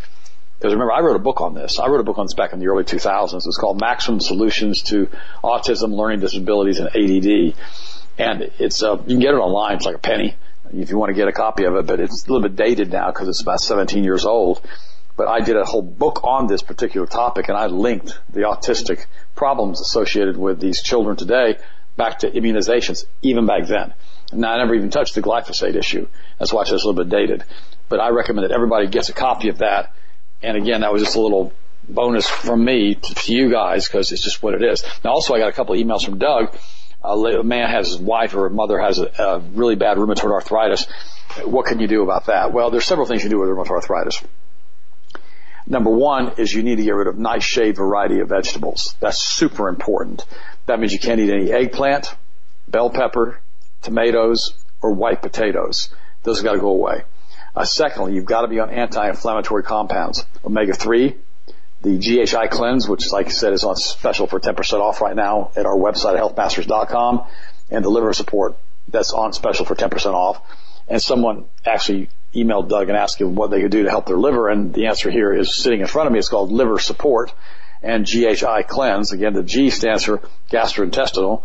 [0.59, 1.79] Because remember, I wrote a book on this.
[1.79, 3.33] I wrote a book on this back in the early 2000s.
[3.33, 5.09] It's called Maximum Solutions to
[5.43, 7.55] Autism, Learning Disabilities, and ADD.
[8.19, 9.77] And it's, uh, you can get it online.
[9.77, 10.35] It's like a penny
[10.73, 12.91] if you want to get a copy of it, but it's a little bit dated
[12.91, 14.61] now because it's about 17 years old.
[15.17, 19.05] But I did a whole book on this particular topic and I linked the autistic
[19.35, 21.57] problems associated with these children today
[21.97, 23.93] back to immunizations, even back then.
[24.33, 26.07] Now, I never even touched the glyphosate issue.
[26.39, 27.43] That's why it's a little bit dated.
[27.89, 29.93] But I recommend that everybody gets a copy of that.
[30.41, 31.53] And again, that was just a little
[31.87, 34.83] bonus from me to, to you guys because it's just what it is.
[35.03, 36.55] Now, also, I got a couple of emails from Doug.
[37.03, 40.85] A man has his wife or mother has a, a really bad rheumatoid arthritis.
[41.43, 42.53] What can you do about that?
[42.53, 44.21] Well, there's several things you can do with rheumatoid arthritis.
[45.65, 48.95] Number one is you need to get rid of nightshade variety of vegetables.
[48.99, 50.25] That's super important.
[50.65, 52.13] That means you can't eat any eggplant,
[52.67, 53.39] bell pepper,
[53.81, 55.89] tomatoes, or white potatoes.
[56.23, 57.03] Those have got to go away.
[57.55, 60.25] Uh, secondly, you've got to be on anti-inflammatory compounds.
[60.45, 61.15] Omega-3,
[61.81, 65.51] the GHI cleanse, which like I said is on special for 10% off right now
[65.55, 67.25] at our website healthmasters.com
[67.69, 68.55] and the liver support
[68.87, 70.41] that's on special for 10% off.
[70.87, 74.17] And someone actually emailed Doug and asked him what they could do to help their
[74.17, 74.49] liver.
[74.49, 76.19] And the answer here is sitting in front of me.
[76.19, 77.33] It's called liver support
[77.81, 79.11] and GHI cleanse.
[79.11, 80.21] Again, the G stands for
[80.51, 81.43] gastrointestinal.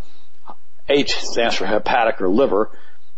[0.89, 2.71] H stands for hepatic or liver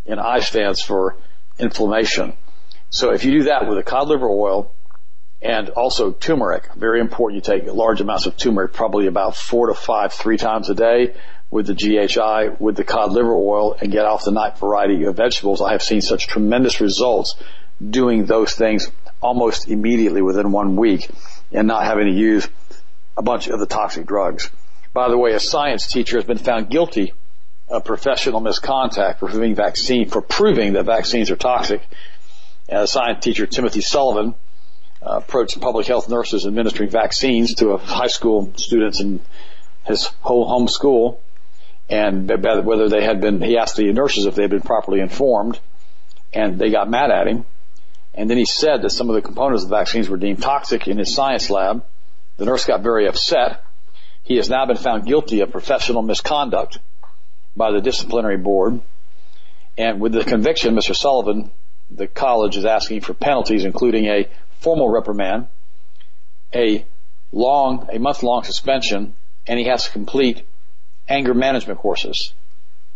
[0.06, 1.16] and I stands for
[1.58, 2.34] inflammation.
[2.90, 4.72] So if you do that with a cod liver oil
[5.42, 7.36] and also turmeric, very important.
[7.36, 11.14] You take large amounts of turmeric, probably about four to five, three times a day
[11.50, 15.16] with the GHI, with the cod liver oil and get off the night variety of
[15.16, 15.60] vegetables.
[15.60, 17.34] I have seen such tremendous results
[17.90, 18.90] doing those things
[19.20, 21.08] almost immediately within one week
[21.52, 22.48] and not having to use
[23.16, 24.50] a bunch of the toxic drugs.
[24.92, 27.12] By the way, a science teacher has been found guilty
[27.68, 31.82] of professional misconduct for proving vaccine, for proving that vaccines are toxic.
[32.68, 34.34] A science teacher, Timothy Sullivan,
[35.02, 39.20] uh, approached public health nurses administering vaccines to a high school students in
[39.86, 41.20] his whole home school
[41.88, 45.58] and whether they had been, he asked the nurses if they had been properly informed
[46.32, 47.46] and they got mad at him.
[48.14, 50.86] And then he said that some of the components of the vaccines were deemed toxic
[50.86, 51.84] in his science lab.
[52.36, 53.64] The nurse got very upset.
[54.22, 56.78] He has now been found guilty of professional misconduct
[57.58, 58.80] by the disciplinary board.
[59.76, 60.96] And with the conviction, Mr.
[60.96, 61.50] Sullivan,
[61.90, 64.28] the college is asking for penalties, including a
[64.60, 65.48] formal reprimand,
[66.54, 66.86] a
[67.32, 69.14] long, a month long suspension,
[69.46, 70.42] and he has to complete
[71.08, 72.32] anger management courses.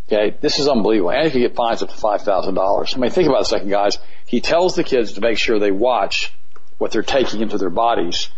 [0.06, 1.10] Okay, this is unbelievable.
[1.10, 2.96] And he could get fines up to $5,000.
[2.96, 3.98] I mean, think about it a second, guys.
[4.26, 6.32] He tells the kids to make sure they watch
[6.78, 8.28] what they're taking into their bodies,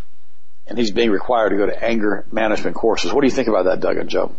[0.66, 3.12] and he's being required to go to anger management courses.
[3.12, 4.34] What do you think about that, Doug and Joe?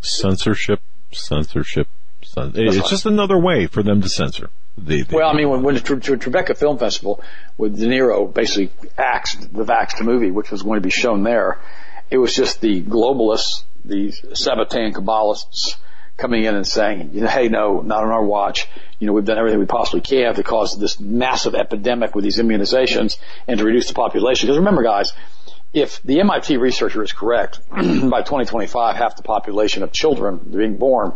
[0.00, 0.80] Censorship,
[1.12, 1.88] censorship.
[2.22, 4.50] It's just another way for them to censor.
[4.78, 7.22] The, the, well, I mean, when, when the Tribeca Film Festival
[7.58, 11.58] with De Niro basically axed the Vaxxed movie, which was going to be shown there,
[12.10, 15.76] It was just the globalists, the Sabbatean Kabbalists
[16.16, 18.68] coming in and saying, you know, hey, no, not on our watch.
[18.98, 22.38] You know, we've done everything we possibly can to cause this massive epidemic with these
[22.38, 23.16] immunizations
[23.46, 24.46] and to reduce the population.
[24.46, 25.12] Because remember, guys,
[25.72, 31.12] if the MIT researcher is correct, by 2025, half the population of children being born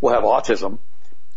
[0.00, 0.78] will have autism.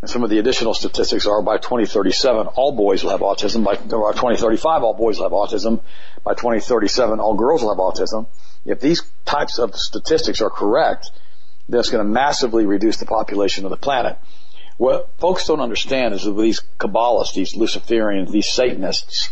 [0.02, 3.64] And some of the additional statistics are by 2037, all boys will have autism.
[3.64, 5.82] By 2035, all boys will have autism.
[6.24, 8.28] By 2037, all girls will have autism.
[8.66, 11.10] If these types of statistics are correct,
[11.68, 14.18] then it's going to massively reduce the population of the planet.
[14.78, 19.30] What folks don't understand is that these Kabbalists, these Luciferians, these Satanists,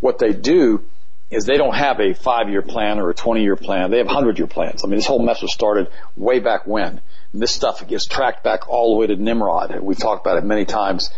[0.00, 0.84] what they do
[1.32, 3.90] is they don't have a five year plan or a 20 year plan.
[3.90, 4.84] They have 100 year plans.
[4.84, 7.00] I mean, this whole mess was started way back when.
[7.32, 9.80] And this stuff gets tracked back all the way to Nimrod.
[9.80, 11.10] We've talked about it many times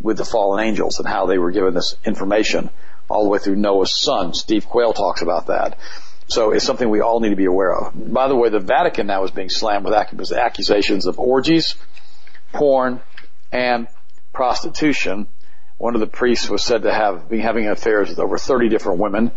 [0.00, 2.70] with the fallen angels and how they were given this information
[3.10, 4.32] all the way through Noah's son.
[4.32, 5.78] Steve Quayle talks about that.
[6.28, 8.12] So it's something we all need to be aware of.
[8.12, 9.94] By the way, the Vatican now is being slammed with
[10.32, 11.74] accusations of orgies,
[12.52, 13.00] porn,
[13.50, 13.88] and
[14.32, 15.26] prostitution.
[15.78, 18.98] One of the priests was said to have been having affairs with over 30 different
[18.98, 19.30] women.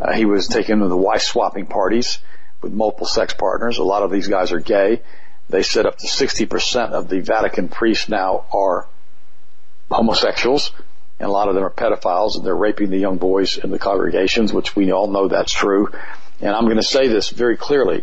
[0.00, 2.18] Uh, he was taken to the wife swapping parties
[2.62, 3.78] with multiple sex partners.
[3.78, 5.02] A lot of these guys are gay.
[5.50, 8.88] They said up to 60% of the Vatican priests now are
[9.90, 10.72] homosexuals
[11.18, 13.78] and a lot of them are pedophiles and they're raping the young boys in the
[13.78, 15.88] congregations, which we all know that's true.
[16.40, 18.02] And I'm going to say this very clearly.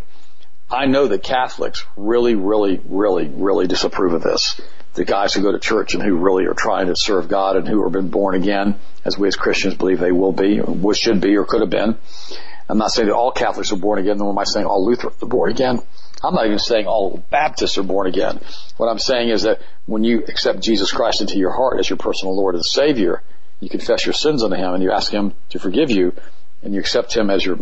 [0.69, 4.61] I know that Catholics really, really, really, really disapprove of this.
[4.93, 7.67] The guys who go to church and who really are trying to serve God and
[7.67, 8.75] who have been born again,
[9.05, 11.97] as we as Christians believe they will be, or should be, or could have been.
[12.67, 15.21] I'm not saying that all Catholics are born again, nor am I saying all Lutherans
[15.23, 15.79] are born again.
[16.23, 18.39] I'm not even saying all Baptists are born again.
[18.77, 21.97] What I'm saying is that when you accept Jesus Christ into your heart as your
[21.97, 23.23] personal Lord and Savior,
[23.59, 26.13] you confess your sins unto Him and you ask Him to forgive you
[26.61, 27.57] and you accept Him as your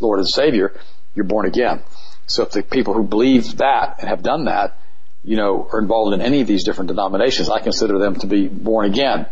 [0.00, 0.74] Lord and Savior,
[1.14, 1.82] you're born again.
[2.26, 4.76] So if the people who believe that and have done that,
[5.24, 8.48] you know, are involved in any of these different denominations, I consider them to be
[8.48, 9.26] born again.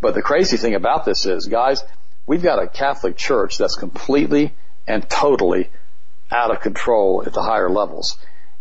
[0.00, 1.82] But the crazy thing about this is, guys,
[2.26, 4.52] we've got a Catholic church that's completely
[4.86, 5.70] and totally
[6.30, 8.16] out of control at the higher levels.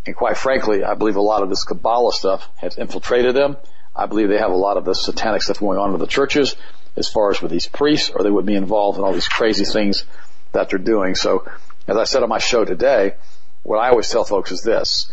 [0.05, 3.57] And quite frankly, I believe a lot of this Kabbalah stuff has infiltrated them.
[3.95, 6.55] I believe they have a lot of the satanic stuff going on in the churches
[6.95, 9.65] as far as with these priests, or they would be involved in all these crazy
[9.65, 10.05] things
[10.51, 11.15] that they're doing.
[11.15, 11.45] So,
[11.87, 13.15] as I said on my show today,
[13.63, 15.11] what I always tell folks is this: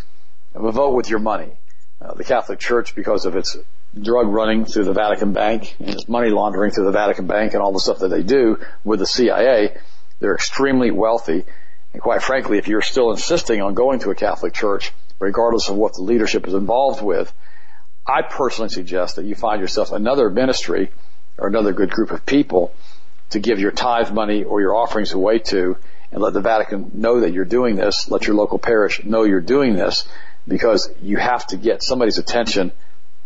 [0.55, 1.53] vote with your money.
[2.01, 3.57] Uh, the Catholic Church, because of its
[4.01, 7.63] drug running through the Vatican Bank and its money laundering through the Vatican Bank and
[7.63, 9.77] all the stuff that they do with the CIA,
[10.21, 11.45] they're extremely wealthy.
[11.93, 15.77] And quite frankly, if you're still insisting on going to a Catholic church, regardless of
[15.77, 17.33] what the leadership is involved with,
[18.07, 20.93] I personally suggest that you find yourself another ministry
[21.37, 22.73] or another good group of people
[23.31, 25.77] to give your tithe money or your offerings away to
[26.13, 28.09] and let the Vatican know that you're doing this.
[28.09, 30.09] Let your local parish know you're doing this
[30.49, 32.73] because you have to get somebody's attention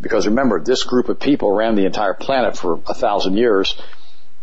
[0.01, 3.75] because remember, this group of people ran the entire planet for a thousand years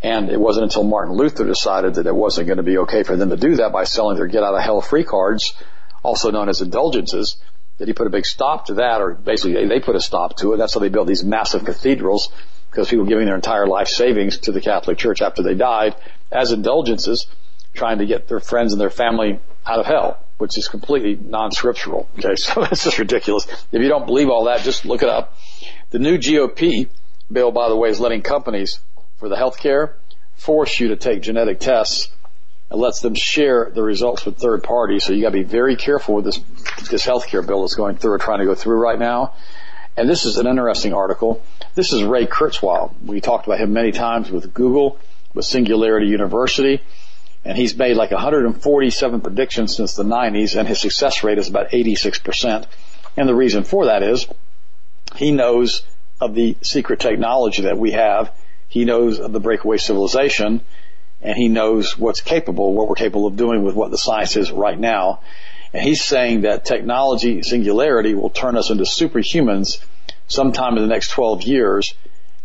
[0.02, 3.16] and it wasn't until Martin Luther decided that it wasn't going to be okay for
[3.16, 5.52] them to do that by selling their get out of hell free cards,
[6.02, 7.36] also known as indulgences,
[7.76, 10.54] that he put a big stop to that, or basically they put a stop to
[10.54, 10.56] it.
[10.56, 12.32] That's how they built these massive cathedrals
[12.70, 15.96] because people giving their entire life savings to the Catholic Church after they died
[16.32, 17.26] as indulgences,
[17.74, 22.08] trying to get their friends and their family out of hell, which is completely non-scriptural.
[22.18, 23.46] Okay, so that's just ridiculous.
[23.70, 25.36] If you don't believe all that, just look it up.
[25.90, 26.88] The new GOP
[27.30, 28.80] bill, by the way, is letting companies
[29.18, 29.94] for the healthcare
[30.34, 32.08] force you to take genetic tests
[32.70, 35.04] and lets them share the results with third parties.
[35.04, 36.38] So you got to be very careful with this
[36.88, 39.34] this healthcare bill that's going through or trying to go through right now.
[39.96, 41.42] And this is an interesting article.
[41.74, 42.94] This is Ray Kurzweil.
[43.04, 44.98] We talked about him many times with Google,
[45.34, 46.80] with Singularity University,
[47.44, 51.70] and he's made like 147 predictions since the 90s, and his success rate is about
[51.70, 52.66] 86%.
[53.16, 54.26] And the reason for that is
[55.16, 55.82] he knows
[56.20, 58.30] of the secret technology that we have.
[58.68, 60.60] He knows of the breakaway civilization,
[61.22, 64.52] and he knows what's capable, what we're capable of doing with what the science is
[64.52, 65.20] right now.
[65.72, 69.82] And he's saying that technology singularity will turn us into superhumans
[70.26, 71.94] sometime in the next 12 years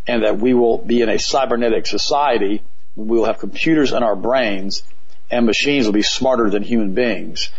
[0.07, 2.61] and that we will be in a cybernetic society.
[2.95, 4.83] We will have computers in our brains
[5.29, 7.49] and machines will be smarter than human beings.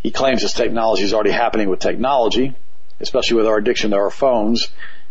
[0.00, 2.54] He claims this technology is already happening with technology,
[3.00, 4.68] especially with our addiction to our phones,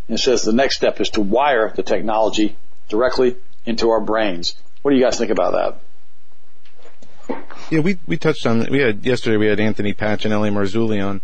[0.08, 2.56] and says the next step is to wire the technology
[2.90, 3.36] directly
[3.66, 4.56] into our brains.
[4.82, 7.38] What do you guys think about that?
[7.72, 10.50] Yeah, we we touched on we had yesterday we had Anthony Patch and L.A.
[10.50, 11.22] Marzulli on,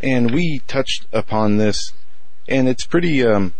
[0.00, 1.92] and we touched upon this,
[2.48, 3.24] and it's pretty.
[3.26, 3.52] Um,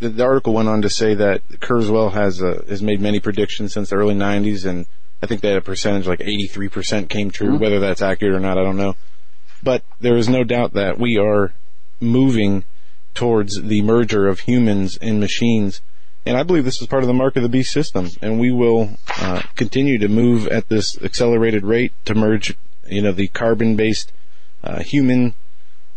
[0.00, 3.72] the, the article went on to say that Kurzweil has uh, has made many predictions
[3.72, 4.86] since the early '90s, and
[5.22, 7.52] I think they had a percentage like 83% came true.
[7.56, 7.60] Mhm.
[7.60, 8.96] Whether that's accurate or not, I don't know.
[9.62, 11.54] But there is no doubt that we are
[12.00, 12.64] moving
[13.14, 15.80] towards the merger of humans and machines.
[16.26, 18.10] And I believe this is part of the mark of the beast system.
[18.20, 22.54] And we will uh, continue to move at this accelerated rate to merge,
[22.86, 24.12] you know, the carbon-based
[24.62, 25.34] uh, human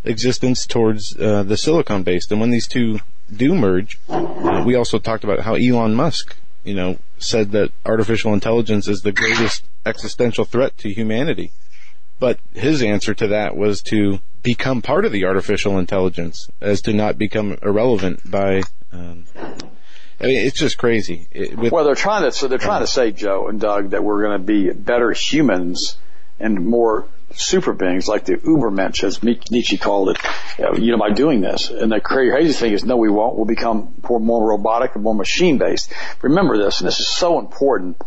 [0.06, 2.32] existence towards uh, the silicon-based.
[2.32, 3.00] And when these two
[3.36, 8.34] do merge, uh, we also talked about how Elon Musk, you know, said that artificial
[8.34, 11.52] intelligence is the greatest existential threat to humanity.
[12.20, 16.94] But his answer to that was to become part of the artificial intelligence, as to
[16.94, 18.64] not become irrelevant by.
[18.92, 19.26] Um,
[20.22, 21.28] I mean, it's just crazy.
[21.32, 24.04] It, with, well, they're trying to so they're trying to say, Joe and Doug, that
[24.04, 25.98] we're going to be better humans
[26.40, 30.18] and more super beings, like the Ubermensch, as Nietzsche called it.
[30.60, 33.36] uh, You know, by doing this, and the crazy thing is, no, we won't.
[33.36, 35.92] We'll become more, robotic and more machine based.
[36.22, 38.02] Remember this, and this is so important.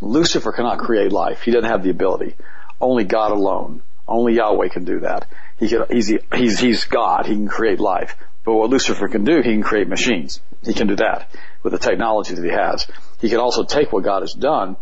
[0.00, 1.42] Lucifer cannot create life.
[1.42, 2.34] He doesn't have the ability.
[2.80, 3.82] Only God alone.
[4.08, 5.26] Only Yahweh can do that.
[5.58, 7.26] He can, he's, he's, he's God.
[7.26, 8.16] He can create life.
[8.44, 10.40] But what Lucifer can do, he can create machines.
[10.64, 11.30] He can do that
[11.62, 12.86] with the technology that he has.
[13.20, 14.76] He can also take what God has done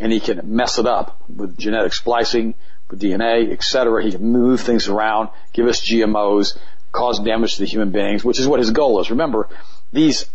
[0.00, 2.54] and he can mess it up with genetic splicing,
[2.96, 4.02] DNA, etc.
[4.02, 6.58] He can move things around, give us GMOs,
[6.92, 9.10] cause damage to the human beings, which is what his goal is.
[9.10, 9.48] Remember,
[9.92, 10.26] these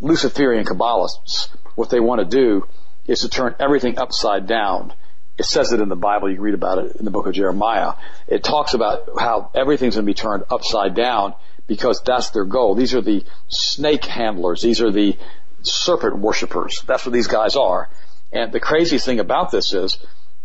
[0.00, 2.66] Luciferian Kabbalists, what they want to do
[3.06, 4.92] is to turn everything upside down.
[5.38, 6.28] It says it in the Bible.
[6.28, 7.94] You can read about it in the book of Jeremiah.
[8.28, 11.34] It talks about how everything's going to be turned upside down
[11.66, 12.74] because that's their goal.
[12.74, 14.60] These are the snake handlers.
[14.60, 15.16] These are the
[15.62, 16.82] serpent worshippers.
[16.86, 17.88] That's what these guys are.
[18.32, 19.98] And the crazy thing about this is,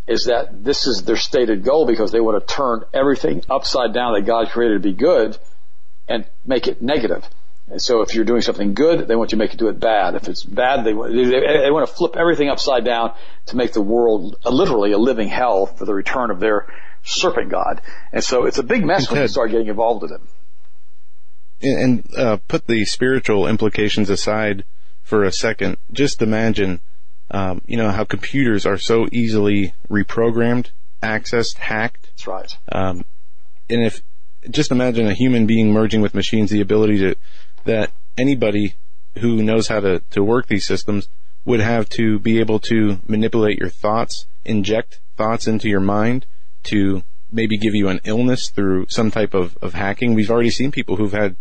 [0.06, 4.14] is that this is their stated goal because they want to turn everything upside down
[4.14, 5.36] that God created to be good
[6.08, 7.28] and make it negative.
[7.68, 9.80] And so if you're doing something good, they want you to make it do it
[9.80, 10.14] bad.
[10.14, 13.12] If it's bad, they, want- they, they want to flip everything upside down
[13.46, 16.66] to make the world uh, literally a living hell for the return of their
[17.02, 17.80] serpent god.
[18.12, 20.20] And so it's a big mess when you start getting involved in it.
[21.62, 24.62] and and, uh, put the spiritual implications aside
[25.02, 25.76] for a second.
[25.92, 26.80] Just imagine,
[27.36, 30.70] um, you know, how computers are so easily reprogrammed,
[31.02, 32.06] accessed, hacked.
[32.12, 32.56] That's right.
[32.72, 33.04] Um,
[33.68, 34.00] and if
[34.48, 37.14] just imagine a human being merging with machines, the ability to
[37.64, 38.74] that anybody
[39.18, 41.08] who knows how to to work these systems
[41.44, 46.24] would have to be able to manipulate your thoughts, inject thoughts into your mind
[46.62, 50.14] to maybe give you an illness through some type of, of hacking.
[50.14, 51.36] We've already seen people who've had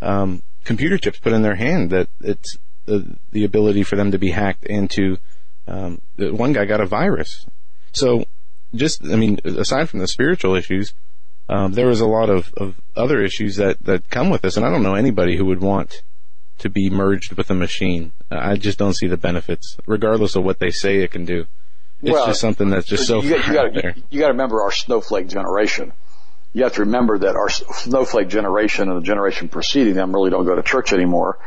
[0.00, 2.56] um, computer chips put in their hand that it's
[2.86, 5.18] the, the ability for them to be hacked and to
[5.70, 7.46] um, one guy got a virus.
[7.92, 8.24] So
[8.74, 10.92] just, I mean, aside from the spiritual issues,
[11.48, 14.64] um, there was a lot of, of other issues that, that come with this, and
[14.66, 16.02] I don't know anybody who would want
[16.58, 18.12] to be merged with a machine.
[18.30, 21.46] I just don't see the benefits, regardless of what they say it can do.
[22.02, 23.92] It's Well, just something that's just so you, got- you far out got there.
[23.92, 25.92] to you got to remember our snowflake generation.
[26.52, 30.44] You have to remember that our snowflake generation and the generation preceding them really don't
[30.46, 31.38] go to church anymore,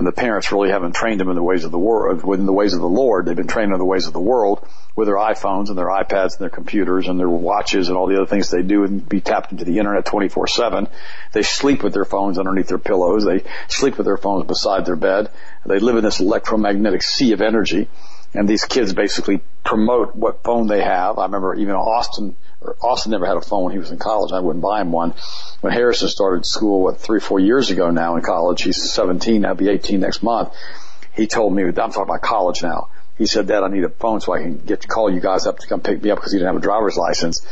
[0.00, 2.54] and the parents really haven't trained them in the ways of the world, within the
[2.54, 3.26] ways of the Lord.
[3.26, 4.66] They've been trained in the ways of the world
[4.96, 8.16] with their iPhones and their iPads and their computers and their watches and all the
[8.16, 10.88] other things they do and be tapped into the internet 24/7.
[11.32, 13.26] They sleep with their phones underneath their pillows.
[13.26, 15.28] They sleep with their phones beside their bed.
[15.66, 17.86] They live in this electromagnetic sea of energy
[18.34, 21.18] and these kids basically promote what phone they have.
[21.18, 24.32] I remember even Austin, or Austin never had a phone when he was in college.
[24.32, 25.14] I wouldn't buy him one.
[25.60, 29.54] When Harrison started school, what, three, four years ago now in college, he's 17, I'll
[29.54, 30.54] be 18 next month.
[31.14, 32.88] He told me, I'm talking about college now.
[33.18, 35.46] He said, Dad, I need a phone so I can get to call you guys
[35.46, 37.44] up to come pick me up because he didn't have a driver's license.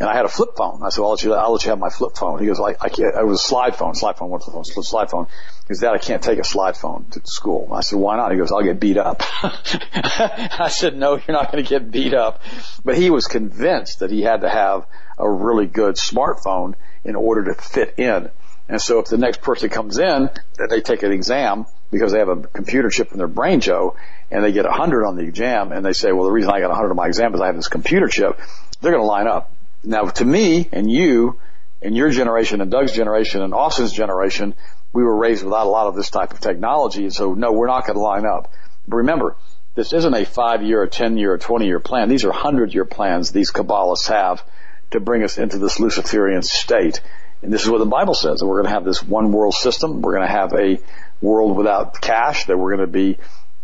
[0.00, 0.80] And I had a flip phone.
[0.84, 2.38] I said, well, I'll let you, I'll let you have my flip phone.
[2.38, 4.64] He goes, I, I can't, it was a slide phone, slide phone, what's the phone,
[4.64, 5.26] slide phone.
[5.26, 7.70] He goes, Dad, I can't take a slide phone to school.
[7.72, 8.30] I said, why not?
[8.30, 9.22] He goes, I'll get beat up.
[9.42, 12.42] I said, no, you're not going to get beat up.
[12.84, 14.86] But he was convinced that he had to have
[15.18, 18.30] a really good smartphone in order to fit in.
[18.68, 20.30] And so if the next person comes in,
[20.70, 23.96] they take an exam because they have a computer chip in their brain, Joe,
[24.30, 26.60] and they get a hundred on the exam and they say, well, the reason I
[26.60, 28.38] got a hundred on my exam is I have this computer chip,
[28.80, 29.52] they're going to line up.
[29.84, 31.38] Now to me and you
[31.82, 34.54] and your generation and Doug's generation and Austin's generation,
[34.92, 37.04] we were raised without a lot of this type of technology.
[37.04, 38.52] And so no, we're not going to line up.
[38.86, 39.36] But remember,
[39.74, 42.08] this isn't a five year, a 10 year, or 20 year plan.
[42.08, 44.42] These are hundred year plans these Kabbalists have
[44.90, 47.00] to bring us into this Luciferian state.
[47.42, 49.54] And this is what the Bible says, that we're going to have this one world
[49.54, 50.02] system.
[50.02, 50.80] We're going to have a
[51.20, 53.18] world without cash, that we're going to be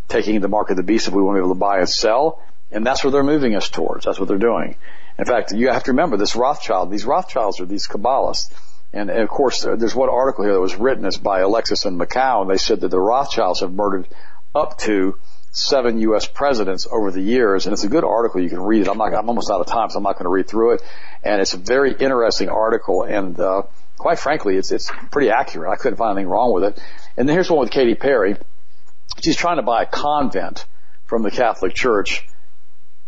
[0.09, 1.89] taking the mark of the beast if we want to be able to buy and
[1.89, 2.43] sell.
[2.71, 4.05] And that's what they're moving us towards.
[4.05, 4.77] That's what they're doing.
[5.19, 8.53] In fact, you have to remember this Rothschild, these Rothschilds are these Kabbalists.
[8.93, 11.09] And, and of course, uh, there's one article here that was written.
[11.23, 12.43] By Alexis and Macau.
[12.43, 14.09] And they said that the Rothschilds have murdered
[14.55, 15.19] up to
[15.51, 16.27] seven U.S.
[16.27, 18.41] presidents over the years, and it's a good article.
[18.41, 18.89] You can read it.
[18.89, 20.83] I'm not, I'm almost out of time, so I'm not going to read through it.
[21.23, 23.63] And it's a very interesting article, and uh,
[23.97, 25.71] quite frankly, it's it's pretty accurate.
[25.71, 26.81] I couldn't find anything wrong with it.
[27.17, 28.37] And then here's one with Katy Perry.
[29.23, 30.67] She's trying to buy a convent
[31.07, 32.27] from the Catholic Church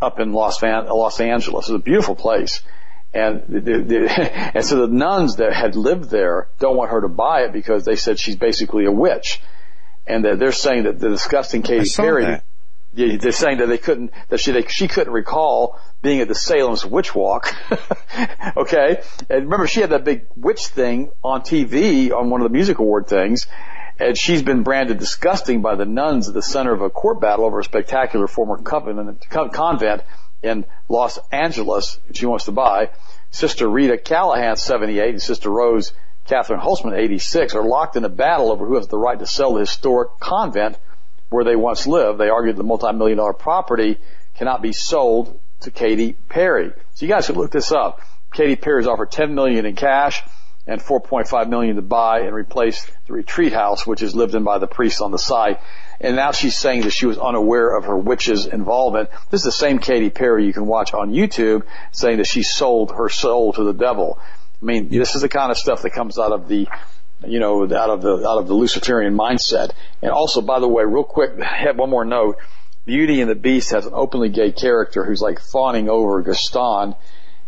[0.01, 1.69] up in Los, Van, Los Angeles.
[1.69, 2.61] It's a beautiful place.
[3.13, 7.07] And the, the, and so the nuns that had lived there don't want her to
[7.07, 9.41] buy it because they said she's basically a witch
[10.07, 12.25] and that they're saying that the disgusting Katy Perry.
[12.25, 12.43] that.
[12.93, 16.33] Yeah, they're saying that they couldn't, that she, they, she couldn't recall being at the
[16.33, 17.53] Salem's Witch Walk.
[18.57, 19.01] okay?
[19.29, 22.79] And remember, she had that big witch thing on TV on one of the music
[22.79, 23.45] award things.
[23.99, 27.45] And she's been branded disgusting by the nuns at the center of a court battle
[27.45, 30.03] over a spectacular former convent,
[30.43, 32.91] in Los Angeles she wants to buy.
[33.31, 35.93] Sister Rita Callahan, 78, and Sister Rose
[36.25, 39.53] Catherine Holzman, 86, are locked in a battle over who has the right to sell
[39.53, 40.77] the historic convent
[41.29, 42.19] where they once lived.
[42.19, 43.97] They argued the multi-million dollar property
[44.35, 46.71] cannot be sold to Katy Perry.
[46.93, 48.01] So you guys should look this up.
[48.33, 50.21] Katy Perry's offered 10 million in cash
[50.67, 54.59] and 4.5 million to buy and replace the retreat house, which is lived in by
[54.59, 55.59] the priests on the site.
[55.99, 59.09] And now she's saying that she was unaware of her witch's involvement.
[59.31, 62.91] This is the same Katy Perry you can watch on YouTube saying that she sold
[62.91, 64.19] her soul to the devil.
[64.61, 66.67] I mean, this is the kind of stuff that comes out of the,
[67.25, 69.71] you know, out of the, out of the Luciferian mindset.
[70.01, 72.37] And also, by the way, real quick, I have one more note.
[72.85, 76.95] Beauty and the Beast has an openly gay character who's like fawning over Gaston.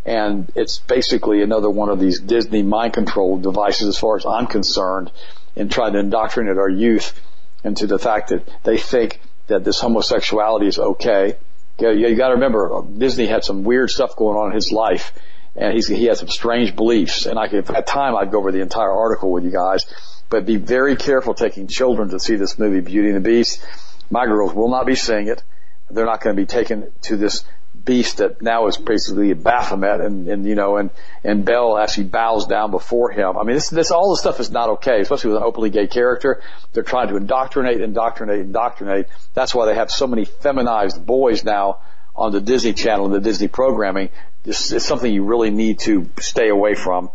[0.06, 4.48] And it's basically another one of these Disney mind control devices as far as I'm
[4.48, 5.12] concerned
[5.56, 7.20] in trying to indoctrinate our youth
[7.64, 11.36] into the fact that they think that this homosexuality is okay.
[11.80, 14.72] You, you got to remember, uh, Disney had some weird stuff going on in his
[14.72, 15.14] life
[15.56, 17.26] and he's, he had some strange beliefs.
[17.26, 19.52] And I could, if I had time, I'd go over the entire article with you
[19.52, 19.86] guys.
[20.30, 23.66] But be very careful taking children to see this movie, Beauty and the Beast.
[24.10, 25.44] My girls will not be seeing it.
[25.90, 27.44] They're not going to be taken to this
[27.86, 30.90] beast that now is basically a Baphomet and, and you know, and,
[31.24, 33.38] and Belle actually bows down before him.
[33.38, 35.88] I mean, this, this, all this stuff is not okay, especially with an openly gay
[35.88, 36.42] character.
[36.74, 39.08] They're trying to indoctrinate, indoctrinate, indoctrinate.
[39.34, 41.80] That's why they have so many feminized boys now
[42.16, 44.10] on the Disney Channel and the Disney programming.
[44.44, 47.10] This is something you really need to stay away from.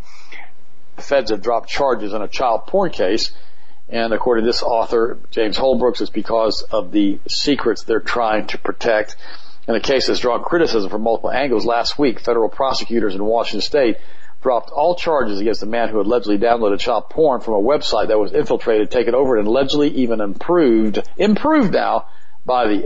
[0.97, 3.33] The feds have dropped charges in a child porn case,
[3.89, 8.59] and according to this author, James Holbrooks, it's because of the secrets they're trying to
[8.59, 9.17] protect.
[9.67, 11.65] And a case that's drawn criticism from multiple angles.
[11.65, 13.97] Last week, federal prosecutors in Washington state
[14.43, 18.19] dropped all charges against the man who allegedly downloaded child porn from a website that
[18.19, 22.07] was infiltrated, taken over, and allegedly even improved, improved now
[22.45, 22.83] by the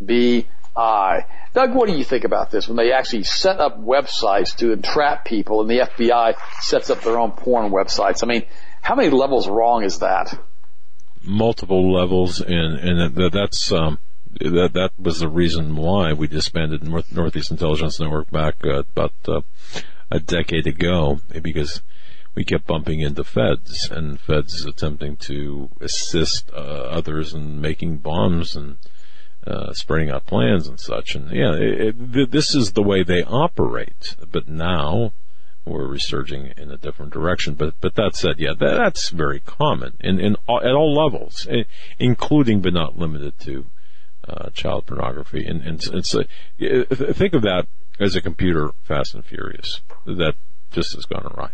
[0.00, 1.24] FBI.
[1.54, 5.24] Doug, what do you think about this when they actually set up websites to entrap
[5.24, 8.22] people and the FBI sets up their own porn websites?
[8.22, 8.44] I mean,
[8.80, 10.38] how many levels wrong is that?
[11.24, 13.98] Multiple levels, and and that, that's um,
[14.40, 19.12] that that was the reason why we disbanded North, Northeast Intelligence Network back uh, about
[19.28, 19.40] uh,
[20.10, 21.82] a decade ago because
[22.34, 28.54] we kept bumping into feds and feds attempting to assist uh, others in making bombs
[28.54, 28.76] and
[29.46, 31.14] uh, spreading out plans and such.
[31.14, 34.16] And yeah, it, it, this is the way they operate.
[34.30, 35.12] But now
[35.64, 37.54] we're resurging in a different direction.
[37.54, 41.46] But but that said, yeah, that, that's very common in, in all, at all levels,
[41.98, 43.66] including but not limited to
[44.28, 45.44] uh, child pornography.
[45.46, 46.24] And, and it's a,
[47.14, 47.66] think of that
[48.00, 50.34] as a computer Fast and Furious that
[50.70, 51.50] just has gone awry.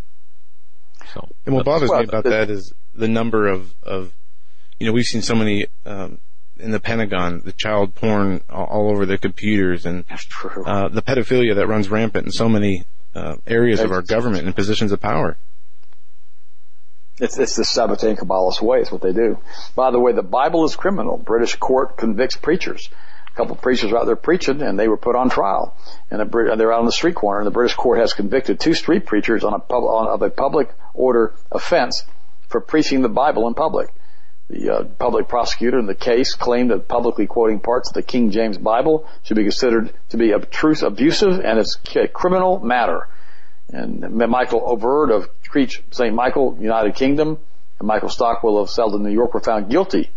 [1.12, 4.12] So, and what bothers me about that is the number of of
[4.78, 6.18] you know we've seen so many um,
[6.58, 10.04] in the Pentagon, the child porn all, over the computers, and
[10.64, 12.84] uh, the pedophilia that runs rampant in so many
[13.14, 15.36] uh, areas of our government and positions of power.
[17.22, 18.80] It's, it's the Sabbatean Kabbalist way.
[18.80, 19.38] It's what they do.
[19.76, 21.16] By the way, the Bible is criminal.
[21.16, 22.88] British court convicts preachers.
[23.28, 25.76] A couple of preachers out there preaching, and they were put on trial.
[26.10, 29.06] And they're out on the street corner, and the British court has convicted two street
[29.06, 32.04] preachers on a pub, on, of a public order offense
[32.48, 33.90] for preaching the Bible in public.
[34.50, 38.32] The uh, public prosecutor in the case claimed that publicly quoting parts of the King
[38.32, 43.06] James Bible should be considered to be obtruse, abusive, and it's a criminal matter.
[43.68, 46.14] And Michael Overd of Creech St.
[46.14, 47.36] Michael, United Kingdom,
[47.78, 50.10] and Michael Stockwell of Selden, New York were found guilty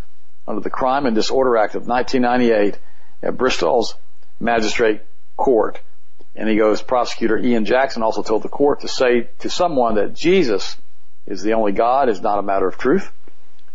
[0.48, 2.80] under the Crime and Disorder Act of 1998
[3.22, 3.96] at Bristol's
[4.40, 5.02] Magistrate
[5.36, 5.82] Court.
[6.38, 10.14] And he goes, prosecutor Ian Jackson also told the court to say to someone that
[10.14, 10.78] Jesus
[11.28, 13.12] is the only God is not a matter of truth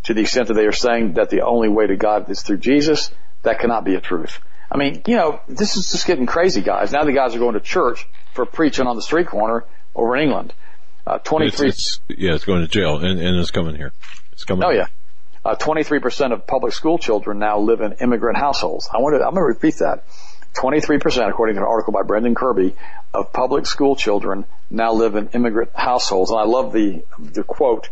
[0.05, 2.59] to the extent that they are saying that the only way to God is through
[2.59, 3.11] Jesus,
[3.43, 4.39] that cannot be a truth.
[4.73, 6.91] I mean, you know, this is just getting crazy, guys.
[6.91, 10.23] Now the guys are going to church for preaching on the street corner over in
[10.23, 10.55] England.
[11.11, 11.69] Uh, 23.
[11.69, 13.93] It's, it's, yeah, it's going to jail and, and it's coming here.
[14.31, 14.63] It's coming.
[14.65, 14.87] Oh yeah.
[15.45, 18.89] Uh, 23% of public school children now live in immigrant households.
[18.93, 20.05] I want to, I'm going to repeat that.
[20.55, 22.77] 23%, according to an article by Brendan Kirby,
[23.13, 26.31] of public school children now live in immigrant households.
[26.31, 27.89] And I love the, the quote.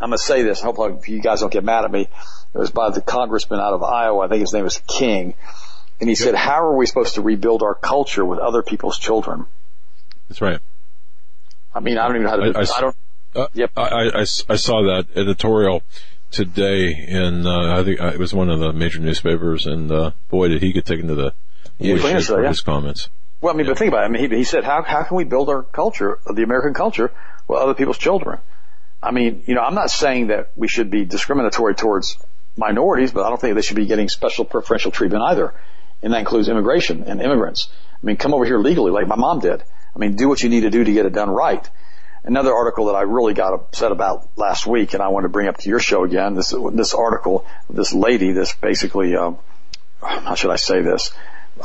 [0.00, 0.62] I'm going to say this.
[0.62, 2.02] I hope you guys don't get mad at me.
[2.02, 4.24] It was by the congressman out of Iowa.
[4.24, 5.34] I think his name is King.
[6.00, 9.46] And he said, how are we supposed to rebuild our culture with other people's children?
[10.28, 10.60] That's right.
[11.74, 12.96] I mean, I don't even know how to, I, I, I don't,
[13.34, 13.70] uh, yep.
[13.76, 15.82] I, I, I, saw that editorial
[16.30, 20.10] today in, uh, I think uh, it was one of the major newspapers and, uh,
[20.28, 21.34] boy, did he get taken to the
[21.78, 22.48] yeah, for yeah.
[22.48, 23.08] his comments.
[23.40, 23.72] Well, I mean, yeah.
[23.72, 24.06] but think about it.
[24.06, 27.12] I mean, he, he said, how, how can we build our culture, the American culture,
[27.46, 28.38] with other people's children?
[29.02, 32.16] I mean, you know, I'm not saying that we should be discriminatory towards
[32.56, 35.54] minorities, but I don't think they should be getting special preferential treatment either.
[36.02, 37.68] And that includes immigration and immigrants.
[37.92, 39.62] I mean, come over here legally like my mom did.
[39.98, 41.68] I mean, do what you need to do to get it done right.
[42.22, 45.48] Another article that I really got upset about last week, and I want to bring
[45.48, 46.34] up to your show again.
[46.34, 49.38] This this article, this lady, this basically, um,
[50.00, 51.10] how should I say this?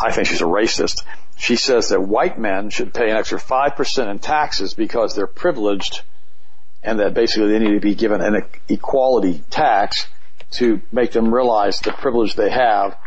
[0.01, 1.03] I think she's a racist.
[1.37, 5.27] She says that white men should pay an extra five percent in taxes because they're
[5.27, 6.01] privileged,
[6.81, 10.07] and that basically they need to be given an equality tax
[10.51, 12.97] to make them realize the privilege they have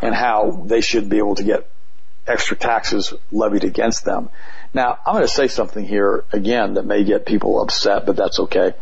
[0.00, 1.68] and how they should be able to get
[2.26, 4.28] extra taxes levied against them.
[4.74, 8.40] Now, I'm going to say something here again that may get people upset, but that's
[8.40, 8.74] okay.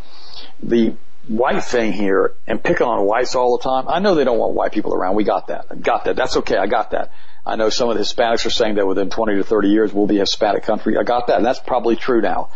[0.62, 0.94] The
[1.26, 3.88] white thing here and picking on whites all the time.
[3.88, 5.14] I know they don't want white people around.
[5.14, 5.66] We got that.
[5.70, 6.16] I got that.
[6.16, 6.56] That's okay.
[6.56, 7.12] I got that.
[7.44, 10.06] I know some of the Hispanics are saying that within 20 to 30 years we'll
[10.06, 10.96] be a Hispanic country.
[10.98, 11.36] I got that.
[11.36, 12.50] And that's probably true now.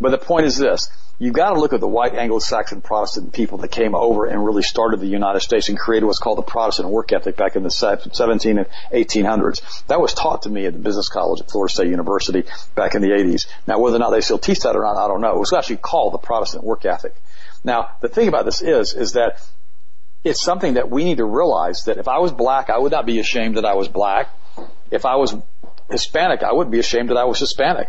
[0.00, 0.88] But the point is this
[1.20, 4.62] you've got to look at the white Anglo-Saxon Protestant people that came over and really
[4.62, 7.70] started the United States and created what's called the Protestant work ethic back in the
[7.70, 9.86] 17 and 1800s.
[9.86, 12.44] That was taught to me at the business college at Florida State University
[12.74, 13.46] back in the 80s.
[13.66, 15.36] Now, whether or not they still teach that or not, I don't know.
[15.36, 17.14] It was actually called the Protestant work ethic.
[17.62, 19.46] Now, the thing about this is, is that
[20.24, 23.04] it's something that we need to realize that if I was black, I would not
[23.04, 24.30] be ashamed that I was black.
[24.90, 25.36] If I was
[25.90, 27.88] Hispanic, I wouldn't be ashamed that I was Hispanic.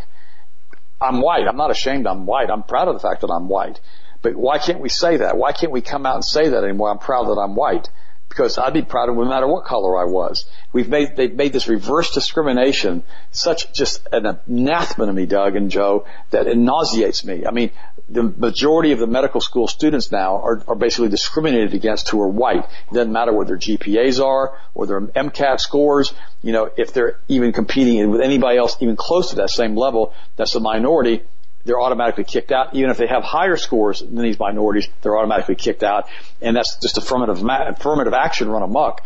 [1.01, 1.47] I'm white.
[1.47, 2.49] I'm not ashamed I'm white.
[2.49, 3.79] I'm proud of the fact that I'm white.
[4.21, 5.37] But why can't we say that?
[5.37, 6.91] Why can't we come out and say that anymore?
[6.91, 7.89] I'm proud that I'm white.
[8.31, 10.45] Because I'd be proud of no matter what color I was.
[10.71, 15.69] We've made, they've made this reverse discrimination such just an anathema to me, Doug and
[15.69, 17.45] Joe, that it nauseates me.
[17.45, 17.71] I mean,
[18.07, 22.29] the majority of the medical school students now are, are basically discriminated against who are
[22.29, 22.63] white.
[22.63, 26.13] It doesn't matter what their GPAs are or their MCAT scores.
[26.41, 30.13] You know, if they're even competing with anybody else even close to that same level,
[30.37, 31.23] that's a minority.
[31.63, 32.75] They're automatically kicked out.
[32.75, 36.07] Even if they have higher scores than these minorities, they're automatically kicked out.
[36.41, 39.01] And that's just affirmative, affirmative action run amok.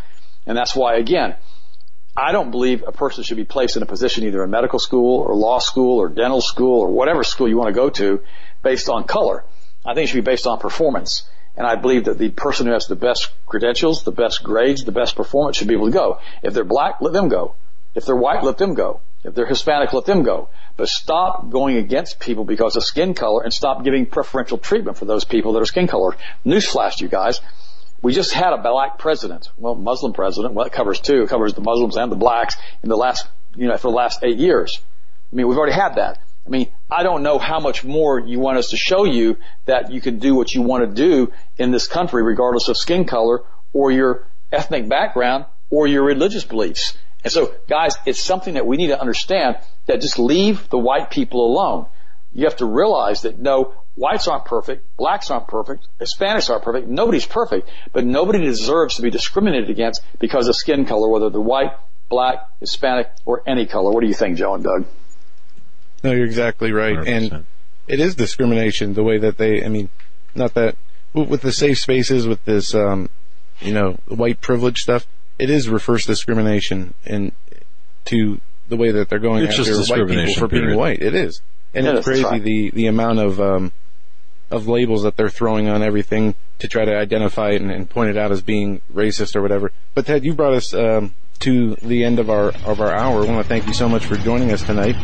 [0.46, 1.36] And that's why, again,
[2.16, 5.22] I don't believe a person should be placed in a position either in medical school
[5.22, 8.22] or law school or dental school or whatever school you want to go to
[8.64, 9.44] based on color.
[9.86, 11.28] I think it should be based on performance.
[11.58, 14.92] And I believe that the person who has the best credentials, the best grades, the
[14.92, 16.20] best performance should be able to go.
[16.42, 17.56] If they're black, let them go.
[17.96, 19.02] If they're white, let them go.
[19.26, 20.50] If they're Hispanic, let them go.
[20.78, 25.06] But stop going against people because of skin color and stop giving preferential treatment for
[25.06, 26.16] those people that are skin colored.
[26.46, 27.42] Newsflash, you guys.
[28.04, 30.54] We just had a black president, well, Muslim president.
[30.54, 31.24] Well, it covers two.
[31.24, 34.24] It covers the Muslims and the blacks in the last, you know, for the last
[34.24, 34.80] eight years.
[35.32, 36.20] I mean, we've already had that.
[36.46, 39.92] I mean, I don't know how much more you want us to show you that
[39.92, 43.42] you can do what you want to do in this country, regardless of skin color
[43.74, 46.96] or your ethnic background or your religious beliefs.
[47.26, 49.58] And so, guys, it's something that we need to understand
[49.88, 51.88] that just leave the white people alone.
[52.34, 56.88] You have to realize that no, whites aren't perfect, blacks aren't perfect, Hispanics aren't perfect,
[56.88, 61.42] nobody's perfect, but nobody deserves to be discriminated against because of skin color, whether they're
[61.42, 61.72] white,
[62.10, 63.92] black, Hispanic, or any color.
[63.92, 64.86] What do you think, Joe and Doug?
[66.04, 66.96] No, you're exactly right.
[66.96, 67.08] 100%.
[67.08, 67.46] And
[67.88, 69.90] it is discrimination the way that they, I mean,
[70.36, 70.76] not that,
[71.16, 73.10] with the safe spaces, with this, um,
[73.62, 75.08] you know, white privilege stuff,
[75.38, 77.32] it is reverse discrimination and
[78.06, 80.68] to the way that they're going it's after white people for period.
[80.68, 81.02] being white.
[81.02, 81.42] It is.
[81.74, 82.42] And yeah, it's crazy right.
[82.42, 83.72] the, the amount of, um,
[84.50, 88.10] of labels that they're throwing on everything to try to identify it and, and point
[88.10, 89.72] it out as being racist or whatever.
[89.94, 93.24] But Ted, you brought us, um, to the end of our, of our hour.
[93.24, 94.96] I want to thank you so much for joining us tonight.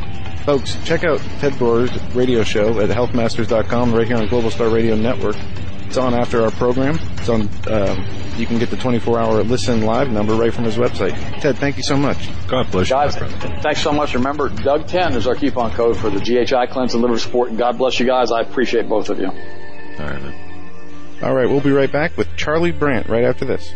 [0.46, 4.96] Folks, check out Ted Broer's radio show at healthmasters.com right here on Global Star Radio
[4.96, 5.36] Network.
[5.86, 6.98] It's on after our program.
[7.18, 7.50] It's on.
[7.70, 8.06] Um,
[8.38, 11.12] you can get the 24-hour listen live number right from his website.
[11.42, 12.30] Ted, thank you so much.
[12.48, 13.16] God bless you, guys.
[13.62, 14.14] Thanks so much.
[14.14, 17.50] Remember, Doug 10 is our coupon code for the GHI cleanse and liver support.
[17.50, 18.32] And God bless you guys.
[18.32, 19.28] I appreciate both of you.
[19.28, 21.22] All right, man.
[21.22, 23.76] All right, we'll be right back with Charlie Brandt right after this.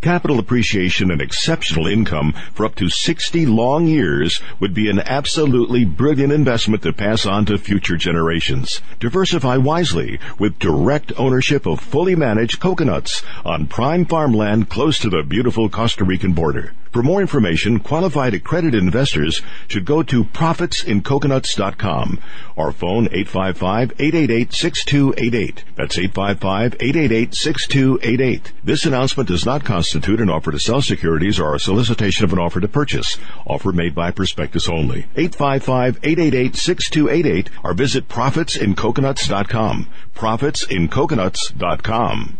[0.00, 5.84] Capital appreciation and exceptional income for up to 60 long years would be an absolutely
[5.84, 8.80] brilliant investment to pass on to future generations.
[8.98, 15.22] Diversify wisely with direct ownership of fully managed coconuts on prime farmland close to the
[15.22, 16.72] beautiful Costa Rican border.
[16.92, 22.18] For more information, qualified accredited investors should go to profitsincoconuts.com
[22.56, 25.58] or phone 855-888-6288.
[25.76, 28.40] That's 855-888-6288.
[28.64, 32.38] This announcement does not constitute an offer to sell securities or a solicitation of an
[32.38, 33.18] offer to purchase.
[33.44, 35.06] Offer made by prospectus only.
[35.16, 39.88] 855-888-6288 or visit profitsincoconuts.com.
[40.14, 42.39] Profitsincoconuts.com.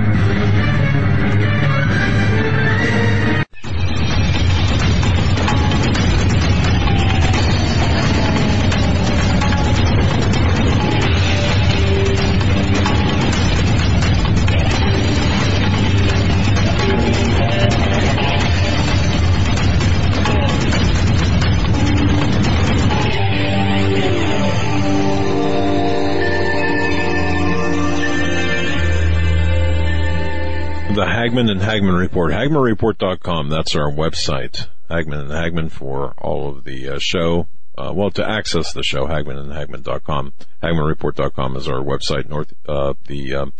[31.31, 33.47] Hagmann and Hagmann Report, HagmannReport.com.
[33.47, 34.67] That's our website.
[34.89, 37.47] Hagmann and Hagmann for all of the uh, show.
[37.77, 40.33] Uh, well, to access the show, Hagmann and Hagmann.com.
[40.61, 42.27] HagmannReport.com is our website.
[42.27, 43.53] North, uh, the, um,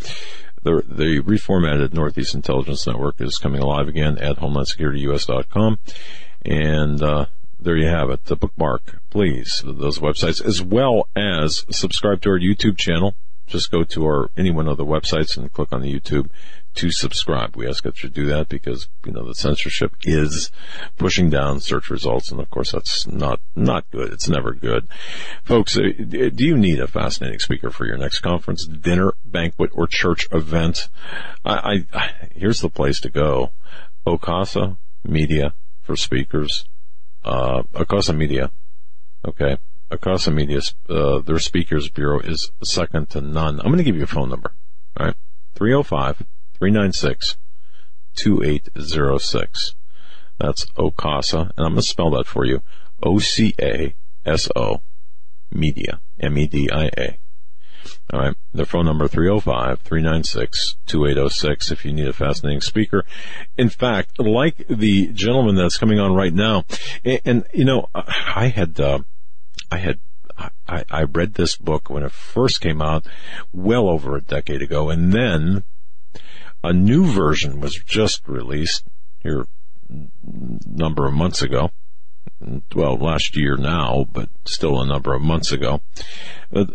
[0.64, 5.80] the, the reformatted Northeast Intelligence Network is coming alive again at HomelandSecurityUS.com.
[6.44, 7.28] And, uh,
[7.58, 8.26] there you have it.
[8.26, 13.16] The bookmark, please, those websites, as well as subscribe to our YouTube channel.
[13.48, 16.30] Just go to our any one of the websites and click on the YouTube
[16.76, 17.56] to subscribe.
[17.56, 20.52] We ask that you do that because you know the censorship is
[20.98, 24.14] pushing down search results, and of course that's not not good.
[24.14, 24.88] It's never good,
[25.44, 25.78] folks.
[25.78, 30.28] uh, Do you need a fascinating speaker for your next conference, dinner, banquet, or church
[30.32, 30.90] event?
[31.44, 33.52] I, I here's the place to go:
[34.08, 36.66] Ocasa Media for speakers.
[37.24, 38.52] Uh, Ocasa Media.
[39.26, 39.58] Okay.
[39.92, 43.60] Acasa Media, uh, their speakers bureau is second to none.
[43.60, 44.54] I'm going to give you a phone number.
[44.98, 45.16] All right.
[45.56, 46.24] 305
[46.62, 47.36] 396
[48.16, 49.76] 2806.
[50.38, 51.52] That's Ocasa.
[51.58, 52.62] And I'm going to spell that for you.
[53.02, 54.82] O-C-A-S-O
[55.52, 56.00] Media.
[56.20, 57.18] M-E-D-I-A.
[58.14, 58.36] All right.
[58.54, 63.06] Their phone number 305-396-2806 if you need a fascinating speaker.
[63.58, 66.66] In fact, like the gentleman that's coming on right now,
[67.04, 69.00] and, and you know, I had, uh,
[69.72, 69.98] I had
[70.68, 73.08] I, I read this book when it first came out
[73.52, 75.64] well over a decade ago, and then
[76.64, 78.84] a new version was just released
[79.20, 79.46] here
[79.90, 80.08] a
[80.66, 81.72] number of months ago.
[82.76, 85.82] well, last year now, but still a number of months ago.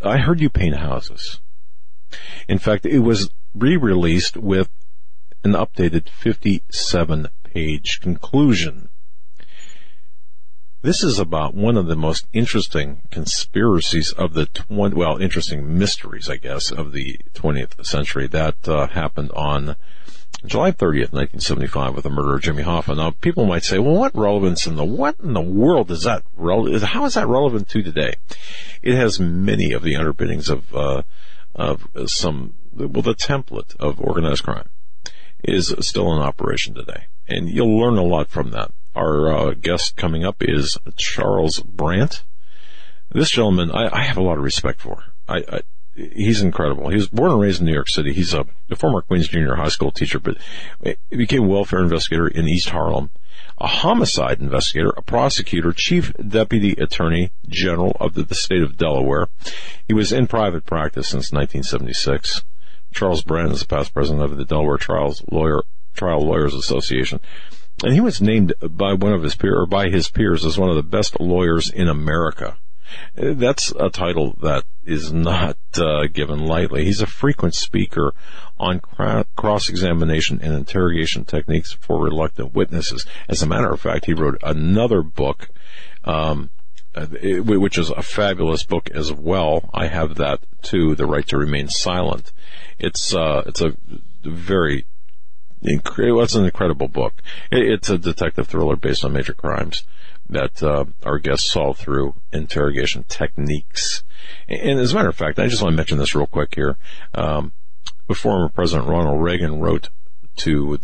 [0.05, 1.41] I heard you paint houses.
[2.49, 4.69] In fact, it was re-released with
[5.45, 8.89] an updated 57 page conclusion.
[10.87, 16.31] This is about one of the most interesting conspiracies of the 20, well, interesting mysteries,
[16.31, 19.75] I guess, of the 20th century that uh, happened on
[20.47, 22.97] July 30th, 1975 with the murder of Jimmy Hoffa.
[22.97, 26.23] Now, people might say, well, what relevance in the, what in the world is that,
[26.85, 28.15] how is that relevant to today?
[28.81, 31.03] It has many of the underpinnings of, uh,
[31.57, 34.69] of some, well, the template of organized crime
[35.43, 37.07] is still in operation today.
[37.27, 38.71] And you'll learn a lot from that.
[38.97, 42.25] Our uh, guest coming up is Charles Brandt.
[43.13, 45.05] This gentleman, I, I have a lot of respect for.
[45.29, 45.61] I, I,
[45.95, 46.89] he's incredible.
[46.89, 48.15] He was born and raised in New York City.
[48.15, 50.39] He's a, a former Queens Junior High School teacher, but
[50.83, 53.11] he became a welfare investigator in East Harlem,
[53.59, 59.29] a homicide investigator, a prosecutor, chief deputy attorney general of the, the state of Delaware.
[59.87, 62.45] He was in private practice since 1976.
[62.95, 65.65] Charles Brandt is the past president of the Delaware Trials Lawyer
[65.95, 67.21] Trial Lawyers Association.
[67.85, 70.71] And he was named by one of his peers, or by his peers, as one
[70.71, 72.57] of the best lawyers in America.
[73.15, 76.85] That's a title that is not uh, given lightly.
[76.85, 78.15] He's a frequent speaker
[78.59, 78.81] on
[79.37, 83.05] cross-examination and interrogation techniques for reluctant witnesses.
[83.29, 85.49] As a matter of fact, he wrote another book,
[86.05, 86.51] um,
[86.95, 89.69] uh, which is a fabulous book as well.
[89.75, 92.33] I have that too, "The Right to Remain Silent."
[92.79, 93.77] It's uh, it's a
[94.23, 94.87] very.
[95.67, 97.15] It's an incredible book.
[97.51, 99.83] It's a detective thriller based on major crimes
[100.29, 104.03] that uh, our guests solve through interrogation techniques.
[104.49, 106.77] And as a matter of fact, I just want to mention this real quick here.
[107.15, 107.53] Um,
[108.15, 109.89] former President Ronald Reagan wrote
[110.37, 110.79] to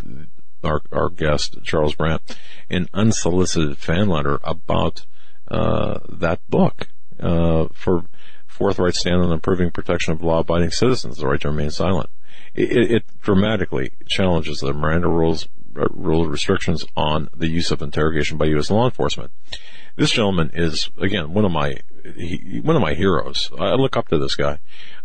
[0.64, 2.36] our, our guest Charles Brandt
[2.70, 5.06] an unsolicited fan letter about
[5.48, 6.88] uh, that book
[7.20, 8.04] uh, for
[8.46, 12.10] forthright stand on improving protection of law-abiding citizens, the right to remain silent.
[12.54, 18.46] It, it dramatically challenges the Miranda rules, rule restrictions on the use of interrogation by
[18.46, 18.70] U.S.
[18.70, 19.30] law enforcement.
[19.96, 21.76] This gentleman is again one of my
[22.16, 23.50] he, one of my heroes.
[23.58, 24.58] I look up to this guy.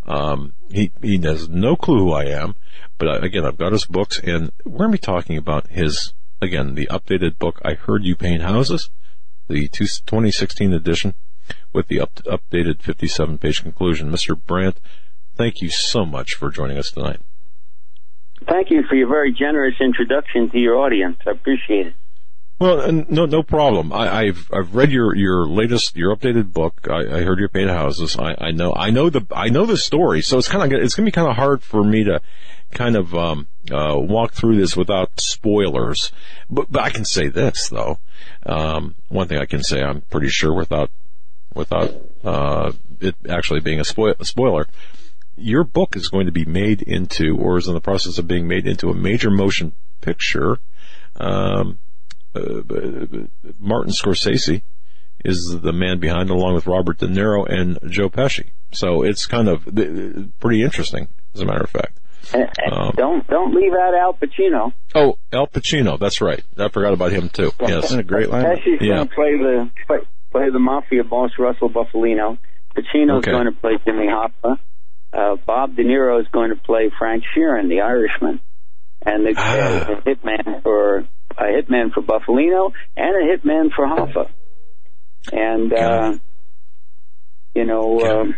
[0.06, 2.56] Um, he he has no clue who I am,
[2.98, 6.14] but I, again I've got his books, and we're going to be talking about his
[6.42, 7.60] again the updated book.
[7.64, 8.90] I heard you paint houses,
[9.48, 11.14] the 2016 edition
[11.74, 14.12] with the up, updated 57 page conclusion.
[14.12, 14.40] Mr.
[14.40, 14.80] Brandt,
[15.36, 17.20] thank you so much for joining us tonight.
[18.48, 21.18] Thank you for your very generous introduction to your audience.
[21.26, 21.94] I appreciate it.
[22.60, 23.94] Well, no, no problem.
[23.94, 26.88] I, have I've read your your latest, your updated book.
[26.90, 28.18] I, I heard your paint houses.
[28.18, 30.96] I, I know I know the I know the story, so it's kind of it's
[30.96, 32.20] gonna be kind of hard for me to
[32.72, 36.12] kind of um, uh, walk through this without spoilers.
[36.50, 38.00] But, but I can say this though.
[38.44, 40.90] Um, one thing I can say, I'm pretty sure without
[41.54, 41.94] without
[42.24, 44.68] uh, it actually being a, spoil- a spoiler
[45.38, 48.48] your book is going to be made into, or is in the process of being
[48.48, 50.60] made into a major motion picture.
[51.16, 51.78] Um,
[52.36, 52.62] uh,
[53.60, 54.62] Martin Scorsese
[55.26, 58.50] is the man behind, along with Robert De Niro and Joe Pesci.
[58.72, 59.64] So it's kind of
[60.40, 61.98] pretty interesting, as a matter of fact.
[62.34, 64.74] Um, don't don't leave out Al Pacino.
[64.94, 66.44] Oh, Al Pacino, that's right.
[66.58, 67.52] I forgot about him too.
[67.62, 68.44] Yes, That's a great line.
[68.44, 68.96] Pesci's Yeah.
[68.96, 69.98] going to play the play,
[70.32, 72.38] play the mafia boss Russell Bufalino.
[72.76, 73.32] Pacino's Okay.
[73.32, 74.60] going to play Jimmy Hoffa.
[75.14, 78.40] Uh, Bob De Niro is going to play Frank Sheeran, the Irishman,
[79.06, 79.92] and the Ah.
[79.92, 80.98] uh, hitman for
[81.38, 84.30] a hitman for Bufalino and a hitman for Hoffa.
[85.32, 86.18] And uh,
[87.56, 88.36] you know, um,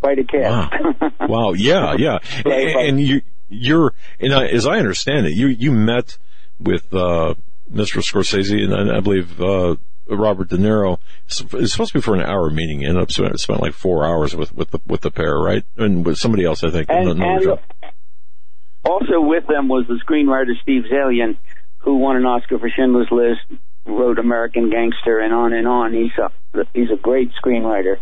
[0.00, 0.72] quite a cast.
[1.28, 1.52] Wow.
[1.52, 1.94] Yeah.
[1.98, 2.18] Yeah.
[2.44, 6.16] and, and you, you're, and I, as I understand it, you, you met
[6.58, 7.34] with, uh,
[7.70, 8.00] Mr.
[8.02, 9.76] Scorsese and I, I believe, uh,
[10.16, 10.98] Robert De Niro.
[11.26, 12.82] It's it's supposed to be for an hour meeting.
[12.82, 15.64] You ended up spent, spent like four hours with, with the, with the pair, right?
[15.76, 16.88] And with somebody else, I think.
[16.90, 17.60] And, another and
[18.84, 21.36] also with them was the screenwriter Steve Zaillian,
[21.78, 25.92] who won an Oscar for Schindler's List, wrote American Gangster, and on and on.
[25.92, 26.30] He's a
[26.72, 27.96] he's a great screenwriter,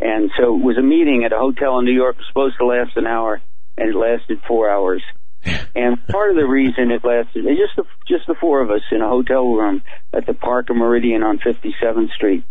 [0.00, 2.16] and so it was a meeting at a hotel in New York.
[2.28, 3.40] Supposed to last an hour,
[3.76, 5.02] and it lasted four hours.
[5.74, 9.02] And part of the reason it lasted, just the, just the four of us in
[9.02, 12.44] a hotel room at the Parker Meridien on 57th Street.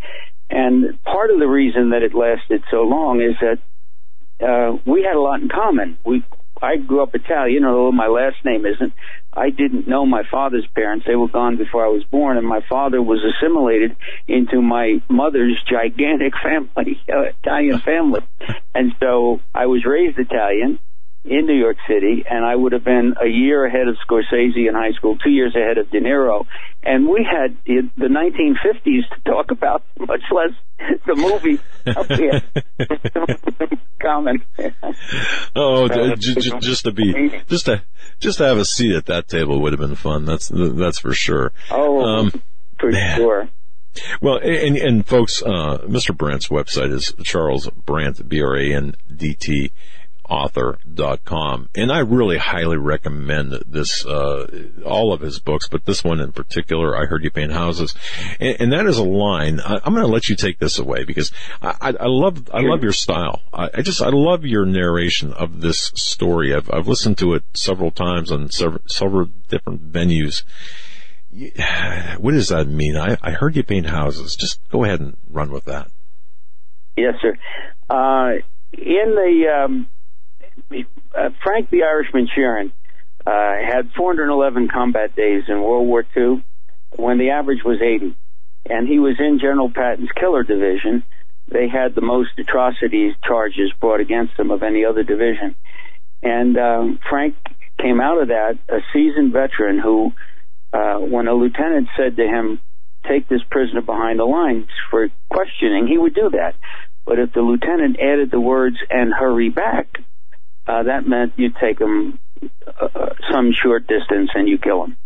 [0.49, 3.60] And part of the reason that it lasted so long is that
[4.45, 5.98] uh, we had a lot in common.
[6.06, 6.24] We,
[6.61, 8.94] I grew up Italian, although my last name isn't.
[9.34, 12.61] I didn't know my father's parents; they were gone before I was born, and my
[12.70, 13.95] father was assimilated
[14.28, 18.22] into my mother's gigantic family, uh, Italian family.
[18.76, 20.80] And so I was raised Italian,
[21.25, 24.73] in New York City, and I would have been a year ahead of Scorsese in
[24.73, 26.45] high school, two years ahead of De Niro,
[26.83, 30.51] and we had the 1950s to talk about, much less
[31.05, 31.59] the movie
[31.95, 32.41] up here.
[34.01, 34.43] Common.
[35.55, 37.81] Oh, j- j- j- just to be, just to,
[38.19, 40.25] just to have a seat at that table would have been fun.
[40.25, 41.53] That's that's for sure.
[41.71, 42.29] Oh,
[42.79, 43.49] for sure.
[44.21, 46.17] Well, and, and folks, uh, Mr.
[46.17, 49.71] Brandt's website is Charles Brandt, B-R-A-N-D-T,
[50.29, 51.69] author.com.
[51.75, 56.31] And I really highly recommend this, uh, all of his books, but this one in
[56.31, 57.93] particular, I Heard You Paint Houses.
[58.39, 59.59] And, and that is a line.
[59.59, 61.31] I, I'm going to let you take this away because
[61.61, 63.41] I, I, I love, I love your style.
[63.53, 66.53] I, I just, I love your narration of this story.
[66.53, 70.43] I've, I've listened to it several times on several, several different venues.
[72.19, 72.95] What does that mean?
[72.95, 74.35] I, I heard you paint houses.
[74.35, 75.89] Just go ahead and run with that.
[76.95, 77.37] Yes, sir.
[77.89, 78.33] Uh,
[78.73, 79.87] in the um,
[81.15, 82.71] uh, Frank the Irishman Sheeran
[83.25, 86.43] uh, had 411 combat days in World War II,
[86.95, 88.15] when the average was 80,
[88.69, 91.03] and he was in General Patton's killer division.
[91.47, 95.55] They had the most atrocities charges brought against them of any other division,
[96.21, 97.35] and um, Frank
[97.80, 100.13] came out of that a seasoned veteran who,
[100.71, 102.59] uh, when a lieutenant said to him,
[103.07, 106.55] "Take this prisoner behind the lines for questioning," he would do that.
[107.05, 109.97] But if the lieutenant added the words "and hurry back,"
[110.68, 112.19] uh, that meant you take them
[112.68, 114.98] uh, some short distance and you kill him.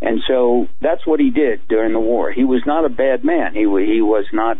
[0.00, 2.30] And so that's what he did during the war.
[2.30, 3.54] He was not a bad man.
[3.54, 4.58] He he was not.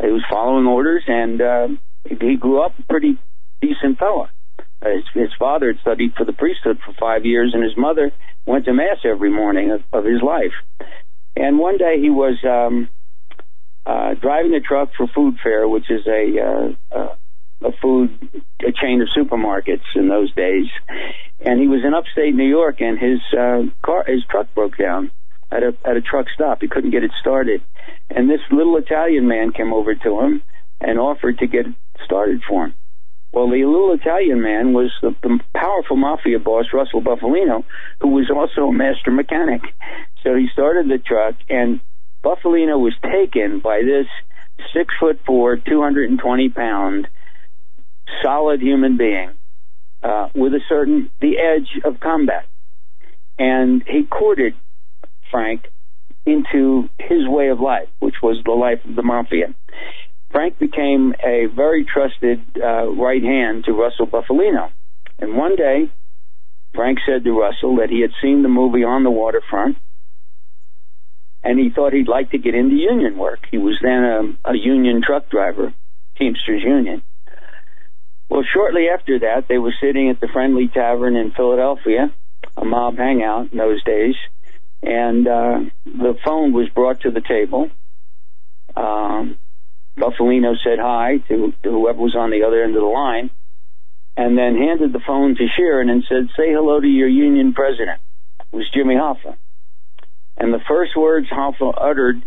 [0.00, 1.68] He was following orders, and uh,
[2.04, 3.18] he grew up a pretty
[3.60, 4.30] decent fella.
[4.82, 8.12] Uh, his, his father had studied for the priesthood for five years, and his mother
[8.46, 10.54] went to mass every morning of, of his life.
[11.36, 12.88] And one day he was um,
[13.86, 17.14] uh, driving a truck for Food Fair, which is a uh, uh,
[17.62, 20.66] a food a chain of supermarkets in those days,
[21.40, 25.10] and he was in upstate New York, and his uh, car his truck broke down
[25.50, 26.58] at a at a truck stop.
[26.60, 27.62] He couldn't get it started,
[28.08, 30.42] and this little Italian man came over to him
[30.80, 31.74] and offered to get it
[32.04, 32.74] started for him.
[33.32, 37.64] Well, the little Italian man was the, the powerful mafia boss, Russell Bufalino,
[38.00, 39.62] who was also a master mechanic.
[40.24, 41.80] So he started the truck, and
[42.24, 44.06] Bufalino was taken by this
[44.74, 47.08] six foot four, 220 pound,
[48.22, 49.30] solid human being
[50.02, 52.46] uh, with a certain the edge of combat,
[53.38, 54.54] and he courted
[55.30, 55.66] Frank
[56.26, 59.54] into his way of life, which was the life of the mafia.
[60.30, 64.70] Frank became a very trusted uh, right hand to Russell Bufalino,
[65.18, 65.90] and one day
[66.74, 69.76] Frank said to Russell that he had seen the movie On the Waterfront
[71.42, 73.40] and he thought he'd like to get into union work.
[73.50, 74.04] He was then
[74.44, 75.72] a, a union truck driver,
[76.18, 77.02] Teamsters Union.
[78.30, 82.14] Well, shortly after that, they were sitting at the Friendly Tavern in Philadelphia,
[82.56, 84.14] a mob hangout in those days,
[84.82, 87.68] and uh, the phone was brought to the table.
[88.76, 89.36] Um,
[89.98, 93.30] Bufalino said hi to, to whoever was on the other end of the line,
[94.16, 98.00] and then handed the phone to Sheeran and said, "Say hello to your union president."
[98.52, 99.36] It was Jimmy Hoffa.
[100.36, 102.22] And the first words Hoffa uttered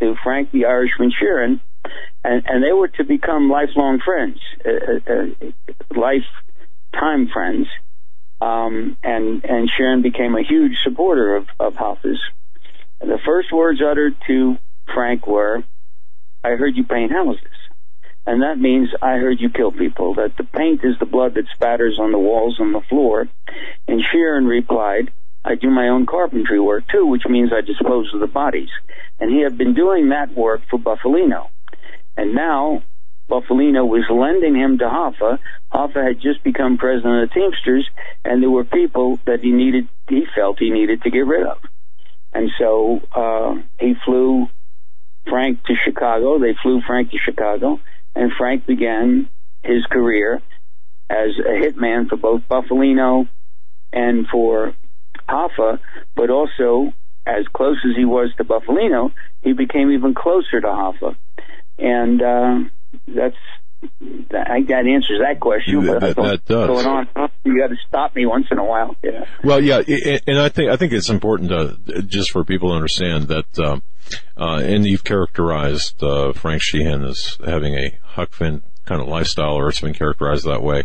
[0.00, 1.60] to Frank the Irishman Sheeran,
[2.22, 5.50] and, and they were to become lifelong friends, uh, uh,
[5.94, 7.66] lifetime friends.
[8.40, 11.76] Um, and and Sheeran became a huge supporter of, of.
[12.02, 14.56] And the first words uttered to
[14.92, 15.62] Frank were,
[16.42, 17.40] "I heard you paint houses."
[18.26, 21.46] And that means I heard you kill people, that the paint is the blood that
[21.54, 23.28] spatters on the walls and the floor.
[23.86, 25.12] And Sheeran replied,
[25.44, 28.70] I do my own carpentry work too, which means I dispose of the bodies.
[29.20, 31.48] And he had been doing that work for Bufalino.
[32.16, 32.82] And now
[33.28, 35.38] Bufalino was lending him to Hoffa.
[35.72, 37.88] Hoffa had just become president of the Teamsters,
[38.24, 41.58] and there were people that he needed, he felt he needed to get rid of.
[42.32, 44.48] And so uh, he flew
[45.28, 46.38] Frank to Chicago.
[46.38, 47.80] They flew Frank to Chicago,
[48.14, 49.28] and Frank began
[49.62, 50.42] his career
[51.08, 53.28] as a hitman for both Bufalino
[53.92, 54.74] and for
[55.28, 55.78] Hoffa,
[56.14, 56.92] but also
[57.26, 59.12] as close as he was to Bufalino,
[59.42, 61.16] he became even closer to Hoffa.
[61.78, 62.58] And uh,
[63.08, 63.36] that's
[64.30, 65.84] that, I, that answers that question.
[65.84, 66.68] That, but that does.
[66.68, 68.96] Going on, you got to stop me once in a while.
[69.02, 69.24] Yeah.
[69.42, 69.82] Well, yeah,
[70.26, 73.82] and I think I think it's important to just for people to understand that, um,
[74.36, 79.54] uh, and you've characterized uh, Frank Sheeran as having a Huck Finn kind of lifestyle,
[79.54, 80.84] or it's been characterized that way.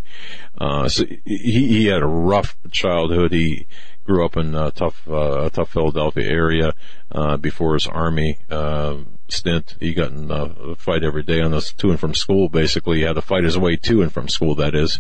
[0.57, 3.31] Uh, so he, he had a rough childhood.
[3.31, 3.67] He
[4.05, 6.73] grew up in a tough, uh, tough Philadelphia area
[7.11, 8.97] uh, before his army uh,
[9.31, 9.75] stint.
[9.79, 12.49] He got in a fight every day on this to and from school.
[12.49, 14.55] Basically, he had to fight his way to and from school.
[14.55, 14.99] That is,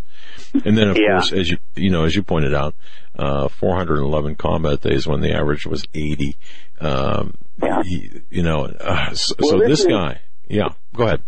[0.65, 1.13] and then of Yeah.
[1.19, 2.75] course, as you you know, as you pointed out,
[3.17, 6.35] uh, 411 combat days when the average was 80.
[6.81, 7.33] Um,
[7.83, 11.21] he- you know, uh, so, Well, so this this is- guy, yeah, go ahead.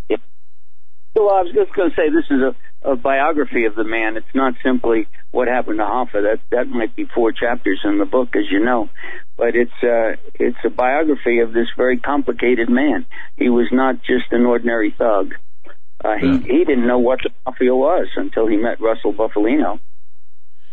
[1.14, 4.18] Well, I was just going to say this is a, a biography of the man.
[4.18, 6.14] It's not simply what happened to Hoffa.
[6.14, 8.90] That that might be four chapters in the book, as you know,
[9.38, 13.06] but it's uh, it's a biography of this very complicated man.
[13.38, 15.34] He was not just an ordinary thug.
[16.03, 19.80] Uh, he he didn't know what the mafia was until he met Russell Bufalino.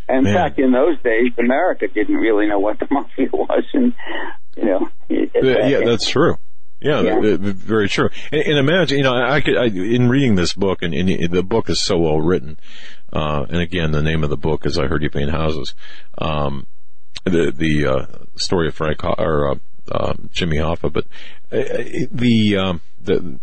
[0.09, 0.35] And in Man.
[0.35, 3.95] fact, in those days, America didn't really know what the mafia was, and
[4.57, 6.37] you know, Yeah, yeah, that's true.
[6.81, 7.21] Yeah, Yeah.
[7.21, 8.09] th- th- very true.
[8.31, 11.43] And, and imagine, you know, I could, I, in reading this book, and, and the
[11.43, 12.59] book is so well written,
[13.13, 15.75] uh, and again, the name of the book is I Heard You Paint Houses.
[16.19, 16.67] Um,
[17.25, 18.07] the, the, uh,
[18.37, 19.55] story of Frank, Ho- or, uh,
[19.93, 21.05] um, Jimmy Hoffa, but,
[21.51, 23.39] uh, the, um, the,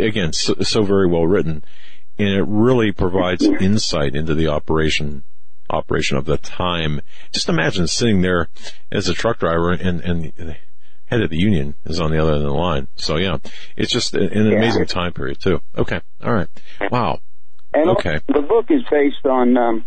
[0.00, 1.64] again, so, so very well written,
[2.18, 5.24] and it really provides insight into the operation
[5.70, 7.00] operation of the time.
[7.32, 8.48] Just imagine sitting there
[8.90, 10.56] as a truck driver and, and
[11.12, 12.88] head of the union is on the other end of the line.
[12.96, 13.36] So yeah,
[13.76, 14.56] it's just an an Yeah.
[14.58, 15.60] amazing time period too.
[15.76, 16.00] Okay.
[16.24, 16.48] All right.
[16.90, 17.20] Wow.
[17.74, 18.18] And Okay.
[18.28, 19.84] the book is based on um,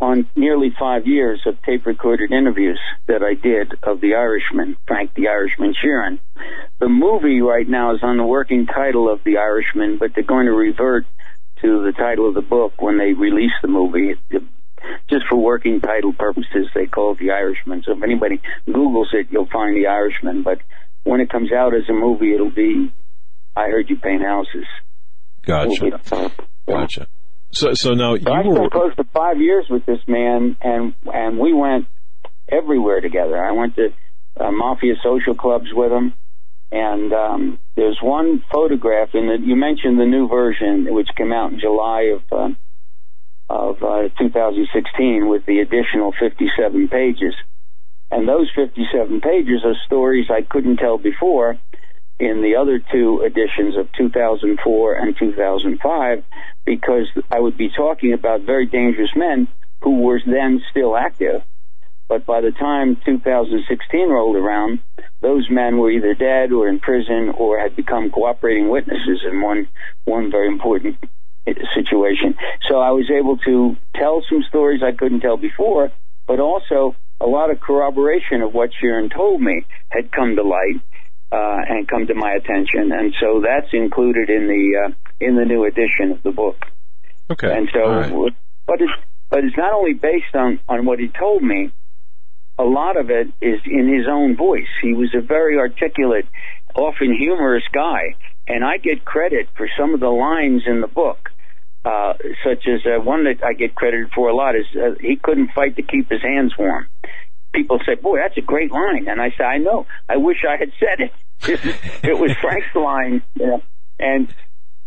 [0.00, 5.12] on nearly five years of tape recorded interviews that I did of the Irishman, Frank
[5.14, 6.18] the Irishman Sheeran.
[6.78, 10.46] The movie right now is on the working title of The Irishman, but they're going
[10.46, 11.04] to revert
[11.60, 14.14] to the title of the book when they release the movie.
[15.08, 17.82] Just for working title purposes, they call it The Irishman.
[17.84, 20.42] So if anybody Googles it, you'll find The Irishman.
[20.42, 20.58] But
[21.04, 22.92] when it comes out as a movie, it'll be
[23.56, 24.66] I Heard You Paint Houses.
[25.42, 26.00] Gotcha.
[26.66, 27.06] Gotcha.
[27.52, 30.94] So, so now So I you were, close to five years with this man, and
[31.06, 31.86] and we went
[32.48, 33.42] everywhere together.
[33.42, 33.88] I went to
[34.38, 36.14] uh, mafia social clubs with him,
[36.70, 39.38] and um, there's one photograph in the.
[39.44, 42.54] You mentioned the new version, which came out in July of uh,
[43.50, 47.34] of uh, 2016, with the additional 57 pages,
[48.08, 51.58] and those 57 pages are stories I couldn't tell before
[52.20, 56.24] in the other two editions of 2004 and 2005
[56.64, 59.48] because I would be talking about very dangerous men
[59.82, 61.42] who were then still active.
[62.08, 64.80] But by the time 2016 rolled around,
[65.22, 69.68] those men were either dead or in prison or had become cooperating witnesses in one
[70.04, 70.98] one very important
[71.74, 72.36] situation.
[72.68, 75.90] So I was able to tell some stories I couldn't tell before,
[76.26, 80.80] but also a lot of corroboration of what Sheeran told me had come to light
[81.32, 85.44] uh, and come to my attention, and so that's included in the uh, in the
[85.44, 86.56] new edition of the book.
[87.30, 87.56] okay.
[87.56, 88.32] And so, right.
[88.66, 88.92] but it's
[89.28, 91.72] but it's not only based on on what he told me.
[92.58, 94.68] A lot of it is in his own voice.
[94.82, 96.26] He was a very articulate,
[96.74, 101.30] often humorous guy, and I get credit for some of the lines in the book.
[101.82, 102.12] Uh,
[102.44, 105.52] such as uh, one that I get credited for a lot is uh, he couldn't
[105.54, 106.86] fight to keep his hands warm.
[107.54, 109.86] People say, "Boy, that's a great line," and I say, "I know.
[110.06, 111.12] I wish I had said it.
[112.04, 113.62] it was Frank's line." You know?
[113.98, 114.32] And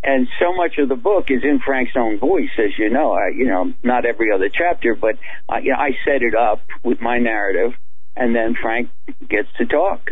[0.04, 3.14] and so much of the book is in Frank's own voice, as you know.
[3.14, 5.16] I, you know, not every other chapter, but
[5.50, 7.74] uh, you know, I set it up with my narrative,
[8.16, 8.90] and then Frank
[9.28, 10.12] gets to talk,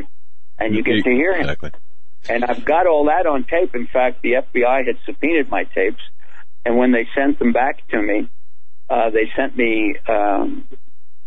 [0.58, 1.42] and you get to hear him.
[1.42, 1.72] Exactly.
[2.30, 3.74] And I've got all that on tape.
[3.76, 6.02] In fact, the FBI had subpoenaed my tapes,
[6.66, 8.30] and when they sent them back to me,
[8.90, 10.68] uh, they sent me um,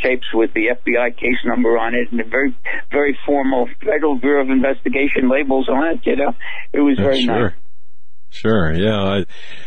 [0.01, 2.57] tapes with the FBI case number on it and a very,
[2.91, 6.01] very formal Federal Bureau of Investigation labels on it.
[6.05, 6.35] You know,
[6.73, 7.41] it was Yeah, very sure.
[7.51, 7.53] nice.
[8.35, 8.73] Sure.
[8.73, 9.01] Yeah.
[9.01, 9.27] I,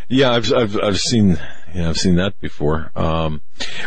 [0.10, 0.32] yeah.
[0.32, 1.40] I've, I've, I've seen,
[1.74, 2.92] yeah, I've seen that before.
[2.98, 3.42] Um,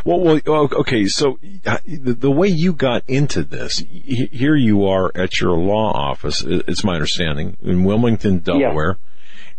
[0.07, 1.05] well, well, oh, okay.
[1.07, 5.93] So uh, the, the way you got into this, here you are at your law
[5.93, 6.43] office.
[6.43, 8.97] It's my understanding in Wilmington, Delaware,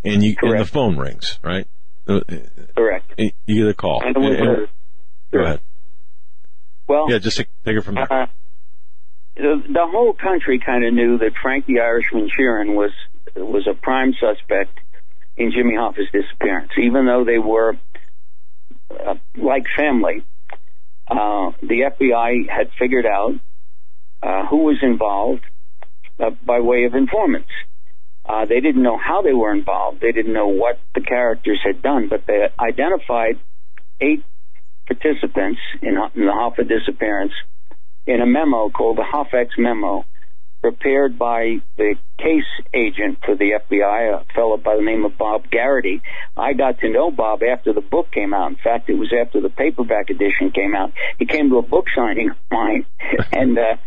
[0.04, 1.68] and you, and the phone rings, right?
[2.08, 2.22] Uh,
[2.76, 3.14] Correct.
[3.20, 4.02] You get a call.
[4.04, 4.66] And And- uh,
[5.32, 5.62] go ahead.
[6.88, 7.20] Well, Yeah.
[7.20, 8.12] Just take, it from there.
[8.12, 8.26] Uh,
[9.36, 12.92] the, the whole country kind of knew that Frank the Irishman Sheeran was
[13.36, 14.80] was a prime suspect
[15.38, 17.78] in Jimmy Hoffa's disappearance, even though they were
[18.92, 20.24] uh, like family.
[21.10, 23.34] Uh, the FBI had figured out
[24.24, 25.44] uh, who was involved
[26.20, 27.50] uh, by way of informants.
[28.24, 30.00] Uh, they didn't know how they were involved.
[30.00, 33.40] They didn't know what the characters had done, but they identified
[34.00, 34.24] eight
[34.86, 37.34] participants in, in the Hoffa disappearance
[38.06, 40.06] in a memo called the Hoffex memo,
[40.62, 42.44] prepared by the case
[42.74, 46.02] agent for the FBI, a fellow by the name of Bob Garrity.
[46.38, 48.52] I got to know Bob after the book came out.
[48.52, 50.94] In fact, it was after the paperback edition came out.
[51.18, 52.86] He came to a book signing of mine,
[53.32, 53.78] and uh,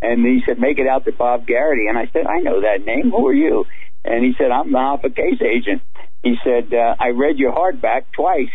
[0.00, 2.84] and he said, "Make it out to Bob Garrity." And I said, "I know that
[2.84, 3.10] name.
[3.10, 3.66] Who are you?"
[4.04, 5.82] And he said, I'm the Hoffa case agent.
[6.22, 8.52] He said, uh, I read your hardback twice.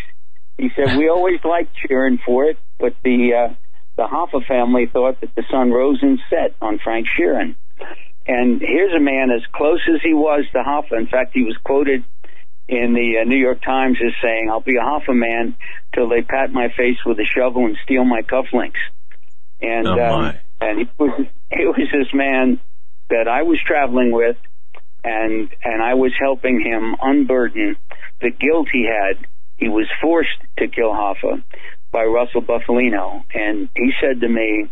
[0.57, 3.53] He said, we always liked cheering for it, but the, uh,
[3.97, 7.55] the Hoffa family thought that the sun rose and set on Frank Sheeran.
[8.27, 10.97] And here's a man as close as he was to Hoffa.
[10.97, 12.03] In fact, he was quoted
[12.67, 15.55] in the uh, New York Times as saying, I'll be a Hoffa man
[15.93, 18.81] till they pat my face with a shovel and steal my cufflinks.
[19.61, 22.59] And, Oh, um, and he was, he was this man
[23.09, 24.37] that I was traveling with
[25.03, 27.77] and, and I was helping him unburden
[28.21, 29.23] the guilt he had.
[29.57, 31.43] He was forced to kill Hoffa
[31.91, 33.23] by Russell Bufalino.
[33.33, 34.71] And he said to me,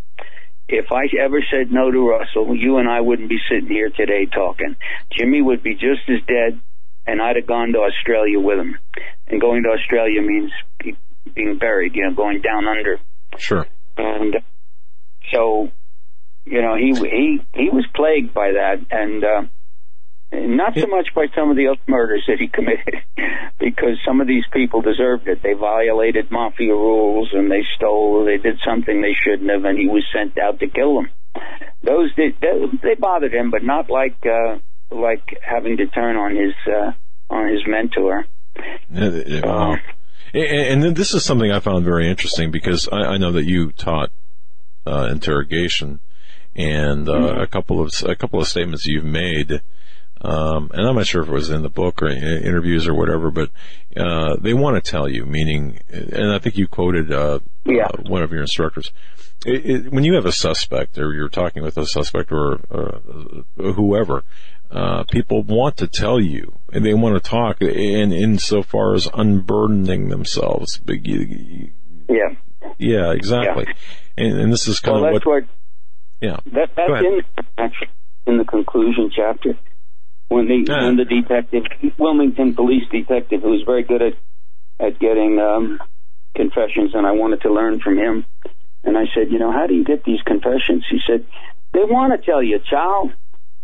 [0.67, 4.25] if I ever said no to Russell, you and I wouldn't be sitting here today
[4.25, 4.75] talking.
[5.11, 6.59] Jimmy would be just as dead,
[7.06, 8.77] and I'd have gone to Australia with him.
[9.27, 10.95] And going to Australia means be,
[11.33, 13.00] being buried, you know, going down under.
[13.38, 13.67] Sure.
[13.98, 14.38] And
[15.33, 15.72] so,
[16.45, 19.42] you know, he he he was plagued by that, and uh,
[20.34, 23.03] not so much by some of the other murders that he committed,
[23.60, 25.42] because some of these people deserved it.
[25.44, 28.26] They violated mafia rules, and they stole.
[28.26, 31.10] They did something they shouldn't have, and he was sent out to kill them.
[31.84, 34.60] Those did they, they bothered him, but not like uh,
[34.92, 36.92] like having to turn on his uh,
[37.30, 38.26] on his mentor.
[38.90, 39.76] Yeah, yeah, wow.
[40.34, 43.45] And, and then this is something I found very interesting because I, I know that
[43.45, 44.12] you taught
[44.86, 46.00] uh, interrogation,
[46.56, 49.62] and uh, a couple of a couple of statements you've made.
[50.24, 52.93] Um, and I'm not sure if it was in the book or in interviews or
[52.93, 53.50] whatever, but
[53.98, 57.88] uh, they want to tell you, meaning, and I think you quoted uh, Yeah.
[57.88, 58.92] uh, one of your instructors.
[59.45, 63.00] It, it, when you have a suspect, or you're talking with a suspect, or uh,
[63.74, 64.24] whoever,
[64.72, 70.08] uh, people want to tell you, and they want to talk, and insofar as unburdening
[70.08, 70.80] themselves.
[70.88, 72.35] Yeah.
[72.77, 73.66] yeah, exactly.
[74.18, 75.50] And, and this is kind Well, of that's what, what
[76.22, 76.38] yeah.
[76.53, 77.22] That, that's in
[77.58, 77.90] actually
[78.26, 79.58] in the conclusion chapter
[80.34, 80.86] when the Ah.
[80.86, 81.64] when the detective
[81.98, 84.14] Wilmington police detective who was very good at
[84.80, 85.80] at getting um,
[86.36, 88.26] confessions and I wanted to learn from him.
[88.84, 90.86] And I said you know how do you get these confessions?
[90.90, 91.26] He said
[91.74, 93.12] they want to tell you child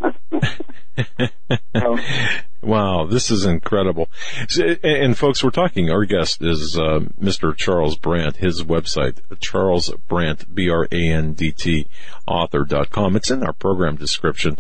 [2.62, 4.10] Wow, this is incredible.
[4.50, 7.56] So, and, folks, we're talking, our guest is uh, Mr.
[7.56, 11.88] Charles Brandt, his website, Charles Brandt, B-R-A-N-D-T,
[12.28, 13.16] author.com.
[13.16, 14.58] It's in our program description.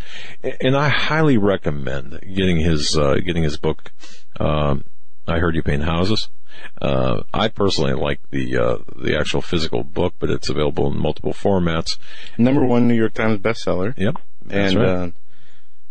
[0.62, 3.92] And I highly recommend getting his, uh, getting his book,
[4.40, 4.86] um,
[5.28, 6.30] I Heard You Paint Houses.
[6.82, 11.34] Uh, I personally like the, uh, the actual physical book, but it's available in multiple
[11.34, 11.98] formats.
[12.38, 13.94] Number one New York Times bestseller.
[13.98, 14.16] Yep.
[14.50, 14.88] And right.
[14.88, 15.10] uh,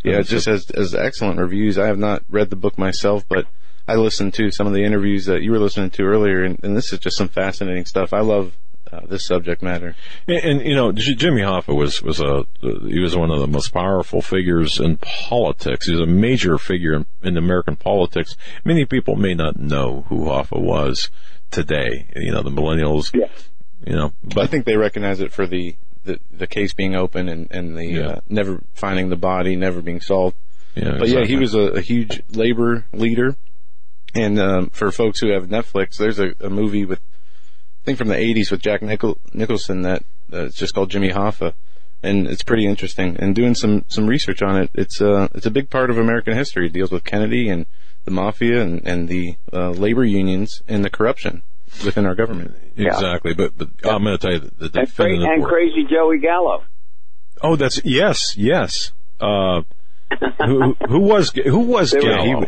[0.02, 1.78] yeah, it just has has excellent reviews.
[1.78, 3.46] I have not read the book myself, but
[3.86, 6.76] I listened to some of the interviews that you were listening to earlier, and, and
[6.76, 8.12] this is just some fascinating stuff.
[8.12, 8.54] I love
[8.92, 9.96] uh, this subject matter.
[10.26, 13.46] And, and you know, J- Jimmy Hoffa was was a he was one of the
[13.46, 15.86] most powerful figures in politics.
[15.86, 18.36] He was a major figure in, in American politics.
[18.64, 21.10] Many people may not know who Hoffa was
[21.50, 22.06] today.
[22.16, 23.10] You know, the millennials.
[23.14, 23.28] Yeah.
[23.86, 27.28] You know, But I think they recognize it for the the, the case being open
[27.28, 28.06] and and the Yeah.
[28.08, 30.36] uh, never finding the body, never being solved.
[30.74, 33.36] Yeah, but yeah, he was a, a huge labor leader.
[34.14, 38.08] And um, for folks who have Netflix, there's a, a movie with, I think from
[38.08, 40.02] the 80s with Jack Nichol- Nicholson that
[40.32, 41.52] uh, it's just called Jimmy Hoffa,
[42.02, 43.16] and it's pretty interesting.
[43.18, 46.34] And doing some some research on it, it's uh it's a big part of American
[46.34, 46.66] history.
[46.66, 47.66] It deals with Kennedy and
[48.04, 51.42] the mafia and and the uh, labor unions and the corruption
[51.84, 52.54] within our government.
[52.76, 53.34] exactly.
[53.34, 56.64] But but I'm going to tell you that the and, cra- and crazy Joey Gallo
[57.42, 58.92] oh, that's yes, yes.
[59.20, 59.62] Uh,
[60.46, 62.46] who who was who was They were- Gallo?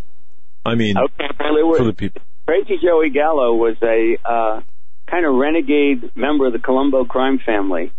[0.64, 2.22] I mean, okay well was for the people.
[2.46, 4.60] Crazy Joey Gallo was a uh,
[5.08, 7.92] kind of renegade member of the Colombo crime family,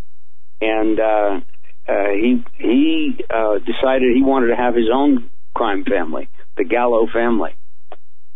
[0.60, 1.40] and uh,
[1.88, 7.08] uh, he he uh, decided he wanted to have his own crime family, the Gallo
[7.12, 7.56] family,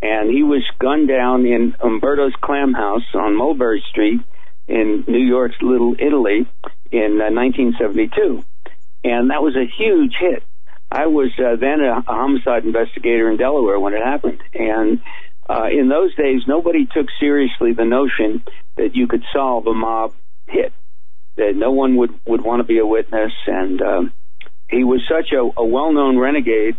[0.06, 4.22] and he was gunned down in Umberto's Clam House on Mulberry Street
[4.68, 6.48] in New York's Little Italy
[6.92, 8.44] in uh, 1972,
[9.04, 10.44] and that was a huge hit.
[10.92, 15.02] I was uh, then a, a homicide investigator in Delaware when it happened, and
[15.50, 18.44] uh, in those days, nobody took seriously the notion
[18.78, 20.14] that you could solve a mob
[20.48, 20.72] hit.
[21.38, 24.14] That no one would would want to be a witness, and um,
[24.70, 26.78] he was such a, a well-known renegade.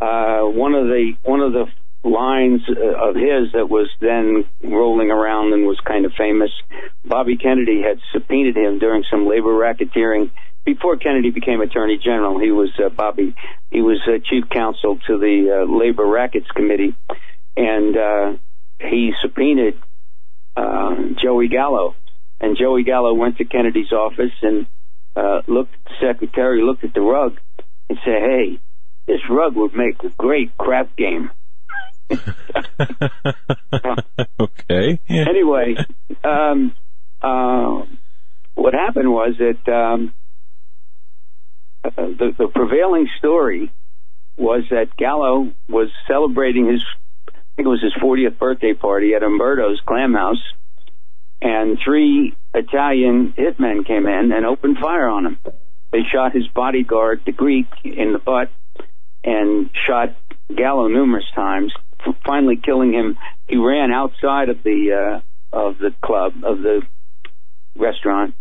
[0.00, 1.66] Uh, one of the one of the
[2.08, 6.50] lines uh, of his that was then rolling around and was kind of famous.
[7.04, 10.30] Bobby Kennedy had subpoenaed him during some labor racketeering
[10.64, 12.38] before Kennedy became Attorney General.
[12.38, 13.34] He was uh, Bobby.
[13.70, 16.94] He was uh, chief counsel to the uh, Labor Rackets Committee,
[17.56, 18.32] and uh,
[18.80, 19.78] he subpoenaed
[20.56, 21.94] uh, Joey Gallo.
[22.40, 24.66] And Joey Gallo went to Kennedy's office and
[25.16, 27.40] uh, looked at the secretary, looked at the rug,
[27.88, 28.60] and said, "Hey,
[29.06, 31.30] this rug would make a great crap game.
[34.40, 34.98] okay.
[35.08, 35.76] Anyway,
[36.24, 36.74] um,
[37.22, 37.82] uh,
[38.54, 40.12] what happened was that um,
[41.84, 43.72] uh, the, the prevailing story
[44.36, 46.82] was that Gallo was celebrating his,
[47.28, 50.42] I think it was his 40th birthday party at Umberto's Clam House,
[51.42, 55.38] and three Italian hitmen came in and opened fire on him.
[55.92, 58.50] They shot his bodyguard, the Greek, in the butt,
[59.24, 60.14] and shot
[60.54, 61.72] Gallo numerous times.
[62.24, 63.16] Finally, killing him.
[63.48, 65.20] He ran outside of the
[65.52, 66.82] uh, of the club of the
[67.76, 68.34] restaurant,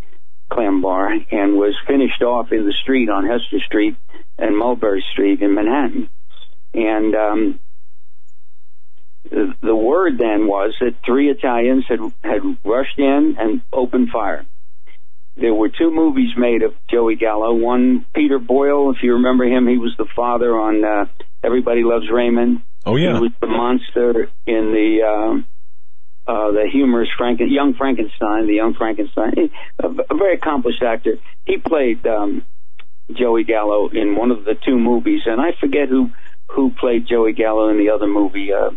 [0.52, 3.96] Clam Bar, and was finished off in the street on Hester Street
[4.38, 6.10] and Mulberry Street in Manhattan.
[6.74, 7.60] And um,
[9.30, 14.46] the, the word then was that three Italians had had rushed in and opened fire.
[15.36, 17.54] There were two movies made of Joey Gallo.
[17.54, 21.06] One, Peter Boyle, if you remember him, he was the father on uh,
[21.44, 22.62] Everybody Loves Raymond.
[22.88, 23.16] Oh yeah.
[23.16, 25.46] He was the monster in the um,
[26.26, 29.50] uh, the humorous Franken, Young Frankenstein, the Young Frankenstein.
[29.80, 31.18] A, a very accomplished actor.
[31.46, 32.46] He played um,
[33.12, 36.12] Joey Gallo in one of the two movies, and I forget who
[36.48, 38.54] who played Joey Gallo in the other movie.
[38.54, 38.72] Uh,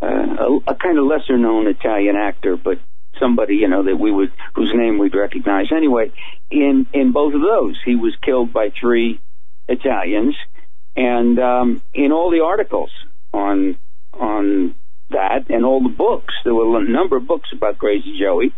[0.00, 2.78] uh, a, a kind of lesser known Italian actor, but
[3.18, 5.66] somebody you know that we would whose name we'd recognize.
[5.72, 6.12] Anyway,
[6.48, 9.20] in in both of those, he was killed by three
[9.68, 10.36] Italians,
[10.94, 12.92] and um, in all the articles
[13.32, 13.78] on
[14.12, 14.74] on
[15.10, 18.52] that and all the books, there were a number of books about Crazy Joey,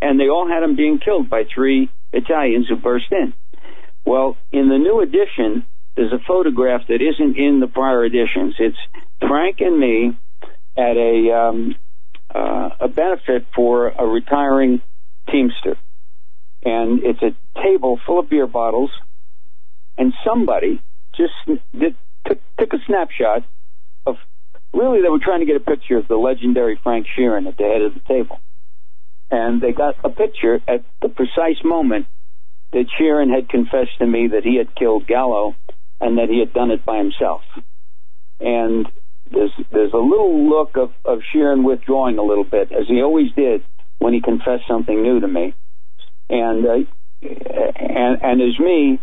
[0.00, 3.32] and they all had him being killed by three Italians who burst in.
[4.04, 5.64] Well, in the new edition,
[5.96, 8.54] there's a photograph that isn't in the prior editions.
[8.58, 8.78] It's
[9.20, 10.16] Frank and me
[10.76, 11.76] at a um,
[12.34, 14.80] uh, a benefit for a retiring
[15.30, 15.76] Teamster,
[16.64, 18.90] and it's a table full of beer bottles,
[19.98, 20.80] and somebody
[21.14, 21.32] just
[21.78, 21.94] did,
[22.26, 23.44] took, took a snapshot.
[24.72, 27.64] Really, they were trying to get a picture of the legendary Frank Sheeran at the
[27.64, 28.40] head of the table,
[29.30, 32.06] and they got a picture at the precise moment
[32.72, 35.56] that Sheeran had confessed to me that he had killed Gallo
[36.00, 37.42] and that he had done it by himself.
[38.38, 38.86] And
[39.30, 43.32] there's there's a little look of, of Sheeran withdrawing a little bit, as he always
[43.32, 43.62] did
[43.98, 45.54] when he confessed something new to me.
[46.28, 46.72] And uh,
[47.22, 49.00] and and as me,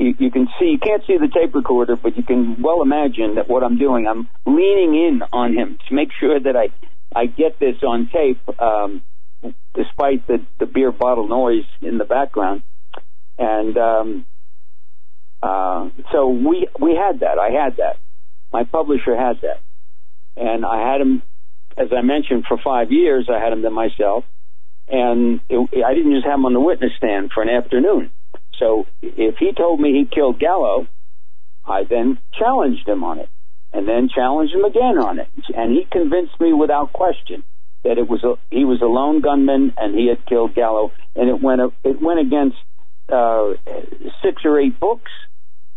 [0.00, 3.34] you, you can see you can't see the tape recorder, but you can well imagine
[3.34, 6.68] that what I'm doing, I'm leaning in on him to make sure that I
[7.14, 9.02] I get this on tape, um,
[9.74, 12.62] despite the the beer bottle noise in the background.
[13.38, 14.26] And um,
[15.42, 17.38] uh, so we we had that.
[17.38, 17.98] I had that.
[18.52, 19.60] My publisher had that,
[20.36, 21.22] and I had him,
[21.76, 23.28] as I mentioned, for five years.
[23.30, 24.24] I had him to myself,
[24.88, 28.10] and it, I didn't just have him on the witness stand for an afternoon.
[28.60, 30.86] So if he told me he killed Gallo,
[31.66, 33.28] I then challenged him on it,
[33.72, 37.42] and then challenged him again on it, and he convinced me without question
[37.82, 41.28] that it was a, he was a lone gunman and he had killed Gallo, and
[41.28, 42.58] it went it went against
[43.08, 43.54] uh,
[44.22, 45.10] six or eight books.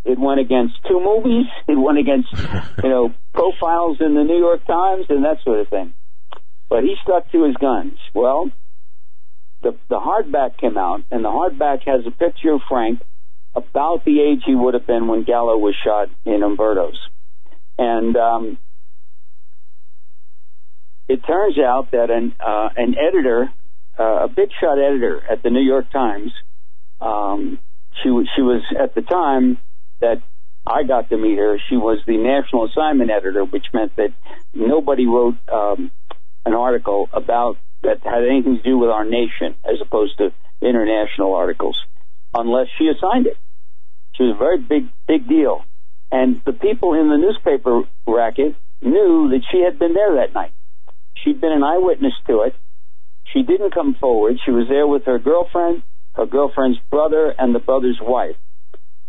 [0.06, 1.46] It went against two movies.
[1.68, 2.28] It went against,
[2.84, 5.94] you know, profiles in the New York Times and that sort of thing.
[6.70, 7.98] But he stuck to his guns.
[8.14, 8.52] Well,
[9.64, 13.02] the the hardback came out, and the hardback has a picture of Frank
[13.56, 17.00] about the age he would have been when Gallo was shot in Umberto's,
[17.78, 18.58] and um,
[21.08, 23.52] it turns out that an uh, an editor,
[24.00, 26.32] uh, a big shot editor at the New York Times,
[27.02, 27.60] um,
[28.02, 29.58] she she was at the time
[30.02, 30.22] that
[30.66, 31.58] I got to meet her.
[31.70, 34.14] She was the national assignment editor, which meant that
[34.54, 35.92] nobody wrote um,
[36.74, 41.78] article about that had anything to do with our nation, as opposed to international articles,
[42.34, 43.38] unless she assigned it.
[44.14, 45.66] She was a very big big deal,
[46.12, 50.54] and the people in the newspaper racket knew that she had been there that night.
[51.24, 52.56] She'd been an eyewitness to it.
[53.32, 54.38] She didn't come forward.
[54.44, 58.36] She was there with her girlfriend, her girlfriend's brother, and the brother's wife.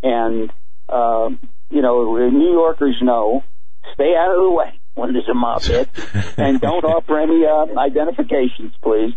[0.02, 0.50] And,
[0.88, 1.30] uh,
[1.70, 3.42] you know, New Yorkers know,
[3.94, 5.89] stay out of the way when there's a mob hit,
[6.39, 9.14] and don't offer any uh, identifications, please.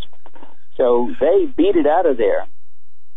[0.76, 2.48] So they beat it out of there,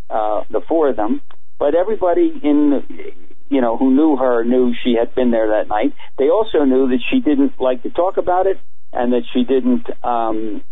[0.09, 1.21] uh, the four of them.
[1.59, 2.83] But everybody in,
[3.49, 5.93] you know, who knew her knew she had been there that night.
[6.17, 8.59] They also knew that she didn't like to talk about it
[8.91, 10.63] and that she didn't um,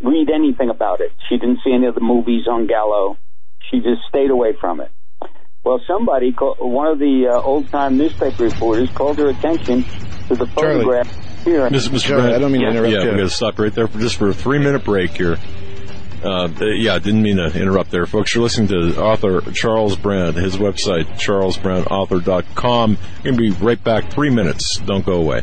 [0.00, 1.12] read anything about it.
[1.28, 3.18] She didn't see any of the movies on Gallo.
[3.70, 4.90] She just stayed away from it.
[5.64, 9.84] Well, somebody, called, one of the uh, old-time newspaper reporters, called her attention
[10.26, 11.06] to the photograph
[11.44, 11.68] here.
[11.68, 11.88] Mr.
[11.90, 12.00] Mr.
[12.00, 13.08] Charlie, Brandt, I don't mean to interrupt Yeah, you.
[13.10, 15.38] we're going to stop right there for just for a three minute break here.
[16.24, 18.32] Uh, yeah, didn't mean to interrupt there, folks.
[18.34, 22.96] You're listening to author Charles Brandt, his website, charlesbrandtauthor.com.
[23.18, 24.12] We're going to be right back.
[24.12, 24.78] Three minutes.
[24.86, 25.42] Don't go away.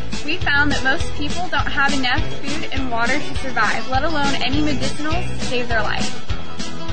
[0.31, 4.33] We found that most people don't have enough food and water to survive, let alone
[4.35, 6.07] any medicinals to save their life.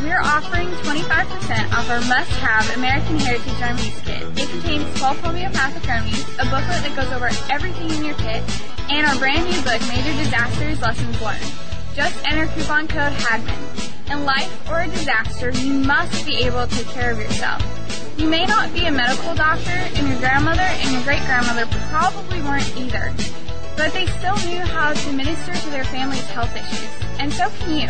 [0.02, 4.26] We're offering 25% off our must-have American Heritage Remedies kit.
[4.34, 8.42] It contains 12 homeopathic remedies, a booklet that goes over everything in your kit,
[8.90, 11.52] and our brand new book, Major Disasters Lessons Learned.
[11.94, 14.10] Just enter coupon code HAGMANN.
[14.10, 17.62] In life or a disaster, you must be able to take care of yourself.
[18.18, 22.42] You may not be a medical doctor, and your grandmother and your great grandmother probably
[22.42, 23.14] weren't either.
[23.76, 26.90] But they still knew how to minister to their family's health issues.
[27.20, 27.86] And so can you.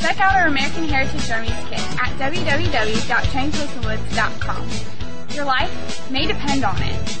[0.00, 4.68] Check out our American Heritage Remedies kit at www.traincoastalwoods.com.
[5.36, 7.20] Your life may depend on it.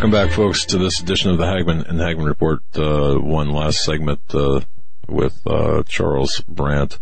[0.00, 2.60] Welcome back, folks, to this edition of the Hagmann and Hagmann Report.
[2.74, 4.62] Uh, one last segment uh,
[5.10, 6.98] with uh, Charles Brandt,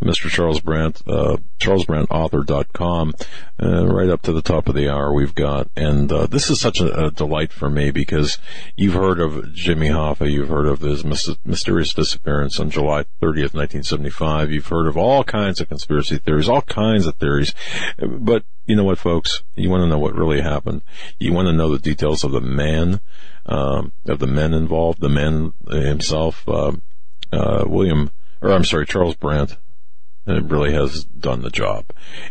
[0.00, 0.28] Mr.
[0.30, 3.14] Charles Brandt, uh, charlesbrandtauthor.com.
[3.62, 5.68] Uh, right up to the top of the hour we've got.
[5.76, 8.38] And uh, this is such a, a, delight for me because
[8.74, 13.52] you've heard of Jimmy Hoffa, you've heard of his mis- mysterious disappearance on July 30th,
[13.52, 14.50] 1975.
[14.50, 17.54] You've heard of all kinds of conspiracy theories, all kinds of theories.
[17.98, 19.42] But you know what, folks?
[19.56, 20.80] You want to know what really happened.
[21.18, 23.00] You want to know the details of the man,
[23.44, 26.72] um, of the men involved, the man himself, uh,
[27.32, 28.10] uh, William,
[28.40, 29.56] or I'm sorry, Charles Brandt.
[30.26, 31.86] It really has done the job.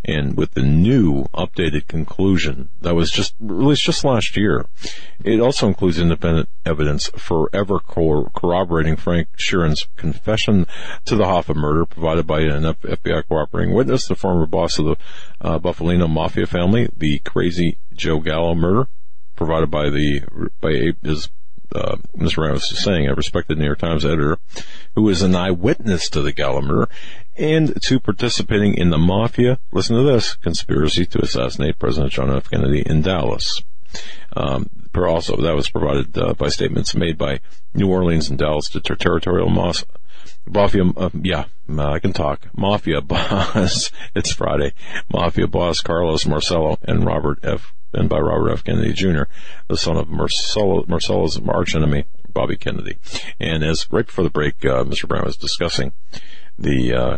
[0.06, 4.68] And with the new updated conclusion that was just released just last year,
[5.24, 10.68] it also includes independent evidence forever corroborating Frank Sheeran's confession
[11.06, 14.96] to the Hoffa murder provided by an FBI cooperating witness, the former boss of the
[15.42, 18.88] uh, Bufalino Mafia family, the crazy Joe Gallo murder
[19.36, 21.30] provided by the, by his
[21.76, 22.44] uh, Mr.
[22.44, 24.38] Ramos is saying, a respected New York Times editor
[24.96, 26.90] who is an eyewitness to the Gallo murder
[27.38, 32.50] and to participating in the mafia, listen to this, conspiracy to assassinate President John F.
[32.50, 33.62] Kennedy in Dallas.
[34.36, 37.40] Um, also, that was provided uh, by statements made by
[37.74, 39.86] New Orleans and Dallas to ter- territorial mos-
[40.50, 40.84] mafia.
[40.86, 41.46] Uh, yeah,
[41.78, 42.48] I can talk.
[42.58, 43.92] Mafia boss.
[44.16, 44.74] it's Friday.
[45.12, 47.74] Mafia boss Carlos Marcello and Robert F.
[47.94, 48.64] and by Robert F.
[48.64, 49.24] Kennedy Jr.,
[49.68, 52.98] the son of Marcello, Marcello's arch enemy Bobby Kennedy.
[53.40, 55.08] And as right before the break, uh, Mr.
[55.08, 55.94] Brown was discussing
[56.58, 57.18] the uh,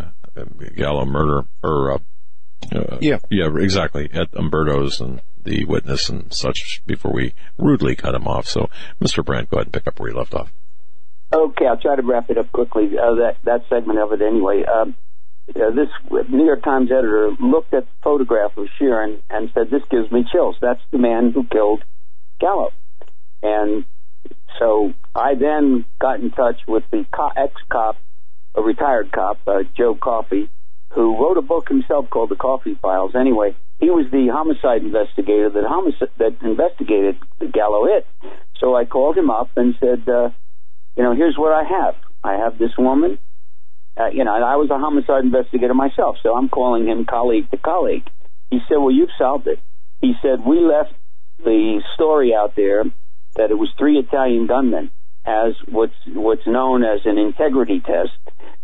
[0.76, 1.98] Gallo murder, or uh,
[2.72, 8.16] uh, yeah, yeah, exactly at Umberto's and the witness and such before we rudely cut
[8.16, 8.48] him off.
[8.48, 8.69] So,
[9.01, 9.26] Mr.
[9.26, 10.51] Brandt, go ahead and pick up where you left off.
[11.34, 12.98] Okay, I'll try to wrap it up quickly.
[12.98, 14.64] Uh, that that segment of it, anyway.
[14.66, 14.95] Um,
[15.56, 15.90] uh, this
[16.30, 20.26] New York Times editor looked at the photograph of Sheeran and said, "This gives me
[20.32, 20.58] chills.
[20.61, 21.84] That's the man who killed
[22.40, 22.72] Gallo."
[23.42, 23.85] And
[24.60, 27.98] so I then got in touch with the co- ex-cop,
[28.56, 30.50] a retired cop, uh, Joe Coffey,
[30.90, 33.16] who wrote a book himself called The Coffey Files.
[33.16, 38.06] Anyway, he was the homicide investigator that homicide that investigated the Gallo hit.
[38.60, 40.30] So I called him up and said, uh,
[40.95, 41.95] you know, here's what I have.
[42.23, 43.17] I have this woman.
[43.97, 47.57] Uh, you know, I was a homicide investigator myself, so I'm calling him colleague to
[47.57, 48.07] colleague.
[48.49, 49.59] He said, well, you've solved it.
[50.01, 50.93] He said, we left
[51.43, 52.83] the story out there
[53.35, 54.91] that it was three Italian gunmen
[55.25, 58.11] as what's what's known as an integrity test,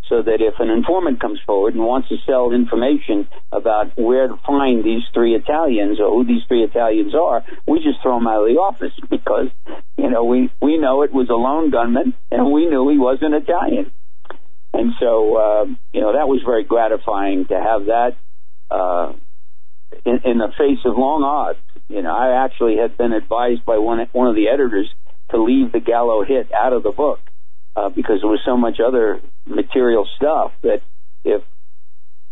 [0.08, 4.36] so that if an informant comes forward and wants to sell information about where to
[4.46, 8.42] find these three Italians or who these three Italians are, we just throw them out
[8.42, 9.48] of the office because
[9.96, 13.34] you know we we know it was a lone gunman and we knew he wasn't
[13.34, 13.92] Italian,
[14.72, 18.16] and so uh, you know that was very gratifying to have that.
[18.70, 19.12] Uh,
[20.04, 23.78] in, in the face of long odds, you know, I actually had been advised by
[23.78, 24.88] one one of the editors
[25.30, 27.20] to leave the Gallo hit out of the book
[27.78, 30.82] uh, because there was so much other material stuff that
[31.24, 31.42] if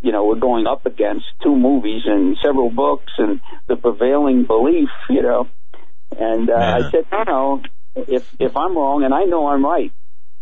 [0.00, 4.88] you know we're going up against two movies and several books and the prevailing belief,
[5.08, 5.48] you know,
[6.18, 7.62] and uh, I said, no, no,
[7.96, 9.92] if if I'm wrong and I know I'm right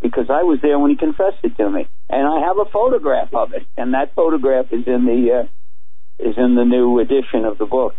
[0.00, 3.32] because I was there when he confessed it to me, and I have a photograph
[3.34, 7.58] of it, and that photograph is in the uh, is in the new edition of
[7.58, 7.94] the book.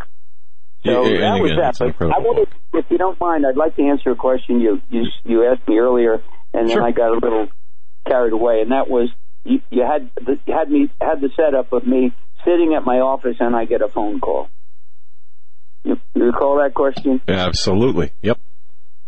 [0.86, 1.96] So Yeah, that and was again, that.
[2.00, 2.06] But.
[2.06, 5.52] I wanted, if you don't mind, I'd like to answer a question you you, you
[5.52, 6.22] asked me earlier,
[6.56, 6.84] and then Sure.
[6.84, 7.48] I got a little
[8.08, 9.10] carried away, and that was
[9.44, 12.98] you, you had the, you had me had the setup of me sitting at my
[13.00, 14.50] office, and I get a phone call.
[15.84, 17.22] You, you recall that question?
[17.28, 18.12] Absolutely.
[18.22, 18.40] Yep.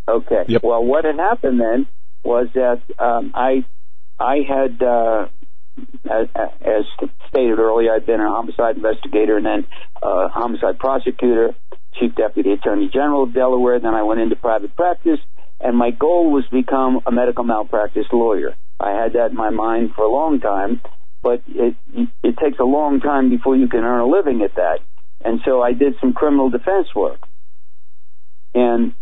[0.07, 0.43] Okay.
[0.47, 0.61] Yep.
[0.63, 1.87] Well, what had happened then
[2.23, 3.65] was that um, I
[4.19, 5.27] I had, uh,
[6.09, 6.85] as, as
[7.29, 9.67] stated earlier, I'd been a homicide investigator and then
[10.01, 11.55] uh, homicide prosecutor,
[11.99, 13.79] chief deputy attorney general of Delaware.
[13.79, 15.19] Then I went into private practice,
[15.59, 18.55] and my goal was to become a medical malpractice lawyer.
[18.79, 20.81] I had that in my mind for a long time,
[21.23, 21.75] but it
[22.23, 24.79] it takes a long time before you can earn a living at that.
[25.25, 27.19] And so I did some criminal defense work.
[28.53, 28.93] And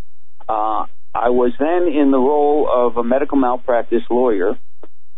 [0.47, 4.57] uh, I was then in the role of a medical malpractice lawyer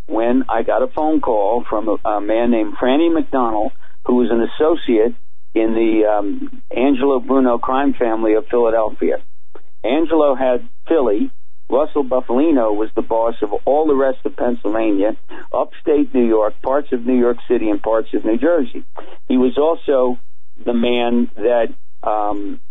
[0.07, 3.74] when I got a phone call from a, a man named Franny McDonald,
[4.06, 5.16] who was an associate
[5.53, 9.17] in the um, Angelo Bruno crime family of Philadelphia.
[9.88, 11.32] Angelo had Philly.
[11.69, 15.17] Russell Bufalino was the boss of all the rest of Pennsylvania,
[15.53, 18.85] upstate New York, parts of New York City, and parts of New Jersey.
[19.27, 20.17] He was also
[20.64, 22.61] the man that um,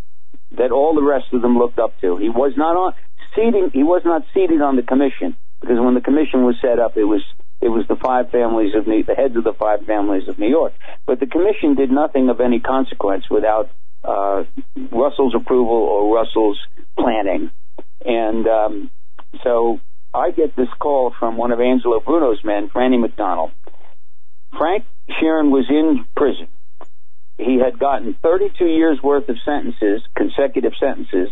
[0.53, 2.17] that all the rest of them looked up to.
[2.17, 2.95] He was not on
[3.35, 3.71] seating.
[3.73, 7.05] He was not seated on the commission because when the commission was set up, it
[7.05, 7.23] was
[7.61, 10.49] it was the five families of New, the heads of the five families of New
[10.49, 10.73] York.
[11.07, 13.71] But the commission did nothing of any consequence without
[14.07, 14.45] uh,
[14.93, 16.59] Russell's approval or Russell's
[16.99, 17.51] planning.
[18.05, 18.91] And um,
[19.43, 19.81] so
[20.15, 23.51] I get this call from one of Angelo Bruno's men, Franny McDonald.
[24.57, 26.49] Frank Sheeran was in prison.
[27.39, 31.29] He had gotten 32 years worth of sentences, consecutive sentences,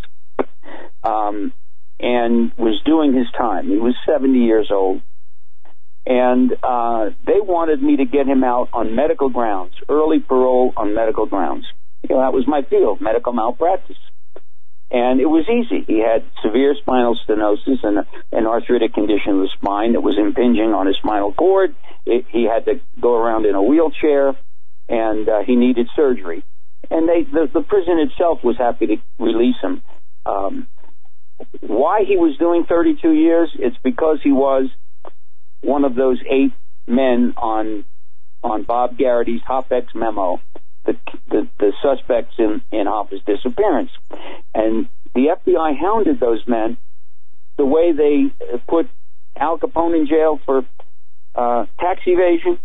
[1.02, 1.52] um,
[1.98, 3.68] and was doing his time.
[3.68, 5.00] He was 70 years old.
[6.06, 10.94] And uh, they wanted me to get him out on medical grounds, early parole on
[10.94, 11.64] medical grounds.
[12.08, 13.96] You know, that was my field, medical malpractice.
[14.90, 15.84] And it was easy.
[15.86, 20.72] He had severe spinal stenosis and an arthritic condition of the spine that was impinging
[20.72, 21.74] on his spinal cord.
[22.06, 24.36] It, he had to go around in a wheelchair,
[24.88, 26.44] and uh, he needed surgery.
[26.90, 29.82] And they, the, the prison itself was happy to release him.
[30.26, 30.68] Um,
[31.60, 33.50] why he was doing 32 years?
[33.58, 34.68] It's because he was
[35.62, 36.52] one of those eight
[36.86, 37.84] men on
[38.42, 40.38] on Bob Garrity's Hoffex memo,
[40.84, 40.96] the,
[41.28, 43.90] the the suspects in in Hoffa's disappearance,
[44.54, 46.76] and the FBI hounded those men
[47.56, 48.88] the way they put
[49.36, 50.64] Al Capone in jail for
[51.34, 52.58] uh, tax evasion,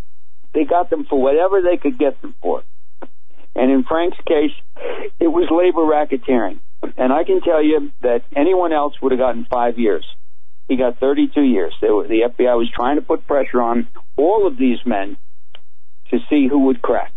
[0.53, 2.63] they got them for whatever they could get them for.
[3.55, 4.51] And in Frank's case,
[5.19, 6.59] it was labor racketeering.
[6.97, 10.05] And I can tell you that anyone else would have gotten five years.
[10.67, 11.73] He got 32 years.
[11.81, 15.17] Were, the FBI was trying to put pressure on all of these men
[16.11, 17.11] to see who would crack.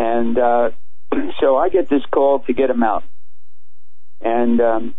[0.00, 0.70] And uh,
[1.40, 3.04] so I get this call to get him out.
[4.22, 4.94] And um,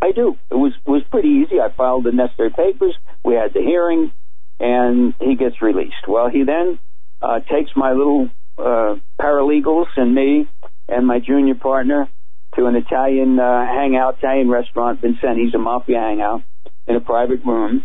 [0.00, 0.38] I do.
[0.48, 1.60] It was was pretty easy.
[1.60, 2.94] I filed the necessary papers.
[3.24, 4.12] We had the hearing,
[4.60, 6.06] and he gets released.
[6.06, 6.78] Well, he then
[7.20, 10.48] uh, takes my little uh, paralegals and me
[10.88, 12.08] and my junior partner
[12.56, 16.42] to an Italian uh, hangout, Italian restaurant, Vincenti's, a mafia hangout,
[16.86, 17.84] in a private room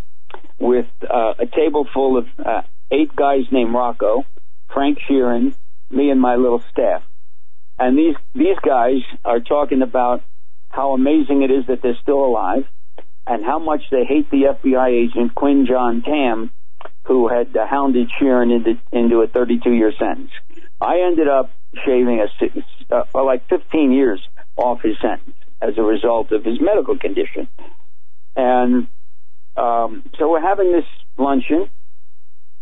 [0.58, 4.24] with uh, a table full of uh, eight guys named Rocco,
[4.72, 5.54] Frank Sheeran,
[5.90, 7.02] me and my little staff.
[7.78, 10.22] And these these guys are talking about
[10.70, 12.64] how amazing it is that they're still alive,
[13.26, 16.50] and how much they hate the FBI agent Quinn John Tam,
[17.04, 20.30] who had uh, hounded Sheeran into into a 32 year sentence.
[20.80, 21.50] I ended up
[21.84, 24.20] shaving a uh, like 15 years
[24.56, 27.48] off his sentence as a result of his medical condition.
[28.34, 28.86] And
[29.56, 30.84] um, so we're having this
[31.16, 31.70] luncheon.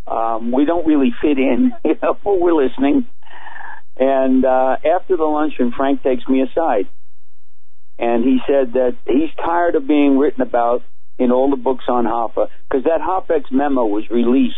[0.07, 3.07] Um, we don't really fit in, you know, but we're listening.
[3.97, 6.89] And uh, after the luncheon, Frank takes me aside,
[7.99, 10.83] and he said that he's tired of being written about
[11.18, 14.57] in all the books on Hoffa because that Hoffa memo was released,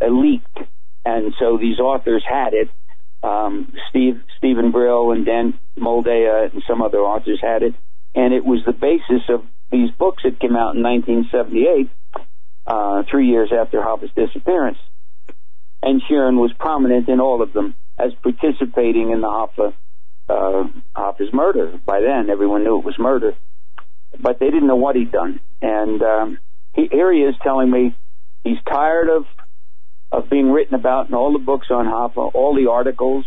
[0.00, 0.58] uh, leaked,
[1.04, 2.70] and so these authors had it,
[3.22, 7.74] um, Steve Steven Brill and Dan Moldea and some other authors had it,
[8.14, 11.90] and it was the basis of these books that came out in 1978,
[12.68, 14.78] uh, three years after Hoffa's disappearance.
[15.82, 19.72] And Sheeran was prominent in all of them as participating in the Hoffa
[20.28, 20.64] uh,
[20.94, 21.80] Hoffa's murder.
[21.84, 23.34] By then, everyone knew it was murder,
[24.20, 25.40] but they didn't know what he'd done.
[25.62, 26.38] And um,
[26.74, 27.96] he, here he is telling me
[28.44, 29.24] he's tired of
[30.10, 33.24] of being written about in all the books on Hoffa, all the articles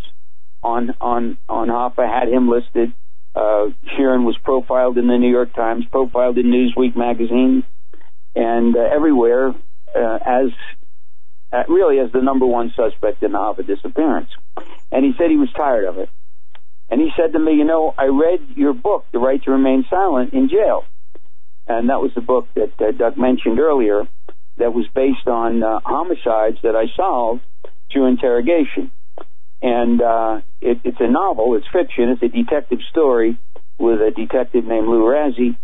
[0.63, 2.93] on on on Hoffa had him listed.
[3.33, 7.63] Uh, was profiled in the New York Times, profiled in Newsweek magazine,
[8.35, 9.49] and uh, everywhere
[9.95, 10.49] uh, as
[11.51, 14.29] uh, really as the number one suspect in the Hoffa disappearance.
[14.91, 16.09] And he said he was tired of it.
[16.89, 19.85] And he said to me, you know, I read your book, The Right to Remain
[19.89, 20.85] Silent, in jail.
[21.67, 24.03] And that was the book that uh, Doug mentioned earlier
[24.57, 27.41] that was based on uh, homicides that I solved
[27.91, 28.91] through interrogation.
[29.61, 33.37] And uh, it, it's a novel, it's fiction, it's a detective story
[33.77, 35.55] with a detective named Lou Razzie.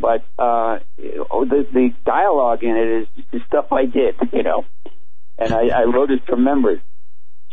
[0.00, 4.64] But uh, the, the dialogue in it is the stuff I did, you know,
[5.38, 6.82] and I, I wrote it from memory.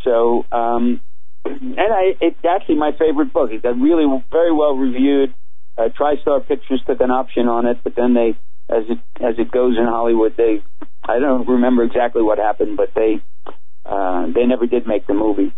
[0.04, 1.02] So, um,
[1.46, 3.52] and I, it's actually my favorite book.
[3.52, 5.34] It got really very well reviewed.
[5.78, 8.36] Uh, TriStar Pictures took an option on it, but then they
[8.70, 10.36] as it as it goes in Hollywood.
[10.38, 10.64] They
[11.04, 13.22] I don't remember exactly what happened, but they
[13.86, 15.54] uh, they never did make the movie.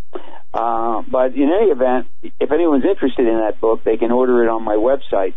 [0.53, 2.08] Uh, but in any event,
[2.40, 5.34] if anyone's interested in that book, they can order it on my website.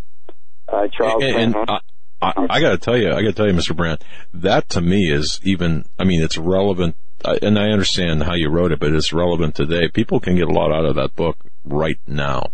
[0.68, 1.22] Uh, Charles.
[1.22, 1.80] And, and I,
[2.20, 3.76] I, I got to tell you, I got to tell you, Mr.
[3.76, 4.02] Brandt,
[4.34, 5.84] that to me is even.
[5.98, 9.88] I mean, it's relevant, and I understand how you wrote it, but it's relevant today.
[9.88, 12.50] People can get a lot out of that book right now.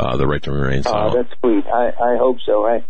[0.00, 1.14] Uh, the right to remain silent.
[1.14, 1.66] Oh, that's sweet.
[1.66, 2.66] I, I hope so.
[2.66, 2.84] I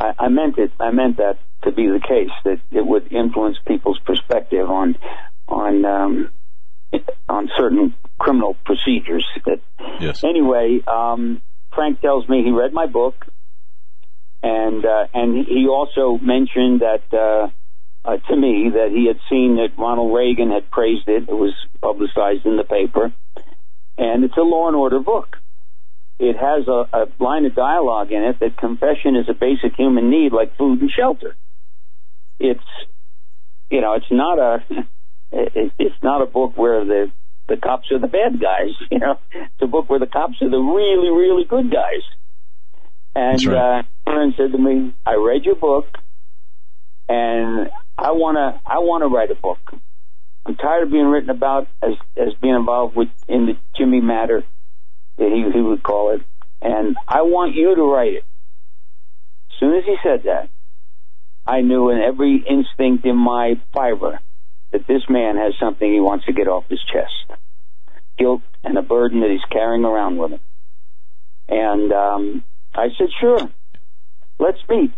[0.00, 0.72] I, I meant it.
[0.78, 4.96] I meant that to be the case that it would influence people's perspective on
[5.48, 6.30] on um,
[7.28, 9.26] on certain criminal procedures.
[10.00, 10.22] Yes.
[10.24, 11.42] Anyway, um,
[11.74, 13.26] Frank tells me he read my book,
[14.42, 17.48] and uh, and he also mentioned that uh,
[18.08, 21.28] uh, to me that he had seen that Ronald Reagan had praised it.
[21.28, 23.12] It was publicized in the paper,
[23.96, 25.36] and it's a Law and Order book
[26.18, 30.10] it has a, a line of dialogue in it that confession is a basic human
[30.10, 31.36] need like food and shelter.
[32.40, 32.64] It's,
[33.70, 34.64] you know, it's not a,
[35.32, 37.12] it, it's not a book where the,
[37.48, 40.50] the cops are the bad guys, you know, it's a book where the cops are
[40.50, 42.02] the really, really good guys.
[43.18, 43.78] And, right.
[43.80, 45.86] uh, Aaron said to me, I read your book
[47.08, 49.58] and I wanna, I wanna write a book.
[50.46, 54.44] I'm tired of being written about as, as being involved with, in the Jimmy matter
[55.16, 56.22] that he, he would call it,
[56.62, 58.24] and I want you to write it.
[59.50, 60.48] As soon as he said that,
[61.44, 64.20] I knew in every instinct in my fiber
[64.70, 67.40] that this man has something he wants to get off his chest.
[68.16, 70.40] Guilt and a burden that he's carrying around with him.
[71.48, 72.44] And um,
[72.78, 73.38] I said, sure,
[74.38, 74.92] let's meet.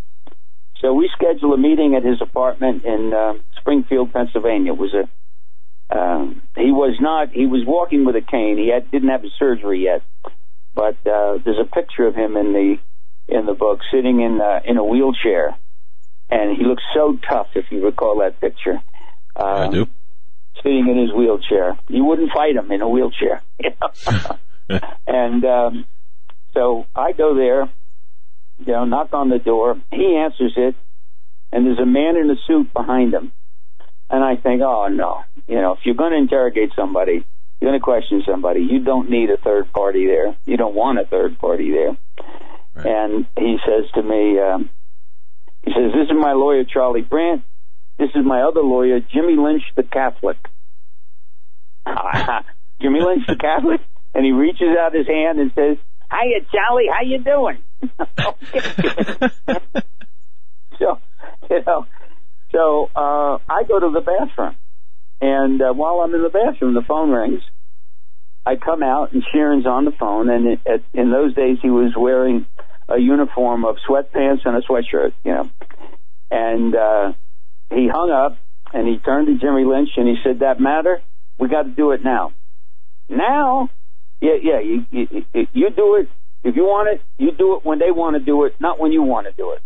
[0.80, 4.72] So we scheduled a meeting at his apartment in uh, Springfield, Pennsylvania.
[4.72, 5.08] It was a
[5.92, 7.30] um, he was not.
[7.32, 8.58] He was walking with a cane.
[8.58, 10.02] He had, didn't have his surgery yet,
[10.72, 12.76] but uh, there's a picture of him in the
[13.26, 15.56] in the book, sitting in uh, in a wheelchair,
[16.30, 17.48] and he looks so tough.
[17.56, 18.80] If you recall that picture,
[19.34, 19.86] uh, I do.
[20.62, 23.42] Sitting in his wheelchair, you wouldn't fight him in a wheelchair.
[25.06, 25.84] And um,
[26.54, 27.70] so I go there,
[28.58, 29.76] you know, knock on the door.
[29.90, 30.74] He answers it,
[31.52, 33.32] and there's a man in a suit behind him.
[34.08, 37.24] And I think, oh no, you know, if you're going to interrogate somebody,
[37.60, 40.36] you're going to question somebody, you don't need a third party there.
[40.46, 41.96] You don't want a third party there.
[42.74, 42.86] Right.
[42.86, 44.70] And he says to me, um,
[45.62, 47.44] he says, this is my lawyer, Charlie Brandt.
[47.98, 50.38] This is my other lawyer, Jimmy Lynch, the Catholic.
[52.80, 53.82] Jimmy Lynch, the Catholic?
[54.14, 55.76] And he reaches out his hand and says,
[56.10, 57.58] Hiya, Charlie, how you doing?
[60.78, 60.98] so,
[61.48, 61.86] you know,
[62.52, 64.56] so uh, I go to the bathroom,
[65.20, 67.42] and uh, while I'm in the bathroom, the phone rings.
[68.44, 71.68] I come out, and Sheeran's on the phone, and it, at, in those days he
[71.68, 72.46] was wearing
[72.88, 75.50] a uniform of sweatpants and a sweatshirt, you know.
[76.30, 77.12] And uh,
[77.68, 78.38] he hung up,
[78.72, 81.02] and he turned to Jimmy Lynch, and he said, "That matter?
[81.38, 82.32] We got to do it now."
[83.08, 83.68] Now,
[84.20, 86.08] yeah, yeah, you, you, you do it
[86.42, 87.02] if you want it.
[87.18, 89.52] You do it when they want to do it, not when you want to do
[89.52, 89.62] it.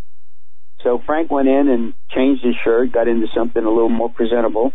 [0.83, 4.73] So Frank went in and changed his shirt, got into something a little more presentable,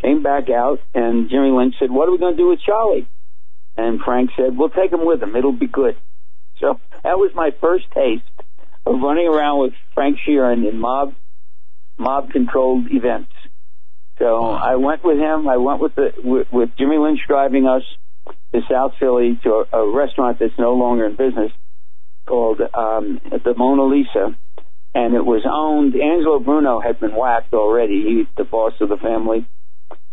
[0.00, 3.08] came back out, and Jimmy Lynch said, What are we going to do with Charlie?
[3.76, 5.34] And Frank said, We'll take him with him.
[5.34, 5.96] It'll be good.
[6.60, 8.22] So that was my first taste
[8.84, 11.14] of running around with Frank Sheeran in mob
[11.98, 13.32] mob controlled events.
[14.18, 15.48] So I went with him.
[15.48, 17.82] I went with the with, with Jimmy Lynch driving us
[18.52, 21.52] to South Philly to a, a restaurant that's no longer in business
[22.26, 24.36] called um, the Mona Lisa
[24.94, 25.94] and it was owned.
[25.94, 28.02] Angelo Bruno had been whacked already.
[28.02, 29.46] He, the boss of the family,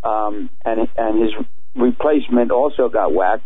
[0.04, 1.32] um, and and his
[1.76, 3.44] replacement also got whacked.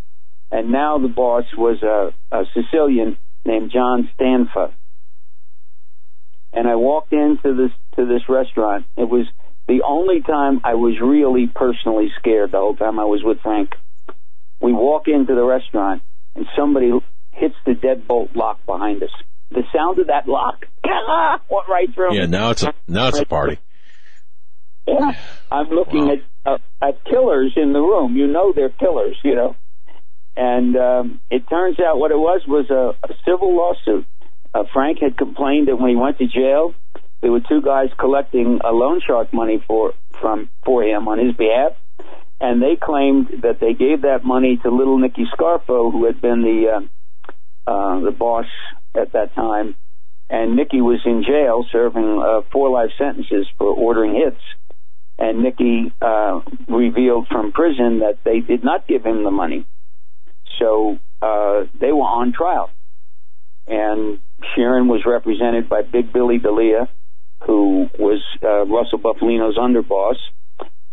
[0.51, 4.73] And now the boss was a, a Sicilian named John Stanfa.
[6.51, 8.85] And I walked into this to this restaurant.
[8.97, 9.25] It was
[9.69, 12.51] the only time I was really personally scared.
[12.51, 13.69] The whole time I was with Frank.
[14.61, 16.01] We walk into the restaurant,
[16.35, 16.91] and somebody
[17.31, 19.11] hits the deadbolt lock behind us
[19.51, 20.65] the sound of that lock
[21.49, 22.15] went right through.
[22.15, 23.59] Yeah, now it's a now it's a party.
[24.87, 25.11] Yeah,
[25.51, 26.13] I'm looking wow.
[26.13, 28.15] at uh, at killers in the room.
[28.15, 29.55] You know they're killers, you know.
[30.35, 34.07] And um, it turns out what it was was a, a civil lawsuit.
[34.53, 36.73] Uh, Frank had complained that when he went to jail,
[37.21, 41.35] there were two guys collecting a loan shark money for from for him on his
[41.35, 41.73] behalf,
[42.41, 46.41] and they claimed that they gave that money to little Nicky Scarfo, who had been
[46.41, 46.87] the
[47.67, 48.47] uh, uh, the boss
[48.95, 49.75] at that time,
[50.29, 54.41] and Nicky was in jail serving uh, four life sentences for ordering hits.
[55.19, 59.67] And Nicky uh, revealed from prison that they did not give him the money,
[60.59, 62.71] so uh, they were on trial.
[63.67, 64.19] And
[64.57, 66.89] Sheeran was represented by Big Billy D'Elia,
[67.45, 70.15] who was uh, Russell Bufalino's underboss,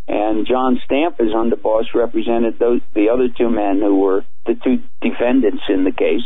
[0.09, 4.83] and John Stamp, Stanfa's underboss represented those the other two men who were the two
[5.01, 6.25] defendants in the case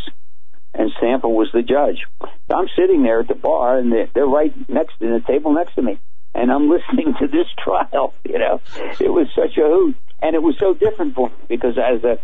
[0.74, 2.06] and Stamp was the judge.
[2.52, 5.74] I'm sitting there at the bar, and they're, they're right next to the table next
[5.74, 5.98] to me,
[6.34, 8.14] and I'm listening to this trial.
[8.24, 8.60] You know,
[9.00, 12.18] it was such a hoot, and it was so different for me because as a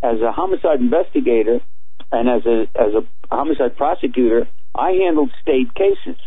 [0.00, 1.60] as a homicide investigator
[2.12, 6.20] and as a as a homicide prosecutor, I handled state cases.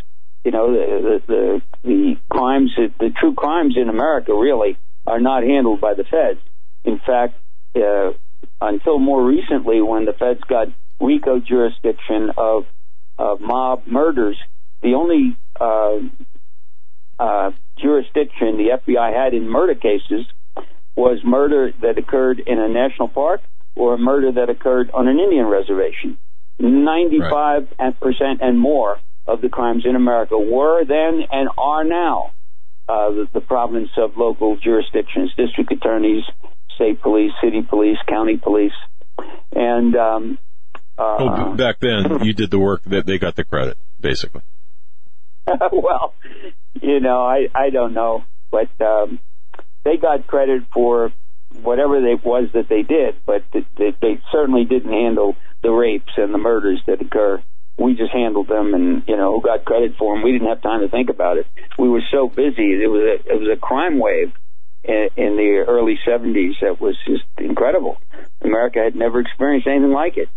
[0.44, 5.44] You know, the the the, the crimes, the true crimes in America, really are not
[5.44, 6.40] handled by the feds.
[6.84, 7.36] In fact,
[7.76, 8.12] uh,
[8.60, 10.68] until more recently, when the feds got
[11.02, 12.66] RICO jurisdiction of,
[13.18, 14.38] of mob murders.
[14.82, 16.00] The only uh,
[17.20, 20.26] uh, jurisdiction the FBI had in murder cases
[20.96, 23.42] was murder that occurred in a national park
[23.76, 26.18] or a murder that occurred on an Indian reservation.
[26.60, 27.68] 95%
[28.42, 32.32] and more of the crimes in America were then and are now
[32.90, 36.24] uh, the, the province of local jurisdictions, district attorneys,
[36.76, 38.74] state police, city police, county police.
[39.54, 40.38] And um,
[40.98, 44.42] uh, well, back then, you did the work that they got the credit, basically.
[45.72, 46.14] well,
[46.82, 49.20] you know, I I don't know, but um,
[49.84, 51.12] they got credit for
[51.62, 56.34] whatever it was that they did, but they, they certainly didn't handle the rapes and
[56.34, 57.42] the murders that occur.
[57.82, 60.24] We just handled them, and you know, got credit for them.
[60.24, 61.48] We didn't have time to think about it.
[61.80, 62.74] We were so busy.
[62.74, 64.32] It was a it was a crime wave
[64.84, 67.98] in, in the early '70s that was just incredible.
[68.42, 70.30] America had never experienced anything like it.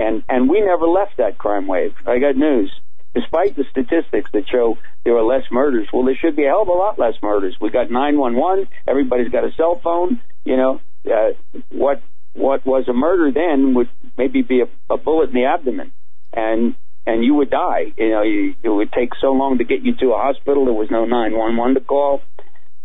[0.00, 1.92] And, and we never left that crime wave.
[2.06, 2.72] I got news.
[3.14, 6.62] Despite the statistics that show there are less murders, well, there should be a hell
[6.62, 7.56] of a lot less murders.
[7.60, 8.68] We got 911.
[8.86, 10.20] Everybody's got a cell phone.
[10.44, 11.32] You know, uh,
[11.70, 12.02] what,
[12.34, 15.92] what was a murder then would maybe be a, a bullet in the abdomen.
[16.32, 16.74] And,
[17.06, 17.92] and you would die.
[17.96, 20.64] You know, you, it would take so long to get you to a hospital.
[20.64, 22.22] There was no 911 to call.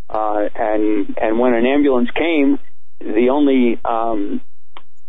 [0.09, 2.59] Uh, and, and when an ambulance came,
[2.99, 4.41] the only, um,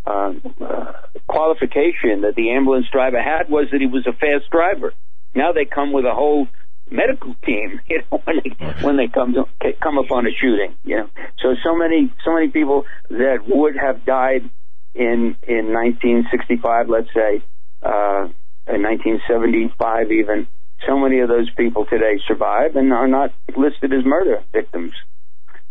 [0.06, 0.92] uh, uh,
[1.28, 4.92] qualification that the ambulance driver had was that he was a fast driver.
[5.34, 6.48] Now they come with a whole
[6.90, 9.44] medical team, you know, when they when they come to,
[9.82, 11.10] come upon a shooting, you know.
[11.42, 14.48] So so many so many people that would have died
[14.94, 17.42] in in 1965, let's say,
[17.86, 18.28] uh,
[18.66, 20.46] in 1975 even.
[20.86, 24.92] So many of those people today survive and are not listed as murder victims.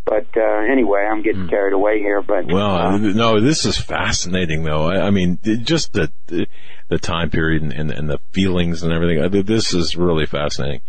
[0.05, 2.21] But uh, anyway, I'm getting carried away here.
[2.21, 4.83] But Well, uh, no, this is fascinating, though.
[4.83, 6.11] I, I mean, just the
[6.87, 9.43] the time period and, and, and the feelings and everything.
[9.45, 10.81] This is really fascinating.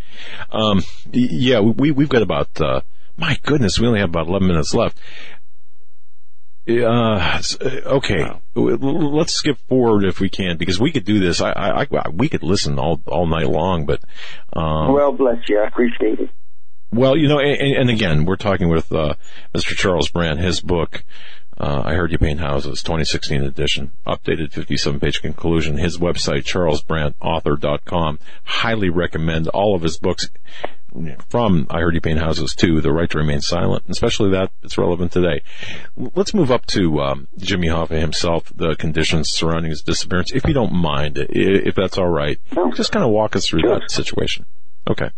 [0.53, 0.83] Um,
[1.13, 2.83] yeah, we we've got about uh,
[3.17, 4.99] my goodness, we only have about eleven minutes left.
[6.69, 7.41] Uh,
[7.87, 11.41] okay, W- l- let's skip forward if we can because we could do this.
[11.41, 14.01] I, I, I we could listen all all night long, but
[14.53, 15.61] um, well, bless you.
[15.61, 16.31] I appreciate it.
[16.93, 19.15] well, you know, and, and again, we're talking with uh,
[19.55, 19.77] Mr.
[19.77, 20.41] Charles Brandt.
[20.41, 21.05] His book,
[21.57, 25.77] uh, "I Heard You Paint Houses," 2016 edition, updated 57-page conclusion.
[25.79, 28.19] His website, charlesbrandtauthor.com.
[28.45, 30.31] Highly recommend all of his books.
[31.29, 34.79] From "I Heard You Paint Houses" to "The Right to Remain Silent," especially that it's
[34.79, 35.43] relevant today.
[35.97, 40.55] Let's move up to um, Jimmy Hoffa himself, the conditions surrounding his disappearance, if you
[40.55, 42.39] don't mind, if that's all right.
[42.75, 44.47] Just kind of walk us through that situation.
[44.89, 45.11] Okay.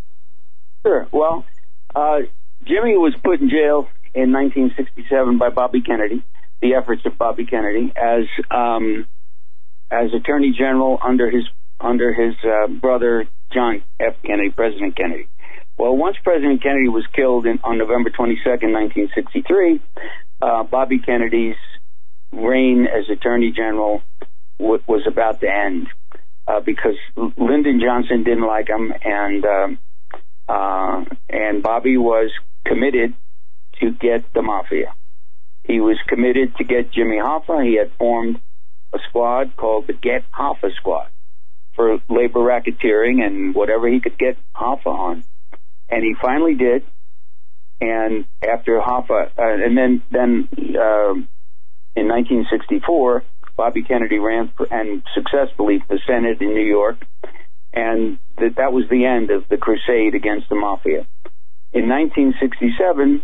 [0.83, 1.07] Sure.
[1.13, 1.45] Well,
[1.95, 2.21] uh,
[2.65, 6.25] Jimmy was put in jail in 1967 by Bobby Kennedy,
[6.61, 9.07] the efforts of Bobby Kennedy, as um,
[9.91, 11.45] as Attorney General under his
[11.81, 14.15] under his uh, brother John F.
[14.25, 15.29] Kennedy, President Kennedy.
[15.79, 19.81] Well, once President Kennedy was killed in, on November 22nd, 1963,
[20.43, 21.55] uh, Bobby Kennedy's
[22.33, 24.03] reign as Attorney General
[24.59, 25.87] w- was about to end
[26.49, 26.97] uh, because
[27.37, 29.79] Lyndon Johnson didn't like him, and um,
[30.49, 32.33] uh, and Bobby was
[32.67, 33.15] committed
[33.81, 34.93] to get the mafia.
[35.63, 37.65] He was committed to get Jimmy Hoffa.
[37.65, 38.41] He had formed
[38.93, 41.09] a squad called the Get Hoffa Squad
[41.77, 45.25] for labor racketeering and whatever he could get Hoffa on.
[45.89, 46.85] And he finally did.
[47.81, 51.29] And after Hoffa, uh, and then then um
[51.95, 53.25] in 1964,
[53.57, 56.97] Bobby Kennedy ran for, and successfully for Senate in New York,
[57.73, 61.07] and that that was the end of the crusade against the mafia.
[61.73, 63.23] In 1967,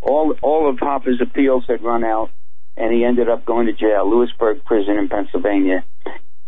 [0.00, 2.30] all all of Hoffa's appeals had run out,
[2.76, 5.84] and he ended up going to jail, Lewisburg Prison in Pennsylvania.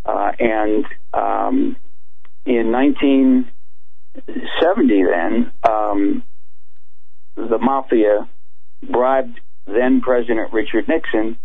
[0.05, 1.77] Uh, and um,
[2.45, 2.70] in
[4.27, 6.23] 1970, then um,
[7.36, 8.28] the mafia
[8.83, 11.36] bribed then President Richard Nixon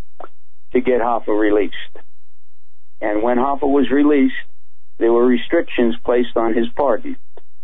[0.73, 1.75] to get Hoffa released.
[3.01, 4.35] And when Hoffa was released,
[4.99, 7.17] there were restrictions placed on his pardon.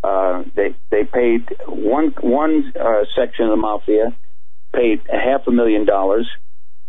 [0.04, 4.16] Uh, they they paid one one uh, section of the mafia
[4.74, 6.30] paid a half a million dollars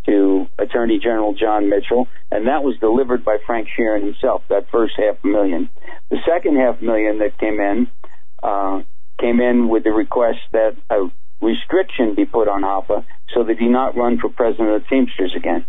[0.06, 4.42] to Attorney General John Mitchell, and that was delivered by Frank Sheeran himself.
[4.48, 5.68] That first half a million.
[6.10, 7.88] The second half million that came in
[8.42, 8.82] uh,
[9.20, 11.10] came in with the request that a
[11.40, 15.34] restriction be put on Hoffa so that he not run for president of the Teamsters
[15.36, 15.64] again.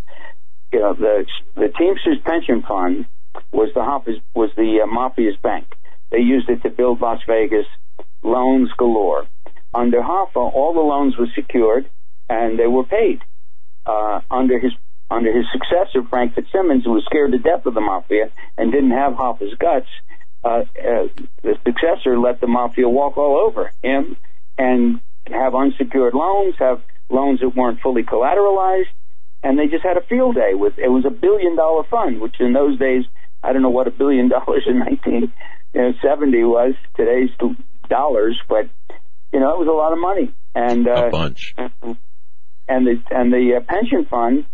[0.72, 1.26] You know, the
[1.56, 3.06] the Teamsters pension fund
[3.52, 5.68] was the Hoffa's was the uh, mafia's bank.
[6.12, 7.66] They used it to build Las Vegas,
[8.24, 9.28] loans galore.
[9.74, 11.90] Under Hoffa, all the loans were secured
[12.30, 13.22] and they were paid.
[13.86, 14.74] Uh, under his
[15.12, 18.92] under his successor, Frank Fitzsimmons, who was scared to death of the mafia and didn't
[18.92, 19.88] have Hoffa's guts,
[20.44, 21.08] uh, uh,
[21.44, 24.16] the successor let the mafia walk all over him
[24.58, 28.88] and have unsecured loans, have loans that weren't fully collateralized,
[29.44, 32.36] and they just had a field day with it was a billion dollar fund, which
[32.40, 33.06] in those days
[33.44, 37.30] I don't know what a billion dollars in 1970 was today's
[37.90, 38.70] dollars, but
[39.34, 41.56] you know it was a lot of money and uh, a bunch.
[42.68, 44.46] And the and the uh, pension fund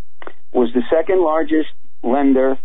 [0.54, 1.70] was the second largest
[2.02, 2.58] lender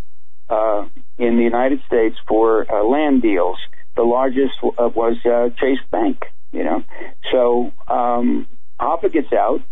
[0.51, 0.87] uh,
[1.19, 3.59] in the United States for uh, land deals.
[3.97, 6.25] The largest uh, was uh, Chase Bank.
[6.53, 6.83] You know,
[7.31, 8.49] so um,
[8.81, 9.63] Hoffa gets out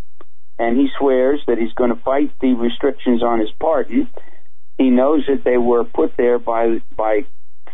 [0.60, 4.08] and he swears that he's going to fight the restrictions on his pardon.
[4.76, 7.26] He knows that they were put there by by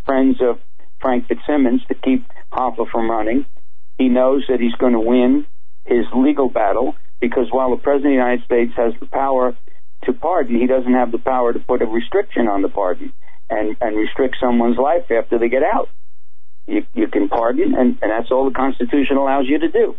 [0.05, 0.59] friends of
[1.01, 3.45] Frank Fitzsimmons to keep Hoffa from running.
[3.97, 5.45] He knows that he's going to win
[5.85, 9.55] his legal battle because while the president of the United States has the power
[10.05, 13.13] to pardon, he doesn't have the power to put a restriction on the pardon
[13.49, 15.89] and and restrict someone's life after they get out.
[16.67, 19.95] You you can pardon, and, and that's all the Constitution allows you to do.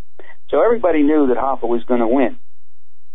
[0.51, 2.39] So everybody knew that Hoffa was going to win.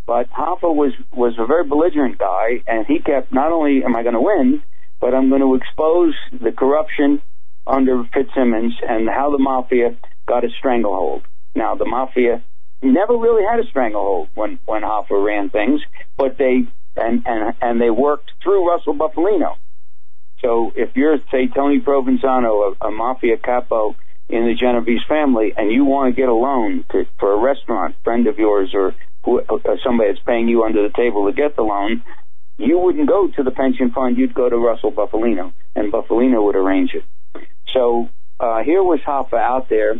[0.06, 4.02] But Hoffa was was a very belligerent guy, and he kept not only am I
[4.02, 4.62] going to win,
[5.00, 7.22] but I'm going to expose the corruption
[7.66, 9.96] under Fitzsimmons and how the mafia
[10.26, 11.22] got a stranglehold.
[11.54, 12.42] Now the mafia
[12.82, 15.80] never really had a stranglehold when when Hoffa ran things,
[16.16, 19.56] but they and and and they worked through Russell Bufalino.
[20.40, 23.94] So if you're say Tony Provenzano, a, a mafia capo
[24.28, 27.94] in the Genovese family, and you want to get a loan to, for a restaurant,
[28.02, 31.54] friend of yours or who, or somebody that's paying you under the table to get
[31.54, 32.02] the loan,
[32.58, 34.16] you wouldn't go to the pension fund.
[34.16, 37.04] You'd go to Russell Bufalino, and Bufalino would arrange it.
[37.72, 38.08] So
[38.40, 39.94] uh, here was Hoffa out there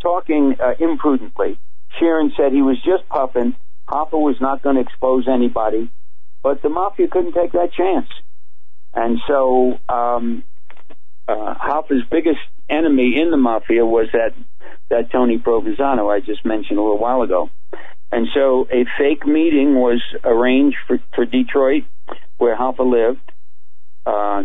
[0.00, 1.58] talking uh, imprudently.
[2.00, 3.56] Sheeran said he was just puffing.
[3.90, 5.90] Hoffa was not going to expose anybody,
[6.42, 8.08] but the mafia couldn't take that chance.
[8.94, 10.44] And so um,
[11.28, 12.38] uh, Hoffa's biggest
[12.68, 14.34] enemy in the mafia was that
[14.90, 17.50] that Tony Provenzano I just mentioned a little while ago.
[18.12, 21.84] And so a fake meeting was arranged for, for Detroit,
[22.38, 23.20] where Hoffa lived.
[24.04, 24.44] Uh,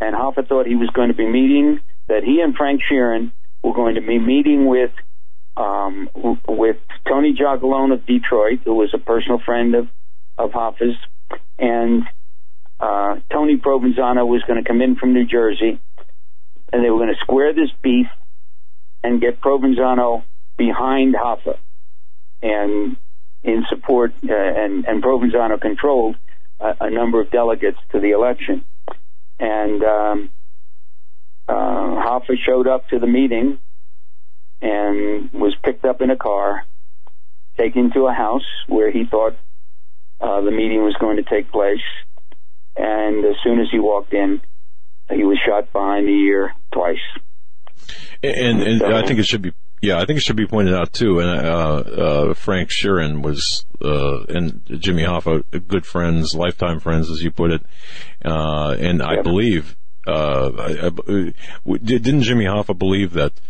[0.00, 3.30] and Hoffa thought he was going to be meeting, that he and Frank Sheeran
[3.62, 4.90] were going to be meeting with
[5.56, 6.08] um,
[6.48, 6.76] with
[7.08, 9.88] Tony Giacalone of Detroit, who was a personal friend of,
[10.36, 10.96] of Hoffa's,
[11.58, 12.02] and
[12.80, 15.80] uh, Tony Provenzano was going to come in from New Jersey,
[16.72, 18.06] and they were going to square this beef
[19.02, 20.24] and get Provenzano
[20.56, 21.58] behind Hoffa
[22.42, 22.96] and
[23.42, 26.16] in support, uh, and, and Provenzano controlled
[26.58, 28.64] a, a, number of delegates to the election.
[29.38, 30.30] And um,
[31.48, 33.58] uh, Hoffa showed up to the meeting
[34.60, 36.64] and was picked up in a car,
[37.56, 39.36] taken to a house where he thought
[40.20, 41.84] uh, the meeting was going to take place.
[42.76, 44.40] And as soon as he walked in,
[45.10, 46.98] he was shot behind the ear twice.
[48.22, 49.52] And, and so, I think it should be
[49.84, 51.20] yeah, I think it should be pointed out too.
[51.20, 57.22] And uh, uh, Frank Sheeran was uh, and Jimmy Hoffa, good friends, lifetime friends, as
[57.22, 57.62] you put it.
[58.24, 59.76] Uh, and I believe,
[60.06, 63.40] uh, I, I, didn't Jimmy Hoffa believe that uh,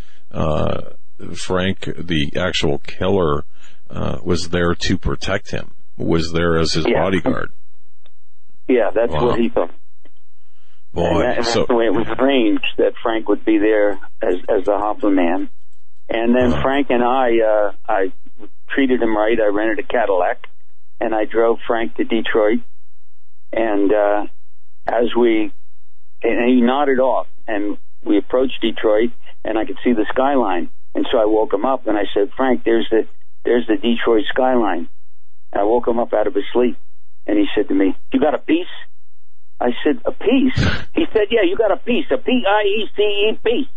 [1.37, 3.45] Frank, the actual killer,
[4.23, 5.75] was there to protect him?
[5.97, 7.03] Was there as his yeah.
[7.03, 7.53] bodyguard?
[8.69, 9.27] Yeah, that's wow.
[9.27, 9.71] what he thought.
[10.93, 13.59] Boy, and, that, and so, that's the way it was arranged that Frank would be
[13.59, 15.51] there as as the Hoffa man.
[16.09, 18.13] And then Frank and I, uh, I
[18.69, 19.39] treated him right.
[19.41, 20.47] I rented a Cadillac
[21.01, 22.61] and I drove Frank to Detroit.
[23.53, 24.27] And, uh,
[24.87, 25.53] as we,
[26.23, 29.11] and he nodded off and we approached Detroit
[29.45, 30.71] and I could see the skyline.
[30.95, 33.07] And so I woke him up and I said, Frank, there's the,
[33.45, 34.89] there's the Detroit skyline.
[35.53, 36.77] And I woke him up out of his sleep
[37.27, 38.67] and he said to me, you got a piece?
[39.61, 40.59] I said, a piece?
[40.95, 43.69] He said, yeah, you got a piece, a P-I-E-C-E piece.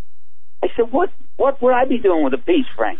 [0.64, 3.00] I said, what, what would I be doing with a piece, Frank?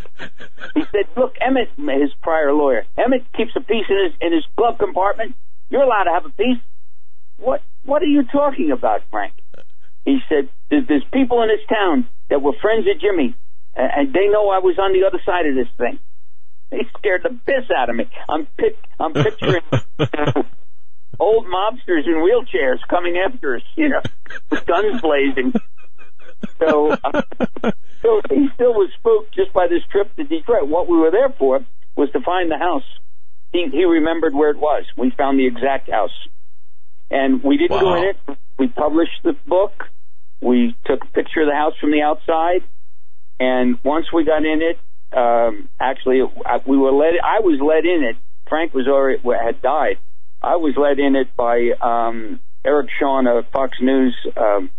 [0.74, 4.44] He said, look, Emmett, his prior lawyer, Emmett keeps a piece in his, in his
[4.56, 5.36] glove compartment.
[5.70, 6.62] You're allowed to have a piece.
[7.38, 9.34] What, what are you talking about, Frank?
[10.06, 13.36] He said, there's, there's people in this town that were friends of Jimmy,
[13.76, 16.00] and they know I was on the other side of this thing.
[16.70, 18.10] They scared the piss out of me.
[18.28, 19.64] I'm pic- I'm picturing
[21.20, 24.02] old mobsters in wheelchairs coming after us, you know,
[24.50, 25.54] with guns blazing.
[26.60, 27.22] So, uh,
[28.02, 30.68] so he still was spooked just by this trip to Detroit.
[30.68, 31.66] What we were there for
[31.96, 32.84] was to find the house.
[33.52, 34.86] He, he remembered where it was.
[34.98, 36.12] We found the exact house.
[37.10, 37.80] And we didn't wow.
[37.82, 38.38] go in it.
[38.60, 39.86] We published the book.
[40.42, 42.64] We took a picture of the house from the outside.
[43.40, 44.80] And once we got in it,
[45.16, 46.22] um, actually,
[46.66, 48.18] we were led, I was led in it.
[48.50, 49.98] Frank was already, had died.
[50.42, 54.70] I was led in it by, um, Eric Shawn of Fox News, um,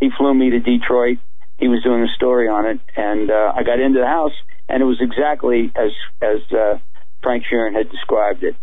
[0.00, 1.18] he flew me to Detroit.
[1.58, 4.34] He was doing a story on it, and uh, I got into the house,
[4.68, 5.90] and it was exactly as
[6.22, 6.78] as uh,
[7.22, 8.54] Frank Sheeran had described it.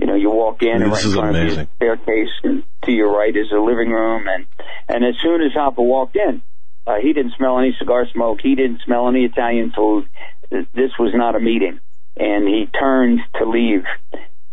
[0.00, 1.60] You know, you walk in, and right in front amazing.
[1.60, 4.46] of you staircase, and to your right is a living room, and
[4.88, 6.40] and as soon as Hoffa walked in,
[6.86, 8.38] uh, he didn't smell any cigar smoke.
[8.42, 10.08] He didn't smell any Italian food.
[10.50, 11.80] This was not a meeting,
[12.16, 13.84] and he turned to leave.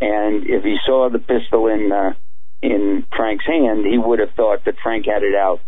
[0.02, 2.14] And if he saw the pistol in uh,
[2.62, 5.62] in Frank's hand, he would have thought that Frank had it out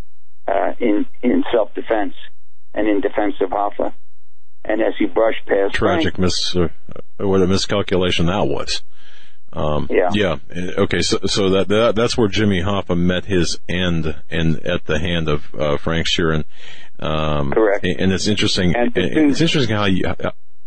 [0.46, 2.16] uh, in in self defense
[2.74, 3.94] and in defense of Hoffa.
[4.66, 6.68] And as he brushed past, tragic Frank, mis uh,
[7.18, 8.84] what a miscalculation that was.
[9.52, 10.10] Um, yeah.
[10.14, 10.38] Yeah.
[10.78, 11.02] Okay.
[11.02, 15.28] So, so that, that, that's where Jimmy Hoffa met his end and at the hand
[15.28, 16.44] of, uh, Frank Sheeran.
[17.00, 17.86] Um, Correct.
[17.86, 18.76] And it's interesting.
[18.76, 20.04] And it's interesting how you,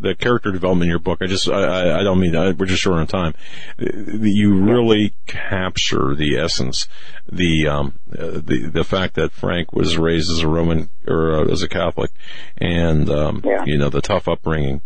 [0.01, 1.21] the character development in your book.
[1.23, 3.35] I just, I, I don't mean, I, we're just short on time.
[3.79, 6.89] You really capture the essence,
[7.31, 11.63] the, um, the, the fact that Frank was raised as a Roman or uh, as
[11.63, 12.11] a Catholic
[12.59, 13.65] and, um, yeah.
[13.65, 14.81] you know, the tough upbringing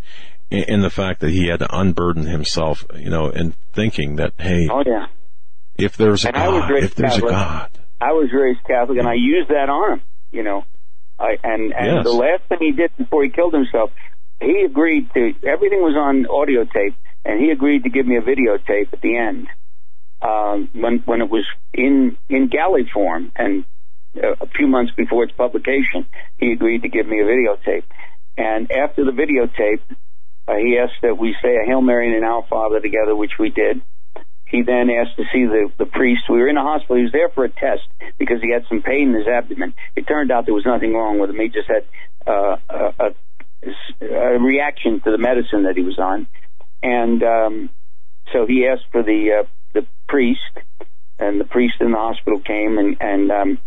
[0.51, 4.69] and the fact that he had to unburden himself, you know, and thinking that, hey,
[4.71, 5.07] oh yeah,
[5.77, 7.31] if there's a and God, if there's Catholic.
[7.31, 7.71] a God.
[8.01, 10.03] I was raised Catholic and I used that on him.
[10.31, 10.65] You know,
[11.19, 12.05] I and and Yes.
[12.05, 13.91] the last thing he did before he killed himself,
[14.41, 16.95] he agreed to everything was on audio tape,
[17.25, 19.49] and he agreed to give me a videotape at the end
[20.23, 23.65] um, when when it was in in galley form, and
[24.17, 26.07] uh, a few months before its publication,
[26.39, 27.85] he agreed to give me a videotape.
[28.39, 29.81] And after the videotape,
[30.49, 33.33] uh, he asked that we say a Hail Mary and an Our Father together, which
[33.39, 33.83] we did.
[34.47, 36.23] He then asked to see the, the priest.
[36.31, 36.97] We were in a hospital.
[36.97, 37.83] He was there for a test
[38.17, 39.75] because he had some pain in his abdomen.
[39.97, 41.41] It turned out there was nothing wrong with him.
[41.41, 41.85] He just had
[42.27, 46.29] uh, a, a, a reaction to the medicine that he was on.
[46.81, 47.71] And um,
[48.33, 50.41] so he asked for the uh, the priest,
[51.19, 53.59] and the priest in the hospital came and, and um,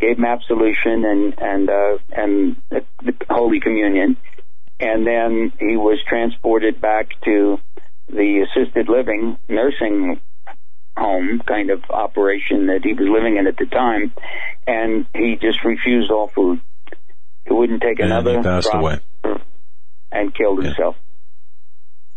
[0.00, 4.16] gave him absolution and and uh, and the, the Holy Communion,
[4.80, 7.58] and then he was transported back to
[8.08, 10.20] the assisted living nursing
[10.96, 14.12] home kind of operation that he was living in at the time,
[14.66, 16.60] and he just refused all food.
[17.46, 19.00] He wouldn't take And another he passed away.
[20.10, 20.96] and killed himself.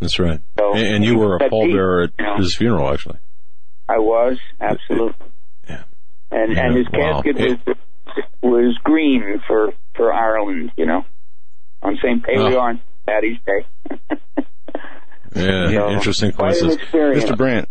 [0.00, 0.40] That's right.
[0.58, 2.36] So- and, and you were a pallbearer at you know.
[2.38, 3.18] his funeral, actually.
[3.88, 5.26] I was absolutely.
[5.68, 5.82] Yeah.
[6.30, 7.22] And Yeah, and his wow.
[7.22, 7.76] casket was
[8.42, 11.04] was green for for Ireland, you know,
[11.82, 12.22] on St.
[12.24, 12.60] Paley Oh.
[12.60, 13.64] on Patty's Day.
[15.34, 17.24] Yeah, So, interesting quite an coincidence.
[17.24, 17.36] Mr.
[17.36, 17.68] Brandt,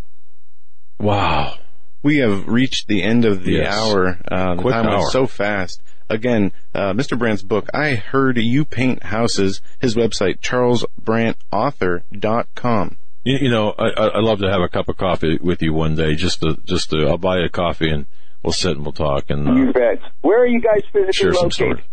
[1.00, 1.56] Wow.
[2.04, 3.74] we have reached the end of the Yes.
[3.74, 4.18] hour.
[4.32, 4.98] Uh, the Quick time hour.
[5.00, 5.82] went so fast.
[6.10, 7.18] Again, uh, Mr.
[7.20, 12.98] Brandt's book, I Heard You Paint Houses, his website, charlesbrandtauthor.com.
[13.24, 15.72] You, you know, I, I- I'd love to have a cup of coffee with you
[15.74, 16.16] one day.
[16.16, 18.06] Just to, just to, I'll buy you a coffee and
[18.42, 20.00] we'll sit and we'll talk and uh, You bet.
[20.22, 21.54] Where are you guys physically share some located?
[21.54, 21.80] stories.
[21.80, 21.84] Uh,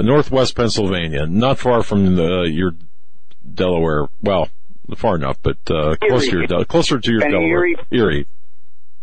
[0.00, 2.72] Northwest Pennsylvania, not far from the, your
[3.54, 4.08] Delaware.
[4.22, 4.48] Well,
[4.96, 7.66] far enough, but uh, close to your closer to your Delaware.
[7.66, 7.76] Erie.
[7.90, 8.26] Erie,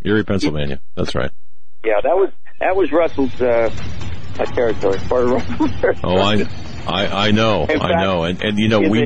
[0.04, 0.80] Erie, Pennsylvania.
[0.96, 1.32] That's right.
[1.84, 3.70] Yeah, that was that was Russell's uh,
[4.40, 4.98] uh, territory.
[5.08, 6.00] Part of Russell's.
[6.04, 6.46] Oh, I,
[6.88, 9.06] I, I know, In I know, and and you know we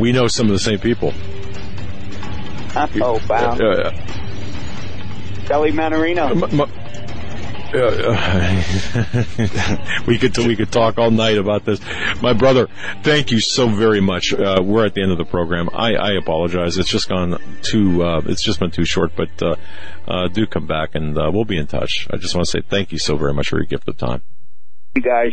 [0.00, 1.12] we know some of the same people.
[2.76, 3.56] Oh, wow.
[3.56, 3.90] Uh,
[5.46, 6.60] Kelly Mannarino.
[6.60, 6.87] uh,
[10.06, 11.78] we could we could talk all night about this.
[12.22, 12.66] My brother,
[13.02, 14.32] thank you so very much.
[14.32, 15.68] Uh, we're at the end of the program.
[15.74, 16.78] I, I apologize.
[16.78, 18.02] It's just gone too.
[18.02, 19.12] Uh, it's just been too short.
[19.14, 19.56] But uh,
[20.06, 22.08] uh, do come back and uh, we'll be in touch.
[22.10, 24.22] I just want to say thank you so very much for your gift of time.
[24.94, 25.32] You guys.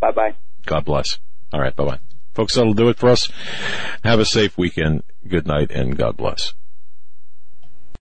[0.00, 0.34] Bye bye.
[0.64, 1.18] God bless.
[1.52, 1.76] All right.
[1.76, 1.98] Bye bye,
[2.32, 2.54] folks.
[2.54, 3.30] That'll do it for us.
[4.04, 5.02] Have a safe weekend.
[5.28, 6.54] Good night and God bless.